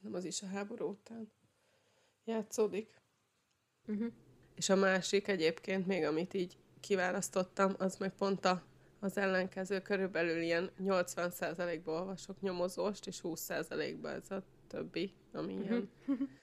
nem 0.00 0.14
az 0.14 0.24
is 0.24 0.42
a 0.42 0.46
háború 0.46 0.88
után 0.88 1.32
játszódik. 2.26 3.00
Uh-huh. 3.86 4.12
És 4.54 4.68
a 4.68 4.76
másik 4.76 5.28
egyébként 5.28 5.86
még, 5.86 6.04
amit 6.04 6.34
így 6.34 6.56
kiválasztottam, 6.80 7.74
az 7.78 7.96
meg 7.96 8.14
pont 8.14 8.44
a, 8.44 8.62
az 9.00 9.16
ellenkező, 9.16 9.80
körülbelül 9.80 10.40
ilyen 10.40 10.70
80%-ba 10.80 11.92
olvasok 11.92 12.40
nyomozóst, 12.40 13.06
és 13.06 13.20
20%-ba 13.22 14.10
ez 14.10 14.30
a 14.30 14.42
többi, 14.66 15.12
ami 15.32 15.52
uh-huh. 15.52 15.68
ilyen 15.68 15.90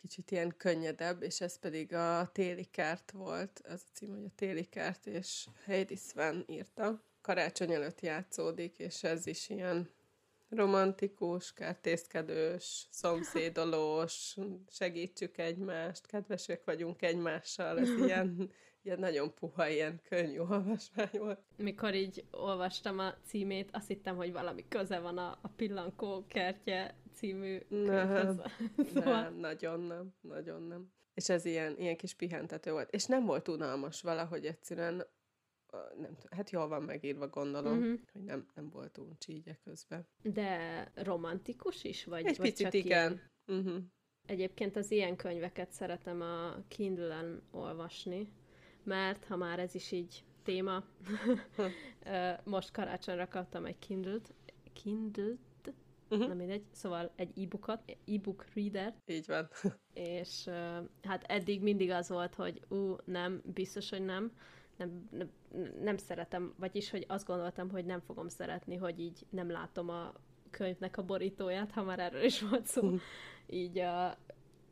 kicsit 0.01 0.31
ilyen 0.31 0.53
könnyedebb, 0.57 1.21
és 1.21 1.41
ez 1.41 1.59
pedig 1.59 1.93
a 1.93 2.29
Téli 2.31 2.65
Kert 2.71 3.11
volt, 3.11 3.61
ez 3.63 3.83
a 3.87 3.89
cím, 3.93 4.09
hogy 4.09 4.25
a 4.25 4.35
Téli 4.35 4.65
Kert, 4.65 5.07
és 5.07 5.47
Heidi 5.63 5.95
Sven 5.95 6.43
írta. 6.47 7.03
Karácsony 7.21 7.71
előtt 7.71 8.01
játszódik, 8.01 8.79
és 8.79 9.03
ez 9.03 9.27
is 9.27 9.49
ilyen 9.49 9.89
romantikus, 10.55 11.53
kertészkedős, 11.53 12.87
szomszédolós, 12.89 14.37
segítsük 14.69 15.37
egymást, 15.37 16.05
kedvesek 16.05 16.63
vagyunk 16.63 17.01
egymással, 17.01 17.79
ez 17.79 17.89
ilyen, 18.05 18.51
ilyen 18.81 18.99
nagyon 18.99 19.33
puha, 19.33 19.67
ilyen 19.67 20.01
könnyű 20.09 20.39
olvasmány 20.39 21.09
volt. 21.11 21.39
Mikor 21.57 21.93
így 21.93 22.25
olvastam 22.31 22.99
a 22.99 23.13
címét, 23.25 23.69
azt 23.71 23.87
hittem, 23.87 24.15
hogy 24.15 24.31
valami 24.31 24.67
köze 24.67 24.99
van 24.99 25.17
a, 25.17 25.39
a 25.41 25.47
Pillankó 25.47 26.25
kertje 26.27 26.95
című 27.13 27.59
nem, 27.67 28.41
szóval... 28.93 29.21
nem, 29.21 29.35
nagyon 29.35 29.79
nem, 29.79 30.13
nagyon 30.21 30.61
nem. 30.61 30.91
És 31.13 31.29
ez 31.29 31.45
ilyen, 31.45 31.75
ilyen 31.77 31.97
kis 31.97 32.13
pihentető 32.13 32.71
volt. 32.71 32.91
És 32.91 33.05
nem 33.05 33.25
volt 33.25 33.47
unalmas 33.47 34.01
valahogy 34.01 34.45
egyszerűen 34.45 35.05
nem 35.97 36.17
hát 36.29 36.49
jól 36.49 36.67
van 36.67 36.83
megírva, 36.83 37.27
gondolom, 37.27 37.77
uh-huh. 37.77 37.99
hogy 38.11 38.23
nem, 38.23 38.47
nem 38.53 38.69
volt 38.69 38.97
uncsi 38.97 39.43
közben. 39.63 40.07
De 40.21 40.91
romantikus 40.95 41.83
is? 41.83 42.05
Vagy, 42.05 42.25
Egy 42.25 42.37
vagy 42.37 42.49
picit 42.49 42.65
csak 42.65 42.73
igen. 42.73 43.21
Ilyen? 43.47 43.59
Uh-huh. 43.59 43.83
Egyébként 44.27 44.75
az 44.75 44.91
ilyen 44.91 45.15
könyveket 45.15 45.71
szeretem 45.71 46.21
a 46.21 46.63
Kindle-en 46.67 47.41
olvasni, 47.51 48.29
mert 48.83 49.25
ha 49.25 49.35
már 49.35 49.59
ez 49.59 49.75
is 49.75 49.91
így 49.91 50.23
téma, 50.43 50.83
most 52.43 52.71
karácsonyra 52.71 53.27
kaptam 53.27 53.65
egy 53.65 53.79
Kindle-t, 53.79 54.33
Kindle-t, 54.73 55.73
uh-huh. 56.09 56.27
nem 56.27 56.37
mindegy, 56.37 56.63
szóval 56.71 57.11
egy 57.15 57.43
e-bookot, 57.43 57.97
e-book 58.07 58.45
reader. 58.53 58.95
Így 59.05 59.25
van. 59.27 59.49
És 59.93 60.49
hát 61.01 61.23
eddig 61.23 61.61
mindig 61.61 61.89
az 61.89 62.09
volt, 62.09 62.35
hogy 62.35 62.61
ú, 62.69 62.95
nem, 63.05 63.41
biztos, 63.53 63.89
hogy 63.89 64.05
nem, 64.05 64.31
nem, 64.77 65.09
nem, 65.11 65.29
nem 65.81 65.97
szeretem, 65.97 66.53
vagyis, 66.57 66.89
hogy 66.89 67.05
azt 67.07 67.25
gondoltam, 67.25 67.69
hogy 67.69 67.85
nem 67.85 67.99
fogom 67.99 68.27
szeretni, 68.27 68.75
hogy 68.75 68.99
így 68.99 69.25
nem 69.29 69.51
látom 69.51 69.89
a 69.89 70.13
könyvnek 70.49 70.97
a 70.97 71.03
borítóját, 71.03 71.71
ha 71.71 71.83
már 71.83 71.99
erről 71.99 72.23
is 72.23 72.41
volt 72.41 72.65
szó. 72.65 72.89
Így 73.47 73.77
a, 73.79 74.17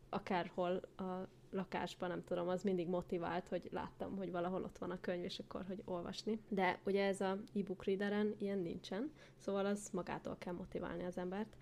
akárhol 0.10 0.82
a 0.98 1.28
lakásban, 1.52 2.10
nem 2.10 2.24
tudom, 2.24 2.48
az 2.48 2.64
mindig 2.64 2.88
motivált, 2.88 3.48
hogy 3.48 3.70
láttam, 3.72 4.18
hogy 4.18 4.32
valahol 4.32 4.64
ott 4.64 4.78
van 4.78 4.92
a 4.92 5.00
könyv, 5.02 5.24
és 5.24 5.40
akkor, 5.40 5.64
hogy 5.68 5.82
olvasni. 5.86 6.40
De 6.48 6.80
ugye 6.86 7.06
ez 7.06 7.22
a 7.22 7.38
e-book 7.56 7.84
readeren 7.84 8.36
ilyen 8.38 8.60
nincsen, 8.60 9.12
szóval 9.38 9.66
az 9.66 9.90
magától 9.94 10.36
kell 10.40 10.54
motiválni 10.54 11.04
az 11.04 11.18
embert 11.18 11.56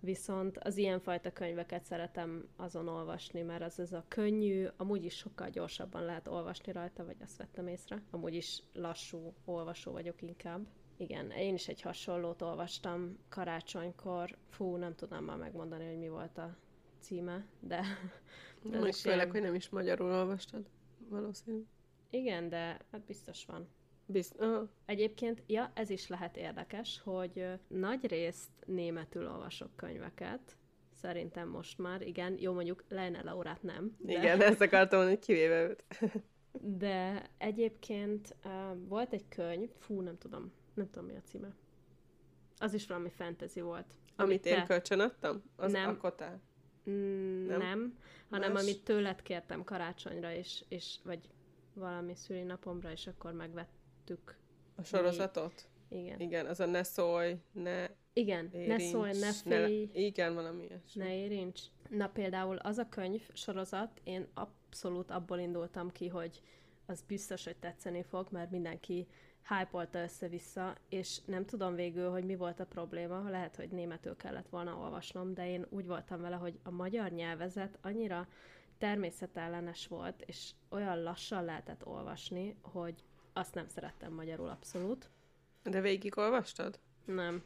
viszont 0.00 0.58
az 0.58 0.76
ilyenfajta 0.76 1.32
könyveket 1.32 1.84
szeretem 1.84 2.48
azon 2.56 2.88
olvasni, 2.88 3.42
mert 3.42 3.62
az 3.62 3.78
ez 3.78 3.92
a 3.92 4.04
könnyű, 4.08 4.66
amúgy 4.76 5.04
is 5.04 5.16
sokkal 5.16 5.48
gyorsabban 5.48 6.04
lehet 6.04 6.28
olvasni 6.28 6.72
rajta, 6.72 7.04
vagy 7.04 7.16
azt 7.22 7.36
vettem 7.36 7.66
észre. 7.66 8.02
Amúgy 8.10 8.34
is 8.34 8.62
lassú 8.72 9.34
olvasó 9.44 9.92
vagyok 9.92 10.22
inkább. 10.22 10.66
Igen, 10.96 11.30
én 11.30 11.54
is 11.54 11.68
egy 11.68 11.80
hasonlót 11.80 12.42
olvastam 12.42 13.18
karácsonykor. 13.28 14.36
Fú, 14.48 14.76
nem 14.76 14.94
tudnám 14.94 15.24
már 15.24 15.36
megmondani, 15.36 15.86
hogy 15.86 15.98
mi 15.98 16.08
volt 16.08 16.38
a 16.38 16.56
címe, 16.98 17.46
de... 17.60 17.82
de 18.62 18.78
Meg 18.78 18.92
főleg, 18.92 19.18
ilyen... 19.18 19.30
hogy 19.30 19.42
nem 19.42 19.54
is 19.54 19.68
magyarul 19.68 20.10
olvastad, 20.10 20.66
valószínű. 21.08 21.64
Igen, 22.10 22.48
de 22.48 22.80
hát 22.90 23.04
biztos 23.06 23.44
van. 23.44 23.68
Bizt- 24.12 24.40
uh. 24.40 24.68
Egyébként, 24.86 25.42
ja, 25.46 25.70
ez 25.74 25.90
is 25.90 26.08
lehet 26.08 26.36
érdekes, 26.36 27.00
hogy 27.04 27.46
nagy 27.68 28.06
részt 28.06 28.50
németül 28.66 29.28
olvasok 29.28 29.76
könyveket, 29.76 30.56
szerintem 30.92 31.48
most 31.48 31.78
már, 31.78 32.02
igen, 32.02 32.36
jó 32.38 32.52
mondjuk 32.52 32.84
Lene 32.88 33.22
Laurát 33.22 33.62
nem. 33.62 33.96
De... 33.98 34.12
Igen, 34.12 34.42
ezt 34.42 34.60
akartam 34.60 35.06
hogy 35.06 35.18
kivéve 35.18 35.62
őt. 35.62 35.84
de 36.82 37.30
egyébként 37.38 38.36
uh, 38.44 38.52
volt 38.88 39.12
egy 39.12 39.28
könyv, 39.28 39.70
fú, 39.78 40.00
nem 40.00 40.18
tudom, 40.18 40.52
nem 40.74 40.90
tudom 40.90 41.08
mi 41.08 41.16
a 41.16 41.22
címe. 41.24 41.54
Az 42.56 42.74
is 42.74 42.86
valami 42.86 43.10
fantasy 43.10 43.60
volt. 43.60 43.86
Amit, 44.16 44.30
amit 44.30 44.46
én 44.46 44.54
te... 44.54 44.64
kölcsön 44.64 45.00
adtam? 45.00 45.42
Az 45.56 45.72
nem. 45.72 45.88
Akotál? 45.88 46.40
Mm, 46.90 47.46
nem, 47.46 47.58
nem 47.58 47.98
hanem 48.30 48.52
Más? 48.52 48.62
amit 48.62 48.84
tőled 48.84 49.22
kértem 49.22 49.64
karácsonyra, 49.64 50.32
és, 50.32 50.64
és 50.68 50.98
vagy 51.04 51.30
valami 51.74 52.14
szülinapomra, 52.14 52.90
és 52.90 53.06
akkor 53.06 53.32
megvett 53.32 53.79
vettük. 54.10 54.36
A 54.74 54.82
sorozatot? 54.82 55.68
Mi... 55.88 55.98
Igen. 55.98 56.20
Igen, 56.20 56.46
az 56.46 56.60
a 56.60 56.66
ne 56.66 56.82
szólj, 56.82 57.36
ne 57.52 57.86
Igen, 58.12 58.50
érincs, 58.52 58.68
ne 58.68 58.78
szólj, 58.78 59.12
ne 59.18 59.32
félj. 59.32 59.90
Ne, 59.92 60.00
igen, 60.00 60.34
valami 60.34 60.64
ilyesmi. 60.64 61.02
Ne 61.02 61.16
érincs. 61.16 61.60
Na 61.88 62.08
például 62.08 62.56
az 62.56 62.78
a 62.78 62.88
könyv 62.88 63.22
sorozat, 63.32 64.00
én 64.04 64.26
abszolút 64.34 65.10
abból 65.10 65.38
indultam 65.38 65.90
ki, 65.90 66.08
hogy 66.08 66.42
az 66.86 67.02
biztos, 67.06 67.44
hogy 67.44 67.56
tetszeni 67.56 68.02
fog, 68.02 68.26
mert 68.30 68.50
mindenki 68.50 69.06
hype 69.48 70.02
össze-vissza, 70.02 70.74
és 70.88 71.18
nem 71.24 71.44
tudom 71.44 71.74
végül, 71.74 72.10
hogy 72.10 72.24
mi 72.24 72.36
volt 72.36 72.60
a 72.60 72.66
probléma, 72.66 73.30
lehet, 73.30 73.56
hogy 73.56 73.68
németül 73.70 74.16
kellett 74.16 74.48
volna 74.48 74.76
olvasnom, 74.76 75.34
de 75.34 75.48
én 75.48 75.66
úgy 75.68 75.86
voltam 75.86 76.20
vele, 76.20 76.36
hogy 76.36 76.58
a 76.62 76.70
magyar 76.70 77.10
nyelvezet 77.10 77.78
annyira 77.82 78.28
természetellenes 78.78 79.86
volt, 79.86 80.22
és 80.26 80.50
olyan 80.68 81.02
lassan 81.02 81.44
lehetett 81.44 81.86
olvasni, 81.86 82.56
hogy 82.62 83.04
azt 83.32 83.54
nem 83.54 83.68
szerettem 83.68 84.12
magyarul 84.12 84.48
abszolút. 84.48 85.10
De 85.62 85.80
végigolvastad? 85.80 86.78
Nem. 87.04 87.42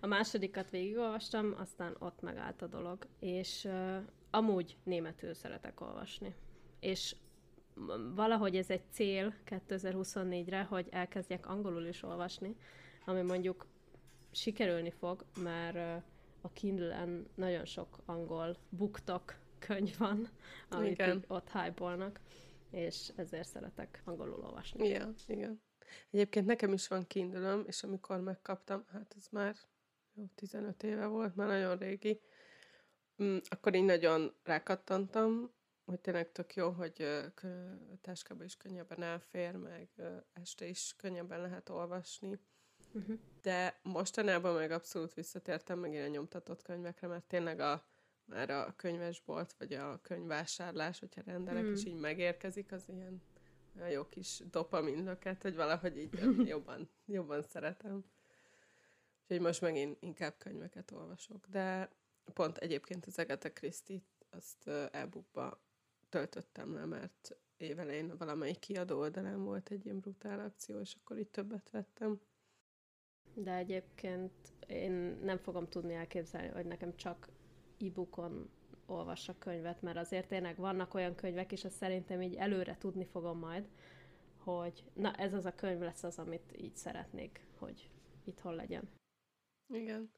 A 0.00 0.06
másodikat 0.06 0.70
végigolvastam, 0.70 1.54
aztán 1.58 1.96
ott 1.98 2.20
megállt 2.20 2.62
a 2.62 2.66
dolog. 2.66 3.06
És 3.18 3.64
uh, 3.64 3.96
amúgy 4.30 4.76
németül 4.82 5.34
szeretek 5.34 5.80
olvasni. 5.80 6.34
És 6.80 7.16
valahogy 8.14 8.56
ez 8.56 8.70
egy 8.70 8.82
cél 8.90 9.34
2024-re, 9.46 10.62
hogy 10.62 10.86
elkezdjek 10.90 11.48
angolul 11.48 11.86
is 11.86 12.02
olvasni, 12.02 12.56
ami 13.04 13.22
mondjuk 13.22 13.66
sikerülni 14.30 14.90
fog, 14.90 15.24
mert 15.36 16.02
a 16.40 16.52
Kindle-en 16.52 17.26
nagyon 17.34 17.64
sok 17.64 17.98
angol 18.04 18.56
buktok 18.68 19.34
könyv 19.58 19.98
van, 19.98 20.28
amit 20.68 21.02
ott 21.26 21.50
hype 21.50 21.84
és 22.72 23.12
ezért 23.16 23.48
szeretek 23.48 24.02
angolul 24.04 24.44
olvasni. 24.44 24.86
Igen, 24.86 25.14
igen. 25.26 25.62
Egyébként 26.10 26.46
nekem 26.46 26.72
is 26.72 26.88
van 26.88 27.06
kindle 27.06 27.60
és 27.66 27.82
amikor 27.82 28.20
megkaptam, 28.20 28.84
hát 28.92 29.14
ez 29.16 29.26
már 29.30 29.56
jó, 30.14 30.24
15 30.34 30.82
éve 30.82 31.06
volt, 31.06 31.34
már 31.36 31.46
nagyon 31.46 31.76
régi, 31.76 32.20
mm, 33.22 33.36
akkor 33.48 33.74
így 33.74 33.84
nagyon 33.84 34.34
rákattantam, 34.42 35.50
hogy 35.84 36.00
tényleg 36.00 36.32
tök 36.32 36.54
jó, 36.54 36.70
hogy 36.70 37.22
táskába 38.00 38.44
is 38.44 38.56
könnyebben 38.56 39.02
elfér, 39.02 39.56
meg 39.56 39.88
este 40.32 40.66
is 40.66 40.94
könnyebben 40.96 41.40
lehet 41.40 41.68
olvasni. 41.68 42.38
Uh-huh. 42.94 43.18
De 43.42 43.78
mostanában 43.82 44.54
meg 44.54 44.70
abszolút 44.70 45.14
visszatértem 45.14 45.78
megint 45.78 46.04
a 46.04 46.08
nyomtatott 46.08 46.62
könyvekre, 46.62 47.06
mert 47.06 47.24
tényleg 47.24 47.60
a, 47.60 47.86
már 48.24 48.50
a 48.50 48.74
könyvesbolt, 48.76 49.54
vagy 49.58 49.72
a 49.72 50.00
könyvvásárlás, 50.02 50.98
hogyha 50.98 51.22
rendelek, 51.24 51.62
hmm. 51.62 51.72
és 51.72 51.84
így 51.84 51.98
megérkezik, 51.98 52.72
az 52.72 52.88
ilyen 52.88 53.22
olyan 53.76 53.90
jó 53.90 54.08
kis 54.08 54.42
dopaminlöket, 54.50 55.42
hogy 55.42 55.56
valahogy 55.56 55.98
így 55.98 56.18
jobban, 56.48 56.88
jobban 57.06 57.42
szeretem. 57.42 58.04
Úgyhogy 59.22 59.40
most 59.40 59.60
megint 59.60 59.96
inkább 60.00 60.34
könyveket 60.38 60.90
olvasok. 60.90 61.46
De 61.46 61.90
pont 62.32 62.58
egyébként 62.58 63.06
az 63.06 63.18
Agatha 63.18 63.52
Christie-t 63.52 64.26
azt 64.30 64.68
e-bookba 64.92 65.62
töltöttem 66.08 66.74
le, 66.74 66.84
mert 66.84 67.36
évelején 67.56 68.16
valamelyik 68.16 68.58
kiadó 68.58 68.98
oldalán 68.98 69.44
volt 69.44 69.70
egy 69.70 69.84
ilyen 69.84 70.00
brutál 70.00 70.40
akció, 70.40 70.80
és 70.80 70.94
akkor 70.94 71.18
itt 71.18 71.32
többet 71.32 71.70
vettem. 71.70 72.20
De 73.34 73.54
egyébként 73.54 74.32
én 74.66 74.92
nem 75.22 75.38
fogom 75.38 75.68
tudni 75.68 75.94
elképzelni, 75.94 76.48
hogy 76.48 76.66
nekem 76.66 76.96
csak 76.96 77.28
e-bookon 77.86 78.50
olvassak 78.86 79.38
könyvet, 79.38 79.82
mert 79.82 79.96
azért 79.96 80.28
tényleg 80.28 80.56
vannak 80.56 80.94
olyan 80.94 81.14
könyvek, 81.14 81.52
és 81.52 81.64
azt 81.64 81.76
szerintem 81.76 82.22
így 82.22 82.34
előre 82.34 82.76
tudni 82.78 83.04
fogom 83.04 83.38
majd, 83.38 83.68
hogy 84.36 84.84
na 84.92 85.12
ez 85.12 85.34
az 85.34 85.44
a 85.44 85.54
könyv 85.54 85.80
lesz 85.80 86.02
az, 86.02 86.18
amit 86.18 86.52
így 86.56 86.76
szeretnék, 86.76 87.46
hogy 87.58 87.90
itthon 88.24 88.54
legyen. 88.54 88.90
Igen. 89.68 90.12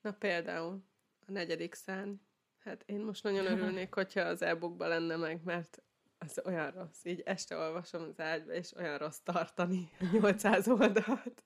Na 0.00 0.12
például 0.12 0.84
a 1.26 1.32
negyedik 1.32 1.74
szárny. 1.74 2.12
Hát 2.58 2.82
én 2.86 3.00
most 3.00 3.22
nagyon 3.22 3.46
örülnék, 3.46 3.94
hogyha 3.94 4.20
az 4.20 4.42
e 4.42 4.58
lenne 4.78 5.16
meg, 5.16 5.40
mert 5.44 5.82
az 6.18 6.40
olyan 6.44 6.70
rossz. 6.70 7.04
Így 7.04 7.20
este 7.24 7.56
olvasom 7.56 8.02
az 8.02 8.20
ágyba, 8.20 8.52
és 8.52 8.74
olyan 8.74 8.98
rossz 8.98 9.18
tartani 9.18 9.90
800 10.12 10.68
oldalt. 10.68 11.44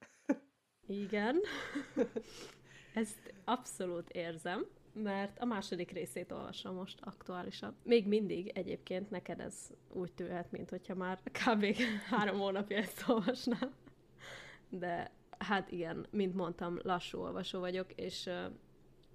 Igen. 0.86 1.40
Ezt 2.94 3.34
abszolút 3.44 4.10
érzem 4.10 4.66
mert 4.94 5.38
a 5.38 5.44
második 5.44 5.90
részét 5.90 6.32
olvasom 6.32 6.74
most 6.74 6.98
aktuálisan. 7.00 7.76
Még 7.82 8.06
mindig 8.06 8.48
egyébként 8.48 9.10
neked 9.10 9.40
ez 9.40 9.70
úgy 9.92 10.12
tűnhet, 10.12 10.50
mint 10.50 10.70
hogyha 10.70 10.94
már 10.94 11.20
kb. 11.22 11.76
három 12.10 12.38
hónapja 12.38 12.76
ezt 12.76 13.04
olvasnám. 13.08 13.74
De 14.68 15.10
hát 15.38 15.70
igen, 15.70 16.06
mint 16.10 16.34
mondtam, 16.34 16.78
lassú 16.82 17.18
olvasó 17.18 17.60
vagyok, 17.60 17.92
és 17.92 18.30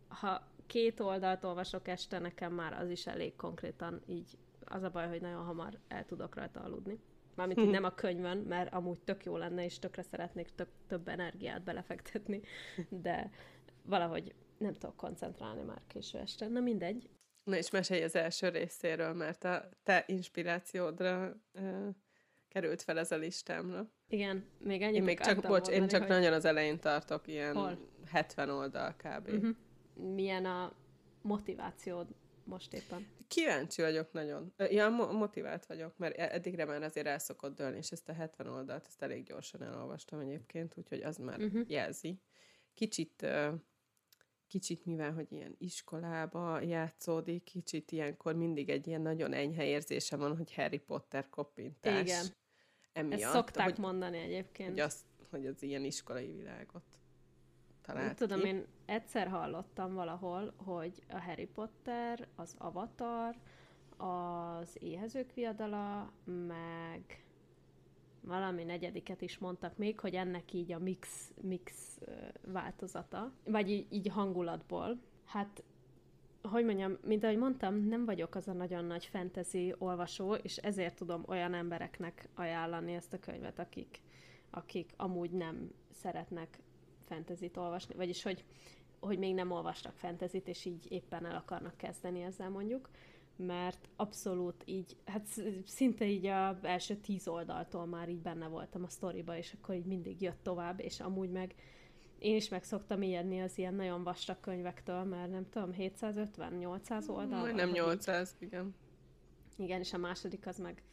ha 0.08 0.48
két 0.68 1.00
oldalt 1.00 1.44
olvasok 1.44 1.88
este, 1.88 2.20
nekem 2.20 2.54
már 2.54 2.74
az 2.74 2.90
is 2.90 3.08
elég 3.08 3.36
konkrétan 3.36 4.02
így 4.06 4.38
az 4.66 4.84
a 4.84 4.90
baj, 4.90 5.08
hogy 5.08 5.22
nagyon 5.22 5.46
hamar 5.46 5.80
el 5.88 6.06
tudok 6.06 6.36
rajta 6.36 6.60
aludni. 6.60 7.00
Mármint 7.36 7.60
így 7.60 7.70
nem 7.78 7.84
a 7.84 7.96
könyvön, 7.96 8.38
mert 8.38 8.74
amúgy 8.74 9.00
tök 9.00 9.24
jó 9.24 9.38
lenne, 9.38 9.64
és 9.64 9.80
tökre 9.80 10.02
szeretnék 10.02 10.50
tök, 10.56 10.70
több 10.88 11.08
energiát 11.08 11.64
belefektetni, 11.64 12.42
de 12.90 13.32
valahogy 13.84 14.34
nem 14.60 14.74
tudok 14.74 14.96
koncentrálni 14.96 15.62
már 15.62 15.82
késő 15.88 16.18
este. 16.18 16.48
Na 16.48 16.60
mindegy. 16.60 17.10
Na 17.44 17.56
és 17.56 17.70
mesélj 17.70 18.04
az 18.04 18.16
első 18.16 18.50
részéről, 18.50 19.14
mert 19.14 19.44
a 19.44 19.70
te 19.84 20.04
inspirációdra 20.08 21.36
uh, 21.54 21.88
került 22.48 22.82
fel 22.82 23.00
ez 23.00 23.12
a 23.12 23.18
listámra. 23.18 23.92
Igen, 24.08 24.46
még 24.58 24.82
ennyi. 24.82 24.96
Én 24.96 25.04
még 25.04 25.20
csak, 25.20 25.36
bocs, 25.36 25.48
mondani, 25.48 25.76
én 25.76 25.88
csak 25.88 26.00
hogy... 26.00 26.10
nagyon 26.10 26.34
az 26.34 26.46
elején 26.46 26.80
tartok, 26.80 27.28
ilyen 27.28 27.56
Hol? 27.56 27.78
70 28.06 28.50
oldal 28.50 28.96
kb. 28.96 29.28
Uh-huh. 29.28 29.56
Milyen 30.14 30.46
a 30.46 30.74
motivációd 31.22 32.08
most 32.44 32.74
éppen? 32.74 33.08
Kíváncsi 33.28 33.82
vagyok 33.82 34.12
nagyon. 34.12 34.54
Ja, 34.58 34.90
mo- 34.90 35.12
motivált 35.12 35.66
vagyok, 35.66 35.98
mert 35.98 36.18
e- 36.18 36.34
eddigre 36.34 36.66
már 36.66 36.84
azért 36.84 37.08
el 37.08 37.20
szokott 37.20 37.56
dőlni, 37.56 37.78
és 37.78 37.92
ezt 37.92 38.10
a 38.10 38.14
70 38.14 38.48
oldalt, 38.48 38.86
ezt 38.88 39.02
elég 39.02 39.24
gyorsan 39.24 39.64
elolvastam 39.64 40.20
egyébként, 40.20 40.74
úgyhogy 40.78 41.02
az 41.02 41.18
már 41.18 41.40
uh-huh. 41.40 41.62
jelzi. 41.68 42.22
Kicsit 42.74 43.22
uh, 43.22 43.54
kicsit 44.50 44.86
mivel, 44.86 45.14
hogy 45.14 45.32
ilyen 45.32 45.56
iskolába 45.58 46.62
játszódik, 46.62 47.44
kicsit 47.44 47.92
ilyenkor 47.92 48.36
mindig 48.36 48.70
egy 48.70 48.88
ilyen 48.88 49.02
nagyon 49.02 49.34
enyhe 49.34 49.66
érzése 49.66 50.16
van, 50.16 50.38
hogy 50.38 50.54
Harry 50.54 50.80
Potter 50.80 51.30
koppintás. 51.30 52.02
Igen. 52.02 52.26
Emiatt, 52.94 53.22
Ezt 53.22 53.32
szokták 53.32 53.66
hogy, 53.66 53.78
mondani 53.78 54.18
egyébként. 54.18 54.70
Hogy, 54.70 54.80
az, 54.80 55.06
hogy 55.30 55.46
az 55.46 55.64
ilyen 55.64 55.84
iskolai 55.84 56.32
világot 56.32 56.84
talált 57.82 58.06
Nem 58.06 58.16
tudom, 58.16 58.46
én 58.46 58.66
egyszer 58.86 59.28
hallottam 59.28 59.94
valahol, 59.94 60.54
hogy 60.58 61.04
a 61.10 61.20
Harry 61.20 61.48
Potter, 61.48 62.28
az 62.36 62.56
Avatar, 62.58 63.36
az 63.98 64.78
Éhezők 64.80 65.34
viadala, 65.34 66.12
meg 66.48 67.24
valami 68.30 68.64
negyediket 68.64 69.22
is 69.22 69.38
mondtak 69.38 69.78
még, 69.78 70.00
hogy 70.00 70.16
ennek 70.16 70.54
így 70.54 70.72
a 70.72 70.80
mix, 70.80 71.32
mix 71.42 72.00
változata, 72.48 73.32
vagy 73.46 73.70
így, 73.70 73.86
így 73.90 74.08
hangulatból. 74.08 75.00
Hát, 75.26 75.64
hogy 76.42 76.66
mondjam, 76.66 76.98
mint 77.04 77.24
ahogy 77.24 77.38
mondtam, 77.38 77.88
nem 77.88 78.06
vagyok 78.06 78.36
az 78.36 78.48
a 78.48 78.54
nagyon 78.54 78.86
nagy 78.86 79.06
fantasy 79.06 79.74
olvasó, 79.78 80.34
és 80.34 80.58
ezért 80.58 80.96
tudom 80.96 81.24
olyan 81.28 81.54
embereknek 81.54 82.28
ajánlani 82.36 82.94
ezt 82.94 83.14
a 83.14 83.20
könyvet, 83.20 83.60
akik, 83.60 84.02
akik 84.50 84.94
amúgy 84.98 85.32
nem 85.32 85.72
szeretnek 85.92 86.60
fantasy 87.00 87.52
olvasni, 87.56 87.96
vagyis 87.96 88.24
hogy, 88.24 88.44
hogy 89.00 89.18
még 89.18 89.34
nem 89.34 89.52
olvastak 89.52 89.98
fantasy 89.98 90.42
és 90.46 90.66
így 90.66 90.92
éppen 90.92 91.26
el 91.26 91.36
akarnak 91.36 91.78
kezdeni 91.78 92.22
ezzel 92.22 92.50
mondjuk 92.50 92.90
mert 93.40 93.90
abszolút 93.96 94.64
így, 94.66 94.96
hát 95.06 95.28
szinte 95.66 96.06
így 96.06 96.26
a 96.26 96.60
első 96.62 96.96
tíz 96.96 97.28
oldaltól 97.28 97.86
már 97.86 98.10
így 98.10 98.22
benne 98.22 98.48
voltam 98.48 98.84
a 98.84 98.90
sztoriba, 98.90 99.38
és 99.38 99.54
akkor 99.54 99.76
így 99.76 99.86
mindig 99.86 100.22
jött 100.22 100.44
tovább, 100.44 100.80
és 100.80 101.00
amúgy 101.00 101.30
meg 101.30 101.56
én 102.20 102.36
is 102.36 102.50
meg 102.50 102.64
szoktam 102.64 103.02
ijedni 103.02 103.42
az 103.42 103.58
ilyen 103.58 103.74
nagyon 103.74 104.04
vastag 104.04 104.40
könyvektől, 104.40 105.04
mert 105.04 105.32
nem 105.32 105.50
tudom, 105.50 105.70
750-800 105.78 107.10
oldal? 107.10 107.52
Nem 107.52 107.72
800, 107.72 108.36
így... 108.40 108.48
igen. 108.48 108.76
Igen, 109.58 109.80
és 109.80 109.94
a 109.94 109.98
második 109.98 110.48
az 110.48 110.58
meg 110.58 110.84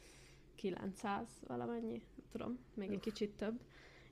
900 0.54 1.28
valamennyi, 1.46 2.02
tudom, 2.32 2.58
még 2.74 2.90
egy 2.90 3.00
kicsit 3.00 3.30
több. 3.36 3.60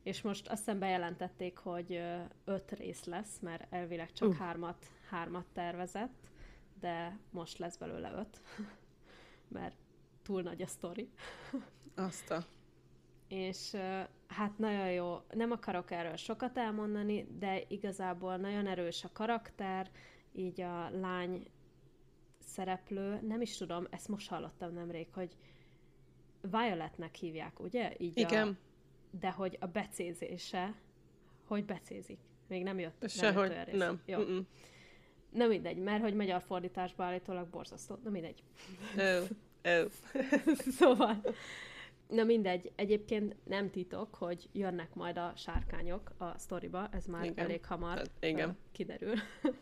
És 0.03 0.23
most 0.23 0.49
azt 0.49 0.59
hiszem 0.59 0.79
bejelentették, 0.79 1.57
hogy 1.57 2.01
öt 2.45 2.71
rész 2.73 3.05
lesz, 3.05 3.39
mert 3.41 3.73
elvileg 3.73 4.13
csak 4.13 4.29
uh. 4.29 4.37
hármat, 4.37 4.87
hármat 5.09 5.47
tervezett 5.53 6.31
de 6.85 7.19
most 7.31 7.59
lesz 7.59 7.77
belőle 7.77 8.13
öt, 8.13 8.41
mert 9.59 9.77
túl 10.23 10.43
nagy 10.43 10.63
a 10.63 10.67
sztori. 10.67 11.09
Azt 11.95 12.31
a... 12.31 12.45
És 13.29 13.77
hát 14.27 14.59
nagyon 14.59 14.91
jó, 14.91 15.21
nem 15.31 15.51
akarok 15.51 15.91
erről 15.91 16.17
sokat 16.17 16.59
elmondani, 16.59 17.27
de 17.39 17.63
igazából 17.69 18.37
nagyon 18.37 18.67
erős 18.67 19.05
a 19.05 19.11
karakter, 19.13 19.91
így 20.33 20.61
a 20.61 20.91
lány 20.91 21.47
szereplő, 22.39 23.21
nem 23.21 23.41
is 23.41 23.57
tudom, 23.57 23.87
ezt 23.91 24.09
most 24.09 24.29
hallottam 24.29 24.73
nemrég, 24.73 25.09
hogy 25.13 25.37
Violetnek 26.41 27.15
hívják, 27.15 27.61
ugye? 27.61 27.95
Így 27.99 28.19
Igen. 28.19 28.49
A, 28.49 28.57
de 29.21 29.31
hogy 29.31 29.57
a 29.61 29.67
becézése, 29.67 30.75
hogy 31.45 31.65
becézik. 31.65 32.19
Még 32.49 32.63
nem 32.63 32.79
jött. 32.79 33.09
Sehogy, 33.09 33.49
nem. 33.49 33.77
nem. 33.77 34.03
Jó. 34.07 34.19
Mm-mm. 34.19 34.41
Na 35.35 35.47
mindegy, 35.47 35.77
mert 35.77 36.03
hogy 36.03 36.15
magyar 36.15 36.43
fordításban 36.43 37.07
állítólag 37.07 37.49
borzasztó. 37.49 37.99
Na 38.05 38.11
mindegy. 38.11 38.43
Oh, 38.97 39.25
oh. 39.75 39.91
szóval, 40.57 41.21
na 42.09 42.25
mindegy. 42.25 42.73
Egyébként 42.77 43.37
nem 43.45 43.71
titok, 43.71 44.15
hogy 44.15 44.49
jönnek 44.53 44.95
majd 44.95 45.17
a 45.17 45.33
sárkányok 45.37 46.13
a 46.19 46.39
sztoriba, 46.39 46.89
ez 46.93 47.07
már 47.07 47.25
Igen. 47.25 47.45
elég 47.45 47.65
hamar 47.65 47.97
hát, 47.97 48.11
Igen. 48.21 48.57
Kiderül. 48.73 49.15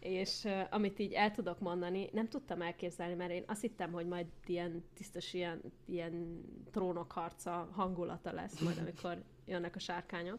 és 0.00 0.44
uh, 0.44 0.60
amit 0.70 0.98
így 0.98 1.12
el 1.12 1.30
tudok 1.30 1.58
mondani, 1.58 2.08
nem 2.12 2.28
tudtam 2.28 2.62
elképzelni, 2.62 3.14
mert 3.14 3.30
én 3.30 3.44
azt 3.46 3.60
hittem, 3.60 3.92
hogy 3.92 4.06
majd 4.06 4.26
ilyen 4.46 4.84
tisztes, 4.94 5.34
ilyen, 5.34 5.60
ilyen 5.84 6.44
trónokharca 6.70 7.68
hangulata 7.72 8.32
lesz 8.32 8.60
majd, 8.60 8.78
amikor 8.78 9.22
jönnek 9.44 9.76
a 9.76 9.78
sárkányok. 9.78 10.38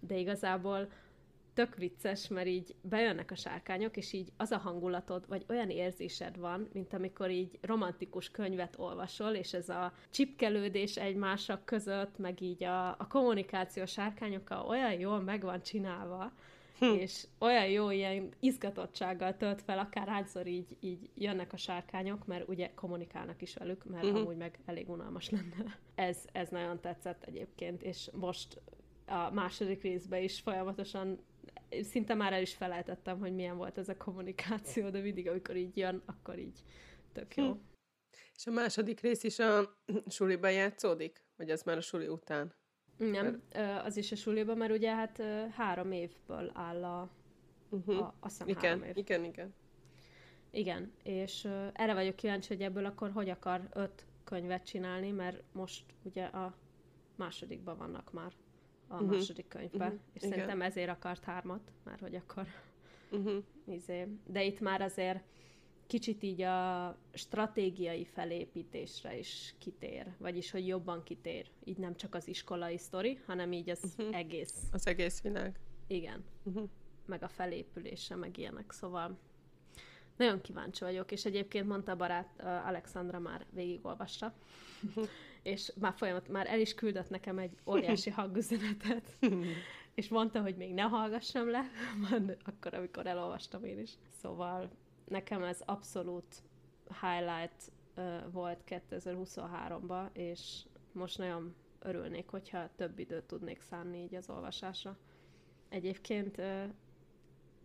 De 0.00 0.16
igazából 0.16 0.88
tök 1.60 1.76
vicces, 1.76 2.28
mert 2.28 2.46
így 2.46 2.74
bejönnek 2.82 3.30
a 3.30 3.34
sárkányok, 3.34 3.96
és 3.96 4.12
így 4.12 4.32
az 4.36 4.50
a 4.50 4.56
hangulatod, 4.58 5.24
vagy 5.28 5.44
olyan 5.48 5.70
érzésed 5.70 6.38
van, 6.38 6.68
mint 6.72 6.92
amikor 6.92 7.30
így 7.30 7.58
romantikus 7.60 8.30
könyvet 8.30 8.78
olvasol, 8.78 9.32
és 9.32 9.52
ez 9.52 9.68
a 9.68 9.92
csipkelődés 10.10 10.96
egymások 10.96 11.64
között, 11.64 12.18
meg 12.18 12.40
így 12.40 12.64
a, 12.64 12.88
a 12.88 13.06
kommunikáció 13.08 13.86
sárkányokkal 13.86 14.66
olyan 14.66 14.92
jól 14.92 15.20
meg 15.20 15.42
van 15.42 15.62
csinálva, 15.62 16.32
hm. 16.78 16.84
és 16.84 17.26
olyan 17.38 17.66
jó 17.66 17.90
ilyen 17.90 18.28
izgatottsággal 18.38 19.36
tölt 19.36 19.62
fel, 19.62 19.78
akár 19.78 20.08
hányszor 20.08 20.46
így, 20.46 20.76
így 20.80 21.10
jönnek 21.14 21.52
a 21.52 21.56
sárkányok, 21.56 22.26
mert 22.26 22.48
ugye 22.48 22.70
kommunikálnak 22.74 23.42
is 23.42 23.54
velük, 23.54 23.84
mert 23.84 24.04
uh-huh. 24.04 24.20
amúgy 24.20 24.36
meg 24.36 24.58
elég 24.66 24.88
unalmas 24.90 25.30
lenne. 25.30 25.78
Ez, 25.94 26.18
ez 26.32 26.48
nagyon 26.48 26.80
tetszett 26.80 27.24
egyébként, 27.24 27.82
és 27.82 28.10
most 28.12 28.60
a 29.10 29.30
második 29.30 29.82
részben 29.82 30.22
is 30.22 30.40
folyamatosan 30.40 31.18
szinte 31.82 32.14
már 32.14 32.32
el 32.32 32.40
is 32.40 32.54
felejtettem, 32.54 33.18
hogy 33.18 33.34
milyen 33.34 33.56
volt 33.56 33.78
ez 33.78 33.88
a 33.88 33.96
kommunikáció, 33.96 34.90
de 34.90 35.00
mindig, 35.00 35.28
amikor 35.28 35.56
így 35.56 35.76
jön, 35.76 36.02
akkor 36.06 36.38
így 36.38 36.62
tök 37.12 37.36
jó. 37.36 37.52
Hm. 37.52 37.58
És 38.34 38.46
a 38.46 38.50
második 38.50 39.00
rész 39.00 39.22
is 39.22 39.38
a 39.38 39.76
suliban 40.08 40.52
játszódik? 40.52 41.24
Vagy 41.36 41.50
az 41.50 41.62
már 41.62 41.76
a 41.76 41.80
suli 41.80 42.08
után? 42.08 42.54
Nem, 42.96 43.42
mert... 43.52 43.86
az 43.86 43.96
is 43.96 44.12
a 44.12 44.16
suliban, 44.16 44.56
mert 44.56 44.72
ugye 44.72 44.94
hát 44.94 45.22
három 45.52 45.92
évből 45.92 46.50
áll 46.54 46.84
a, 46.84 47.10
uh-huh. 47.68 47.98
a 47.98 48.14
azt 48.20 48.32
hiszem 48.32 48.48
igen, 48.48 48.62
három 48.62 48.82
év. 48.82 48.96
Igen, 48.96 49.24
igen. 49.24 49.54
Igen, 50.50 50.92
és 51.02 51.44
erre 51.72 51.94
vagyok 51.94 52.16
kíváncsi, 52.16 52.54
hogy 52.54 52.62
ebből 52.62 52.84
akkor 52.84 53.10
hogy 53.10 53.28
akar 53.28 53.68
öt 53.72 54.06
könyvet 54.24 54.64
csinálni, 54.64 55.10
mert 55.10 55.42
most 55.52 55.84
ugye 56.02 56.24
a 56.24 56.56
másodikban 57.16 57.76
vannak 57.76 58.12
már 58.12 58.32
a 58.90 58.94
uh-huh. 58.94 59.10
második 59.10 59.48
könyvbe, 59.48 59.84
uh-huh. 59.84 60.00
és 60.12 60.22
Igen. 60.22 60.30
szerintem 60.30 60.62
ezért 60.62 60.88
akart 60.88 61.24
hármat, 61.24 61.72
már 61.84 61.98
hogy 62.00 62.14
akar. 62.14 62.46
Uh-huh. 63.10 63.42
Izé. 63.76 64.06
De 64.26 64.44
itt 64.44 64.60
már 64.60 64.80
azért 64.82 65.22
kicsit 65.86 66.22
így 66.22 66.42
a 66.42 66.96
stratégiai 67.12 68.04
felépítésre 68.04 69.18
is 69.18 69.54
kitér, 69.58 70.14
vagyis 70.18 70.50
hogy 70.50 70.66
jobban 70.66 71.02
kitér. 71.02 71.50
Így 71.64 71.78
nem 71.78 71.96
csak 71.96 72.14
az 72.14 72.28
iskolai 72.28 72.78
sztori, 72.78 73.20
hanem 73.26 73.52
így 73.52 73.70
az 73.70 73.94
uh-huh. 73.98 74.16
egész. 74.16 74.54
Az 74.72 74.86
egész 74.86 75.20
világ. 75.20 75.60
Igen. 75.86 76.24
Uh-huh. 76.42 76.68
Meg 77.06 77.22
a 77.22 77.28
felépülése, 77.28 78.14
meg 78.14 78.38
ilyenek. 78.38 78.72
Szóval 78.72 79.18
nagyon 80.16 80.40
kíváncsi 80.40 80.84
vagyok, 80.84 81.12
és 81.12 81.24
egyébként 81.24 81.66
mondta 81.66 81.92
a 81.92 81.96
barát, 81.96 82.42
Alexandra 82.64 83.18
már 83.18 83.46
végigolvasta. 83.50 84.34
és 85.42 85.72
már 85.80 85.94
folyamat, 85.96 86.28
már 86.28 86.46
el 86.46 86.60
is 86.60 86.74
küldött 86.74 87.10
nekem 87.10 87.38
egy 87.38 87.56
óriási 87.66 88.10
hangüzenetet, 88.20 89.16
és 89.94 90.08
mondta, 90.08 90.42
hogy 90.42 90.56
még 90.56 90.74
ne 90.74 90.82
hallgassam 90.82 91.50
le, 91.50 91.70
akkor, 92.50 92.74
amikor 92.74 93.06
elolvastam 93.06 93.64
én 93.64 93.78
is. 93.78 93.90
Szóval 94.20 94.70
nekem 95.04 95.42
ez 95.42 95.60
abszolút 95.64 96.42
highlight 97.00 97.72
uh, 97.96 98.32
volt 98.32 98.62
2023-ban, 98.66 100.08
és 100.12 100.64
most 100.92 101.18
nagyon 101.18 101.54
örülnék, 101.78 102.28
hogyha 102.28 102.68
több 102.76 102.98
időt 102.98 103.24
tudnék 103.24 103.60
szánni 103.60 103.98
így 103.98 104.14
az 104.14 104.28
olvasásra. 104.30 104.98
Egyébként 105.68 106.38
uh, 106.38 106.64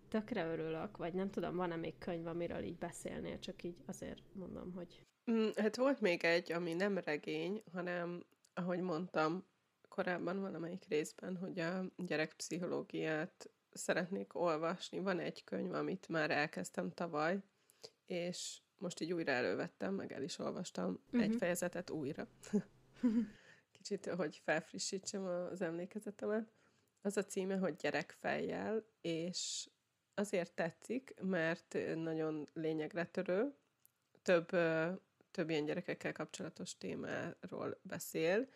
tökre 0.07 0.45
örülök, 0.45 0.97
vagy 0.97 1.13
nem 1.13 1.29
tudom, 1.29 1.55
van-e 1.55 1.75
még 1.75 1.97
könyv, 1.97 2.27
amiről 2.27 2.63
így 2.63 2.77
beszélnél, 2.77 3.39
csak 3.39 3.63
így 3.63 3.77
azért 3.85 4.21
mondom, 4.31 4.71
hogy... 4.73 5.03
Mm, 5.31 5.47
hát 5.55 5.75
volt 5.75 6.01
még 6.01 6.23
egy, 6.23 6.51
ami 6.51 6.73
nem 6.73 6.97
regény, 6.97 7.63
hanem, 7.73 8.25
ahogy 8.53 8.79
mondtam 8.79 9.45
korábban 9.89 10.39
valamelyik 10.41 10.85
részben, 10.87 11.37
hogy 11.37 11.59
a 11.59 11.85
gyerekpszichológiát 11.97 13.49
szeretnék 13.71 14.35
olvasni. 14.35 14.99
Van 14.99 15.19
egy 15.19 15.43
könyv, 15.43 15.73
amit 15.73 16.07
már 16.07 16.31
elkezdtem 16.31 16.91
tavaly, 16.93 17.39
és 18.05 18.59
most 18.77 18.99
így 18.99 19.13
újra 19.13 19.31
elővettem, 19.31 19.93
meg 19.93 20.11
el 20.11 20.23
is 20.23 20.39
olvastam 20.39 20.99
uh-huh. 21.05 21.21
egy 21.21 21.35
fejezetet 21.35 21.89
újra. 21.89 22.27
Kicsit, 23.71 24.05
hogy 24.05 24.41
felfrissítsem 24.43 25.25
az 25.25 25.61
emlékezetemet. 25.61 26.51
Az 27.01 27.17
a 27.17 27.23
címe, 27.23 27.57
hogy 27.57 27.75
Gyerekfejjel, 27.75 28.85
és 29.01 29.69
azért 30.13 30.51
tetszik, 30.51 31.13
mert 31.21 31.77
nagyon 31.95 32.47
lényegre 32.53 33.05
törő, 33.05 33.55
több, 34.21 34.49
több 35.35 35.49
ilyen 35.49 35.65
gyerekekkel 35.65 36.11
kapcsolatos 36.11 36.77
témáról 36.77 37.79
beszél, 37.81 38.47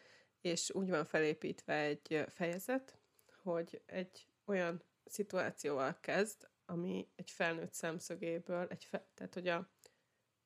és 0.42 0.72
úgy 0.74 0.90
van 0.90 1.06
felépítve 1.06 1.74
egy 1.74 2.24
fejezet, 2.28 2.98
hogy 3.44 3.82
egy 3.86 4.28
olyan 4.46 4.84
szituációval 5.06 5.98
kezd, 6.00 6.48
ami 6.66 7.08
egy 7.16 7.32
felnőtt 7.32 7.74
szemszögéből, 7.74 8.68
egy 8.70 8.84
fe, 8.84 9.10
tehát 9.14 9.34
hogy 9.34 9.48
a 9.48 9.70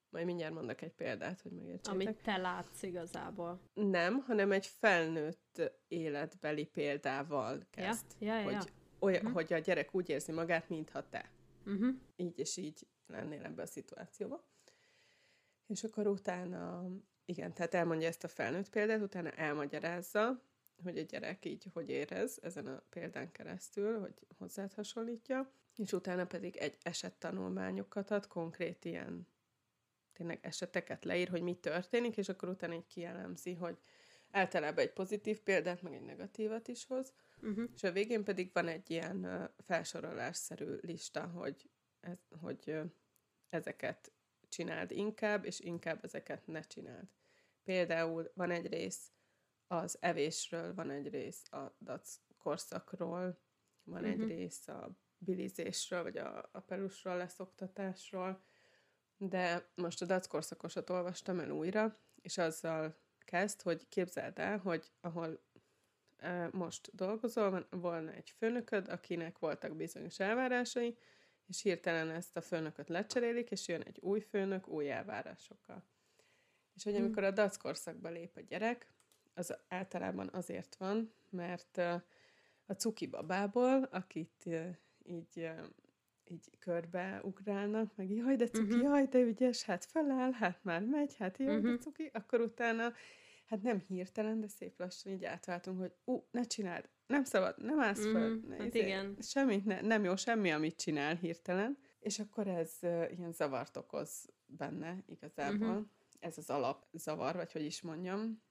majd 0.10 0.26
mindjárt 0.26 0.54
mondok 0.54 0.82
egy 0.82 0.94
példát, 0.94 1.42
hogy 1.42 1.52
megértsétek. 1.52 1.94
Amit 1.94 2.22
te 2.22 2.38
látsz 2.38 2.84
igazából. 2.84 3.60
Nem, 3.74 4.20
hanem 4.20 4.52
egy 4.52 4.68
felnőtt 4.68 5.62
életbeli 5.88 6.66
példával 6.66 7.60
kezd. 7.70 8.06
Ja, 8.20 8.40
ja, 8.40 8.50
ja. 8.50 8.58
Hogy, 8.58 8.72
olyan, 9.00 9.20
uh-huh. 9.20 9.34
hogy 9.34 9.54
a 9.54 9.58
gyerek 9.58 9.96
úgy 9.96 10.10
érzi 10.10 10.32
magát, 10.32 10.70
mintha 10.70 11.10
te. 11.10 11.30
Uh-huh. 11.66 11.96
Így 12.16 12.40
és 12.40 12.58
így 12.58 12.88
lennél 13.08 13.44
ebben 13.44 13.66
a 13.66 13.68
szituációban. 13.68 14.44
És 15.68 15.84
akkor 15.84 16.07
utána, 16.07 16.89
igen, 17.26 17.53
tehát 17.53 17.74
elmondja 17.74 18.07
ezt 18.07 18.24
a 18.24 18.28
felnőtt 18.28 18.70
példát, 18.70 19.01
utána 19.01 19.30
elmagyarázza, 19.30 20.41
hogy 20.84 20.97
a 20.97 21.01
gyerek 21.01 21.45
így 21.45 21.66
hogy 21.74 21.89
érez 21.89 22.39
ezen 22.41 22.68
a 22.68 22.84
példán 22.89 23.32
keresztül, 23.32 23.99
hogy 23.99 24.28
hozzád 24.38 24.74
hasonlítja, 24.74 25.51
és 25.76 25.91
utána 25.91 26.26
pedig 26.26 26.55
egy 26.57 26.78
esettanulmányokat 26.82 28.11
ad, 28.11 28.28
konkrét 28.28 28.86
ilyen 28.86 29.28
tényleg 30.14 30.39
eseteket 30.41 31.05
leír, 31.05 31.30
hogy 31.30 31.41
mi 31.41 31.55
történik, 31.55 32.18
és 32.18 32.30
akkor 32.30 32.49
utána 32.49 32.74
egy 32.74 32.88
kielemzi, 32.88 33.53
hogy 33.53 33.78
általában 34.32 34.84
egy 34.84 34.93
pozitív 34.93 35.41
példát, 35.41 35.82
meg 35.82 35.93
egy 35.93 36.01
negatívat 36.01 36.68
is 36.68 36.86
hoz, 36.86 37.14
uh-huh. 37.41 37.70
és 37.74 37.84
a 37.84 37.91
végén 37.91 38.24
pedig 38.24 38.49
van 38.53 38.68
egy 38.68 38.89
ilyen 38.89 39.49
felsorolásszerű 39.66 40.76
lista, 40.82 41.28
hogy, 41.28 41.70
ez, 41.99 42.18
hogy 42.39 42.80
ezeket 43.49 44.11
csináld 44.54 44.91
inkább, 44.91 45.45
és 45.45 45.60
inkább 45.60 46.04
ezeket 46.04 46.47
ne 46.47 46.62
csináld. 46.62 47.08
Például 47.64 48.32
van 48.36 48.51
egy 48.51 48.68
rész 48.68 49.12
az 49.68 49.97
evésről, 49.99 50.74
van 50.74 50.89
egy 50.89 51.10
rész 51.10 51.51
a 51.51 51.76
dac 51.80 52.20
korszakról, 52.38 53.39
van 53.84 54.04
uh-huh. 54.04 54.12
egy 54.12 54.18
mhm. 54.18 54.28
rész 54.28 54.68
a 54.68 54.89
bilizésről, 55.18 56.04
vagy 56.04 56.18
a, 56.18 56.49
a 56.51 56.60
pelusról, 56.60 57.18
leszoktatásról, 57.18 58.43
de 59.18 59.70
most 59.76 60.01
a 60.01 60.06
dac 60.06 60.28
korszakosat 60.28 60.89
olvastam 60.89 61.39
el 61.39 61.49
újra, 61.49 61.97
és 62.22 62.38
azzal 62.38 62.97
kezd, 63.26 63.62
hogy 63.62 63.88
képzeld 63.88 64.39
el, 64.39 64.58
hogy 64.58 64.91
ahol 65.01 65.43
e, 66.18 66.49
most 66.51 66.95
dolgozol, 66.95 67.49
van, 67.49 67.68
volna 67.70 68.12
egy 68.12 68.30
főnököd, 68.30 68.88
akinek 68.89 69.39
voltak 69.39 69.76
bizonyos 69.76 70.20
elvárásai, 70.20 70.97
és 71.54 71.62
hirtelen 71.62 72.10
ezt 72.10 72.38
a 72.38 72.41
főnököt 72.41 72.89
lecserélik, 72.89 73.51
és 73.51 73.68
jön 73.68 73.82
egy 73.82 73.99
új 74.01 74.20
főnök 74.20 74.68
új 74.68 74.91
elvárásokkal. 74.91 75.84
És 76.76 76.84
hogy 76.84 76.95
hm. 76.95 77.04
amikor 77.04 77.24
a 77.24 77.32
dac 77.32 77.58
korszakba 77.58 78.10
lép 78.10 78.36
a 78.36 78.41
gyerek, 78.41 78.88
az 79.34 79.58
általában 79.68 80.30
azért 80.32 80.76
van, 80.76 81.14
mert 81.30 81.78
a 82.66 82.74
cuki 82.78 83.08
babából, 83.08 83.84
akit 83.84 84.49
így, 85.04 85.49
így 86.24 86.49
körbe 86.60 87.22
ugrálnak, 87.24 87.95
meg 87.95 88.12
jaj, 88.12 88.36
de 88.36 88.47
cuki, 88.47 88.74
uh-huh. 88.74 88.82
jaj, 88.82 89.06
de 89.06 89.20
ügyes, 89.20 89.64
hát 89.64 89.86
feláll, 89.86 90.32
hát 90.32 90.64
már 90.64 90.82
megy, 90.82 91.16
hát 91.16 91.38
jó, 91.38 91.45
uh-huh. 91.45 91.64
de 91.64 91.78
cuki, 91.78 92.10
akkor 92.14 92.41
utána, 92.41 92.93
hát 93.45 93.62
nem 93.62 93.80
hirtelen, 93.80 94.39
de 94.39 94.47
szép 94.47 94.80
lassan 94.80 95.12
így 95.12 95.26
átváltunk, 95.26 95.80
hogy 95.80 95.93
ú, 96.04 96.28
ne 96.32 96.43
csináld, 96.43 96.89
nem 97.14 97.24
szabad, 97.24 97.64
nem 97.64 97.80
állsz 97.80 97.97
uh-huh. 97.97 98.14
föl, 98.14 98.41
ne, 98.47 98.55
hát 98.57 98.68
izé, 98.68 98.80
igen. 98.80 99.18
Semmit, 99.22 99.66
ne, 99.66 99.82
nem 99.82 100.03
jó 100.03 100.16
semmi, 100.16 100.51
amit 100.51 100.76
csinál 100.76 101.16
hirtelen, 101.16 101.78
és 101.99 102.20
akkor 102.20 102.47
ez 102.47 102.72
uh, 102.82 103.11
ilyen 103.18 103.32
zavart 103.32 103.78
okoz 103.78 104.30
benne 104.45 105.03
igazából. 105.05 105.68
Uh-huh. 105.68 105.86
Ez 106.20 106.38
az 106.38 106.49
alapzavar, 106.49 107.36
vagy 107.36 107.51
hogy 107.51 107.66
is 107.66 107.82
mondjam 107.82 108.41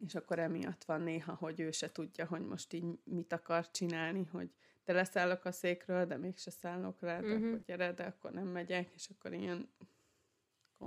és 0.00 0.14
akkor 0.14 0.38
emiatt 0.38 0.84
van 0.84 1.00
néha, 1.00 1.34
hogy 1.34 1.60
ő 1.60 1.70
se 1.70 1.92
tudja, 1.92 2.26
hogy 2.26 2.40
most 2.40 2.72
így 2.72 2.84
mit 3.04 3.32
akar 3.32 3.70
csinálni, 3.70 4.24
hogy 4.24 4.50
de 4.84 4.92
leszállok 4.92 5.44
a 5.44 5.52
székről, 5.52 6.06
de 6.06 6.16
mégse 6.16 6.50
szállok 6.50 7.00
le, 7.00 7.20
de 7.20 7.26
uh-huh. 7.26 7.48
akkor 7.48 7.62
gyere, 7.64 7.92
de 7.92 8.04
akkor 8.04 8.30
nem 8.30 8.48
megyek, 8.48 8.90
és 8.94 9.08
akkor 9.08 9.32
ilyen 9.32 9.68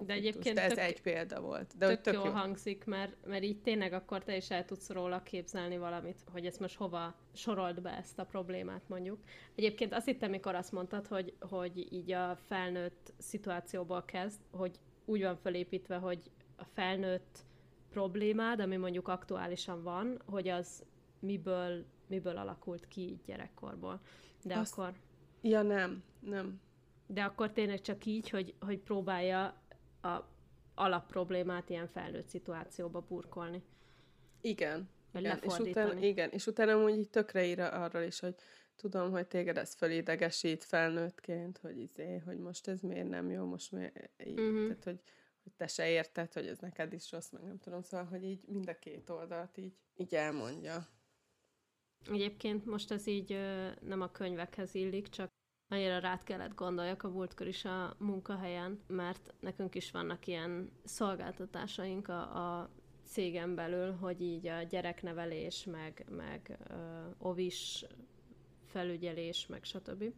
de 0.06 0.14
egyébként 0.14 0.56
de 0.56 0.62
ez 0.64 0.74
tök, 0.74 0.80
egy 0.80 1.02
példa 1.02 1.42
volt. 1.42 1.78
De 1.78 1.88
tök, 1.88 2.02
tök 2.02 2.14
jó, 2.14 2.26
jó 2.26 2.32
hangzik, 2.32 2.86
mert, 2.86 3.16
mert 3.26 3.44
így 3.44 3.62
tényleg 3.62 3.94
akkor 3.94 4.24
te 4.24 4.36
is 4.36 4.52
el 4.52 4.66
tudsz 4.66 4.90
róla 4.90 5.24
képzelni 5.24 5.78
valamit, 5.78 6.24
hogy 6.32 6.46
ezt 6.46 6.60
most 6.60 6.76
hova 6.76 7.16
sorold 7.34 7.82
be 7.82 7.98
ezt 7.98 8.20
a 8.20 8.26
problémát 8.26 8.84
mondjuk. 8.88 9.20
Egyébként 9.56 9.94
azt 9.94 10.06
hittem, 10.06 10.30
mikor 10.30 10.56
azt 10.56 10.72
mondtad, 10.72 11.08
hogy, 11.08 11.34
hogy 11.40 11.94
így 11.94 12.12
a 12.12 12.36
felnőtt 12.36 13.14
szituációból 13.18 14.06
kezd, 14.06 14.40
hogy 14.52 14.80
úgy 15.06 15.22
van 15.22 15.36
felépítve, 15.36 15.96
hogy 15.96 16.32
a 16.56 16.64
felnőtt 16.64 17.46
problémád, 17.90 18.60
ami 18.60 18.76
mondjuk 18.76 19.08
aktuálisan 19.08 19.84
van, 19.84 20.22
hogy 20.26 20.48
az 20.48 20.84
miből, 21.20 21.86
miből 22.08 22.38
alakult 22.38 22.88
ki 22.88 23.02
így 23.02 23.22
gyerekkorból. 23.26 24.00
De 24.44 24.58
Azt... 24.58 24.78
akkor... 24.78 24.94
Ja, 25.42 25.62
nem, 25.62 26.04
nem. 26.20 26.62
De 27.08 27.24
akkor 27.24 27.52
tényleg 27.52 27.82
csak 27.82 28.06
így, 28.06 28.30
hogy, 28.30 28.54
hogy 28.60 28.80
próbálja 28.80 29.64
a 30.06 30.30
alapproblémát 30.76 31.70
ilyen 31.70 31.88
felnőtt 31.88 32.28
szituációba 32.28 33.02
burkolni. 33.02 33.64
Igen. 34.42 34.90
igen. 35.14 35.40
És 35.42 35.58
utána, 35.58 36.00
igen, 36.00 36.30
és 36.30 36.48
utána 36.48 36.84
úgy 36.84 36.98
így 36.98 37.10
tökre 37.10 37.46
ír 37.46 37.60
arról 37.60 38.02
is, 38.02 38.20
hogy 38.20 38.36
tudom, 38.76 39.12
hogy 39.12 39.28
téged 39.28 39.58
ez 39.58 39.74
fölidegesít 39.74 40.64
felnőttként, 40.64 41.58
hogy 41.58 41.78
izé, 41.78 42.18
hogy 42.18 42.38
most 42.38 42.68
ez 42.68 42.82
miért 42.82 43.10
nem 43.10 43.30
jó, 43.30 43.46
most 43.46 43.72
miért 43.72 44.10
így, 44.26 44.40
uh-huh. 44.40 44.68
tehát, 44.68 44.84
hogy, 44.84 45.02
hogy 45.44 45.54
te 45.58 45.68
se 45.68 45.90
érted, 45.90 46.34
hogy 46.34 46.48
ez 46.48 46.58
neked 46.58 46.94
is 46.94 47.12
rossz, 47.12 47.30
meg 47.30 47.44
nem 47.44 47.60
tudom, 47.60 47.82
szóval, 47.82 48.06
hogy 48.06 48.24
így 48.24 48.44
mind 48.48 48.70
a 48.70 48.80
két 48.80 49.10
oldalt 49.10 49.58
így, 49.58 49.74
így 49.96 50.16
elmondja. 50.16 50.88
Egyébként 52.12 52.66
most 52.66 52.92
ez 52.92 53.08
így 53.08 53.38
nem 53.82 54.02
a 54.02 54.12
könyvekhez 54.12 54.76
illik, 54.76 55.10
csak 55.10 55.35
annyira 55.68 56.00
rád 56.00 56.24
kellett 56.24 56.56
gondoljak 56.56 57.04
a 57.04 57.10
múltkor 57.10 57.48
is 57.48 57.66
a 57.66 57.96
munkahelyen, 57.98 58.80
mert 58.88 59.34
nekünk 59.40 59.76
is 59.76 59.92
vannak 59.92 60.28
ilyen 60.28 60.72
szolgáltatásaink 60.84 62.08
a, 62.08 62.60
a 62.60 62.70
cégen 63.06 63.56
belül, 63.56 63.92
hogy 63.92 64.22
így 64.22 64.48
a 64.48 64.62
gyereknevelés, 64.62 65.64
meg, 65.64 66.06
meg 66.10 66.58
uh, 66.70 66.78
ovis 67.18 67.86
felügyelés, 68.66 69.48
meg 69.48 69.64
stb. 69.64 70.14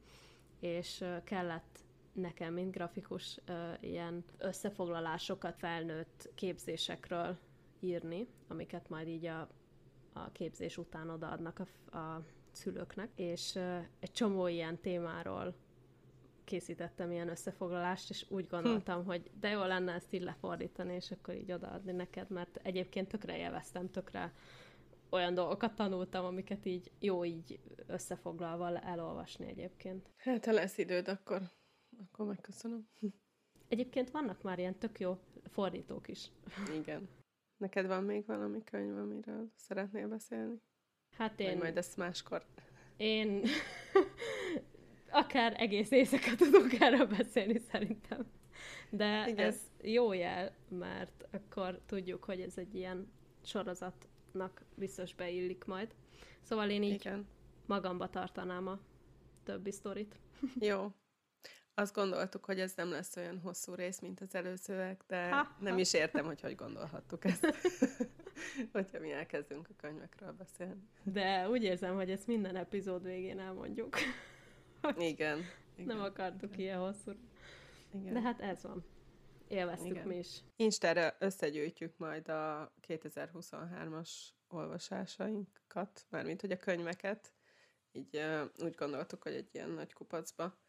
És 0.60 1.02
uh, 1.02 1.24
kellett 1.24 1.80
nekem, 2.14 2.54
mint 2.54 2.72
grafikus, 2.72 3.40
uh, 3.48 3.56
ilyen 3.80 4.24
összefoglalásokat 4.38 5.58
felnőtt 5.58 6.30
képzésekről 6.36 7.38
írni, 7.80 8.28
amiket 8.48 8.90
majd 8.90 9.08
így 9.08 9.26
a, 9.26 9.48
a 10.14 10.32
képzés 10.32 10.78
után 10.78 11.10
odaadnak 11.10 11.60
a, 11.60 11.98
a 11.98 12.24
szülőknek, 12.58 13.10
és 13.16 13.56
egy 14.00 14.12
csomó 14.12 14.48
ilyen 14.48 14.78
témáról 14.78 15.56
készítettem 16.44 17.12
ilyen 17.12 17.30
összefoglalást, 17.30 18.10
és 18.10 18.26
úgy 18.30 18.48
gondoltam, 18.48 19.02
hm. 19.02 19.08
hogy 19.08 19.32
de 19.40 19.50
jó 19.50 19.64
lenne 19.64 19.94
ezt 19.94 20.14
így 20.14 20.22
lefordítani, 20.22 20.94
és 20.94 21.12
akkor 21.12 21.34
így 21.36 21.52
odaadni 21.52 21.92
neked, 21.92 22.30
mert 22.30 22.60
egyébként 22.64 23.08
tökre 23.08 23.38
élveztem, 23.38 23.92
tökre 23.92 24.34
olyan 25.10 25.34
dolgokat 25.34 25.76
tanultam, 25.76 26.26
amiket 26.26 26.66
így 26.66 26.92
jó 27.00 27.26
így 27.26 27.60
összefoglalva 27.88 28.80
elolvasni 28.80 29.46
egyébként. 29.46 30.10
Hát, 30.18 30.46
ha 30.46 30.52
lesz 30.52 30.78
időd, 30.78 31.08
akkor, 31.08 31.42
akkor 32.00 32.26
megköszönöm. 32.26 32.88
Egyébként 33.68 34.12
vannak 34.12 34.42
már 34.42 34.60
ilyen 34.60 34.78
tök 34.78 35.00
jó 35.00 35.20
fordítók 35.44 36.08
is. 36.08 36.32
Igen. 36.74 37.10
Neked 37.58 37.88
van 37.88 38.04
még 38.04 38.26
valami 38.26 38.64
könyv, 38.64 38.98
amiről 38.98 39.52
szeretnél 39.56 40.08
beszélni? 40.08 40.62
Hát 41.18 41.40
én... 41.40 41.48
Vagy 41.48 41.58
majd 41.58 41.78
ezt 41.78 41.98
máskor. 41.98 42.46
Én 42.98 43.44
akár 45.10 45.56
egész 45.58 45.92
éjszaka 45.92 46.36
tudunk 46.36 46.80
erről 46.80 47.06
beszélni 47.06 47.60
szerintem. 47.72 48.26
De 48.90 49.28
Igen. 49.28 49.46
ez 49.48 49.60
jó 49.82 50.14
jel, 50.14 50.56
mert 50.68 51.28
akkor 51.32 51.80
tudjuk, 51.86 52.24
hogy 52.24 52.42
ez 52.42 52.58
egy 52.58 52.76
ilyen 52.76 53.12
sorozatnak 53.44 54.62
biztos 54.76 55.14
beillik 55.14 55.66
majd. 55.66 55.96
Szóval 56.42 56.70
én 56.70 56.84
így 56.84 56.94
Igen. 56.94 57.28
magamba 57.66 58.10
tartanám 58.10 58.68
a 58.68 58.80
többi 59.44 59.72
sztorit. 59.72 60.16
Jó. 60.60 60.92
Azt 61.80 61.94
gondoltuk, 61.94 62.46
hogy 62.46 62.60
ez 62.60 62.74
nem 62.76 62.90
lesz 62.90 63.16
olyan 63.16 63.40
hosszú 63.40 63.74
rész, 63.74 64.00
mint 64.00 64.22
az 64.22 64.36
előzőek, 64.36 65.04
de 65.08 65.30
ha, 65.30 65.56
nem 65.60 65.74
ha. 65.74 65.80
is 65.80 65.94
értem, 65.94 66.26
hogy 66.26 66.42
hogy 66.42 66.56
gondolhattuk 66.56 67.26
ezt. 67.26 67.46
Hogyha 68.74 69.00
mi 69.00 69.12
elkezdünk 69.12 69.70
a 69.70 69.74
könyvekről 69.78 70.32
beszélni. 70.32 70.90
De 71.04 71.50
úgy 71.50 71.64
érzem, 71.64 71.96
hogy 71.96 72.12
ezt 72.12 72.28
minden 72.28 72.56
epizód 72.56 73.04
végén 73.04 73.40
elmondjuk. 73.40 73.96
Igen. 74.98 75.40
igen. 75.76 75.88
Nem 75.88 76.02
akartuk 76.02 76.54
igen. 76.54 76.60
ilyen 76.60 76.80
hosszú. 76.80 77.12
Igen. 77.94 78.14
De 78.14 78.22
hát 78.22 78.42
ez 78.42 78.64
van. 78.64 78.86
Élveztük 79.48 79.88
igen. 79.88 80.08
mi 80.08 80.18
is. 80.18 80.44
Instára 80.56 81.16
összegyűjtjük 81.20 81.98
majd 81.98 82.30
a 82.30 82.74
2023-as 82.88 84.10
olvasásainkat, 84.48 86.06
mármint 86.10 86.42
hogy 86.42 86.52
a 86.52 86.58
könyveket. 86.58 87.34
Így 87.92 88.18
uh, 88.18 88.42
úgy 88.64 88.76
gondoltuk, 88.76 89.24
hogy 89.24 89.34
egy 89.34 89.50
ilyen 89.52 89.70
nagy 89.70 89.94
kupacba. 89.94 90.66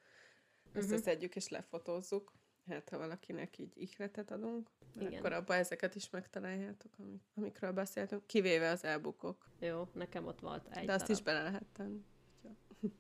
Összeszedjük 0.79 1.37
és 1.37 1.49
lefotózzuk. 1.49 2.33
Hát, 2.69 2.89
ha 2.89 2.99
valakinek 2.99 3.59
így 3.59 3.73
ihletet 3.75 4.31
adunk, 4.31 4.71
Igen. 4.99 5.13
akkor 5.13 5.33
abban 5.33 5.57
ezeket 5.57 5.95
is 5.95 6.11
megtaláljátok, 6.11 6.93
amik, 6.99 7.23
amikről 7.35 7.73
beszéltünk, 7.73 8.27
kivéve 8.27 8.71
az 8.71 8.85
elbukok. 8.85 9.51
Jó, 9.59 9.89
nekem 9.93 10.27
ott 10.27 10.41
volt 10.41 10.77
egy 10.77 10.87
De 10.87 10.93
azt 10.93 11.01
darab. 11.03 11.17
is 11.17 11.23
bele 11.23 11.43
lehet 11.43 11.67
tenni. 11.73 12.05
Ja. 12.45 12.57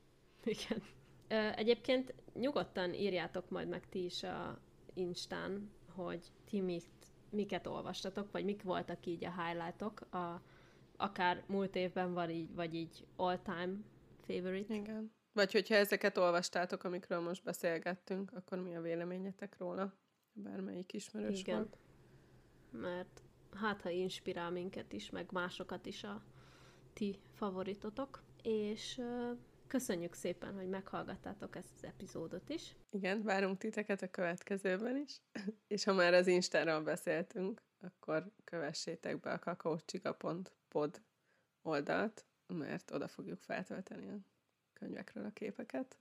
Igen. 0.45 0.83
Egyébként 1.57 2.14
nyugodtan 2.35 2.95
írjátok 2.95 3.51
majd 3.51 3.68
meg 3.68 3.89
ti 3.89 4.05
is 4.05 4.22
a 4.22 4.61
Instán, 4.95 5.70
hogy 5.89 6.33
ti 6.45 6.61
mit, 6.61 6.89
miket 7.31 7.66
olvastatok, 7.66 8.31
vagy 8.31 8.45
mik 8.45 8.62
voltak 8.62 9.07
így 9.07 9.24
a 9.24 9.43
highlightok, 9.43 10.01
a, 10.01 10.43
akár 10.97 11.45
múlt 11.47 11.76
évben, 11.76 12.12
vagy 12.12 12.31
így, 12.31 12.55
vagy 12.55 12.74
így 12.74 13.07
all-time 13.16 13.76
favorite. 14.26 14.74
Igen. 14.74 15.12
Vagy 15.39 15.53
hogyha 15.53 15.74
ezeket 15.74 16.18
olvastátok, 16.18 16.84
amikről 16.84 17.20
most 17.20 17.43
beszélgettünk, 17.43 18.32
akkor 18.32 18.59
mi 18.59 18.76
a 18.76 18.80
véleményetek 18.80 19.59
róla? 19.59 19.95
Bármelyik 20.32 20.93
ismerős 20.93 21.41
Igen. 21.41 21.57
volt. 21.57 21.78
Mert 22.70 23.22
hát, 23.55 23.82
ha 23.82 23.91
inspirál 23.91 24.51
minket 24.51 24.93
is, 24.93 25.11
meg 25.11 25.32
másokat 25.32 25.86
is 25.86 26.05
a 26.05 26.22
ti 26.93 27.18
favoritotok. 27.34 28.22
És 28.43 29.01
Köszönjük 29.66 30.14
szépen, 30.14 30.55
hogy 30.55 30.68
meghallgattátok 30.68 31.57
ezt 31.57 31.72
az 31.76 31.84
epizódot 31.84 32.49
is. 32.49 32.76
Igen, 32.91 33.22
várunk 33.22 33.59
titeket 33.59 34.03
a 34.03 34.11
következőben 34.11 34.97
is. 34.97 35.20
És 35.74 35.84
ha 35.84 35.93
már 35.93 36.14
az 36.14 36.26
Instáról 36.26 36.82
beszéltünk, 36.82 37.62
akkor 37.80 38.32
kövessétek 38.45 39.20
be 39.20 39.32
a 39.32 39.39
kakaócsiga.pod 39.39 41.03
oldalt, 41.62 42.26
mert 42.47 42.91
oda 42.91 43.09
fogjuk 43.09 43.41
feltölteni 43.41 44.09
a 44.09 44.18
könyvekről 44.79 45.24
a 45.24 45.33
képeket. 45.33 45.97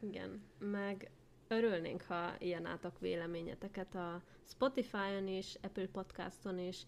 Igen, 0.00 0.42
meg 0.58 1.10
örülnénk, 1.48 2.02
ha 2.02 2.34
ilyen 2.38 2.66
átok 2.66 2.98
véleményeteket 2.98 3.94
a 3.94 4.22
Spotify-on 4.44 5.28
is, 5.28 5.56
Apple 5.62 5.86
Podcaston 5.86 6.58
is, 6.58 6.86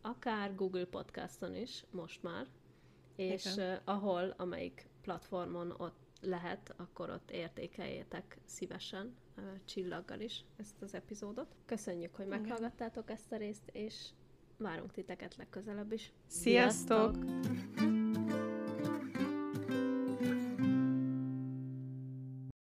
akár 0.00 0.54
Google 0.54 0.84
Podcaston 0.86 1.56
is, 1.56 1.84
most 1.90 2.22
már, 2.22 2.46
és 3.16 3.52
Igen. 3.54 3.80
ahol, 3.84 4.34
amelyik 4.36 4.88
platformon 5.02 5.74
ott 5.76 6.06
lehet, 6.20 6.74
akkor 6.76 7.10
ott 7.10 7.30
értékeljétek 7.30 8.38
szívesen 8.44 9.16
csillaggal 9.64 10.20
is 10.20 10.44
ezt 10.56 10.82
az 10.82 10.94
epizódot. 10.94 11.54
Köszönjük, 11.64 12.14
hogy 12.14 12.26
meghallgattátok 12.26 13.10
ezt 13.10 13.32
a 13.32 13.36
részt, 13.36 13.70
és 13.72 14.08
várunk 14.56 14.92
titeket 14.92 15.36
legközelebb 15.36 15.92
is. 15.92 16.12
Sziasztok! 16.26 17.14
Sziasztok! 17.14 17.95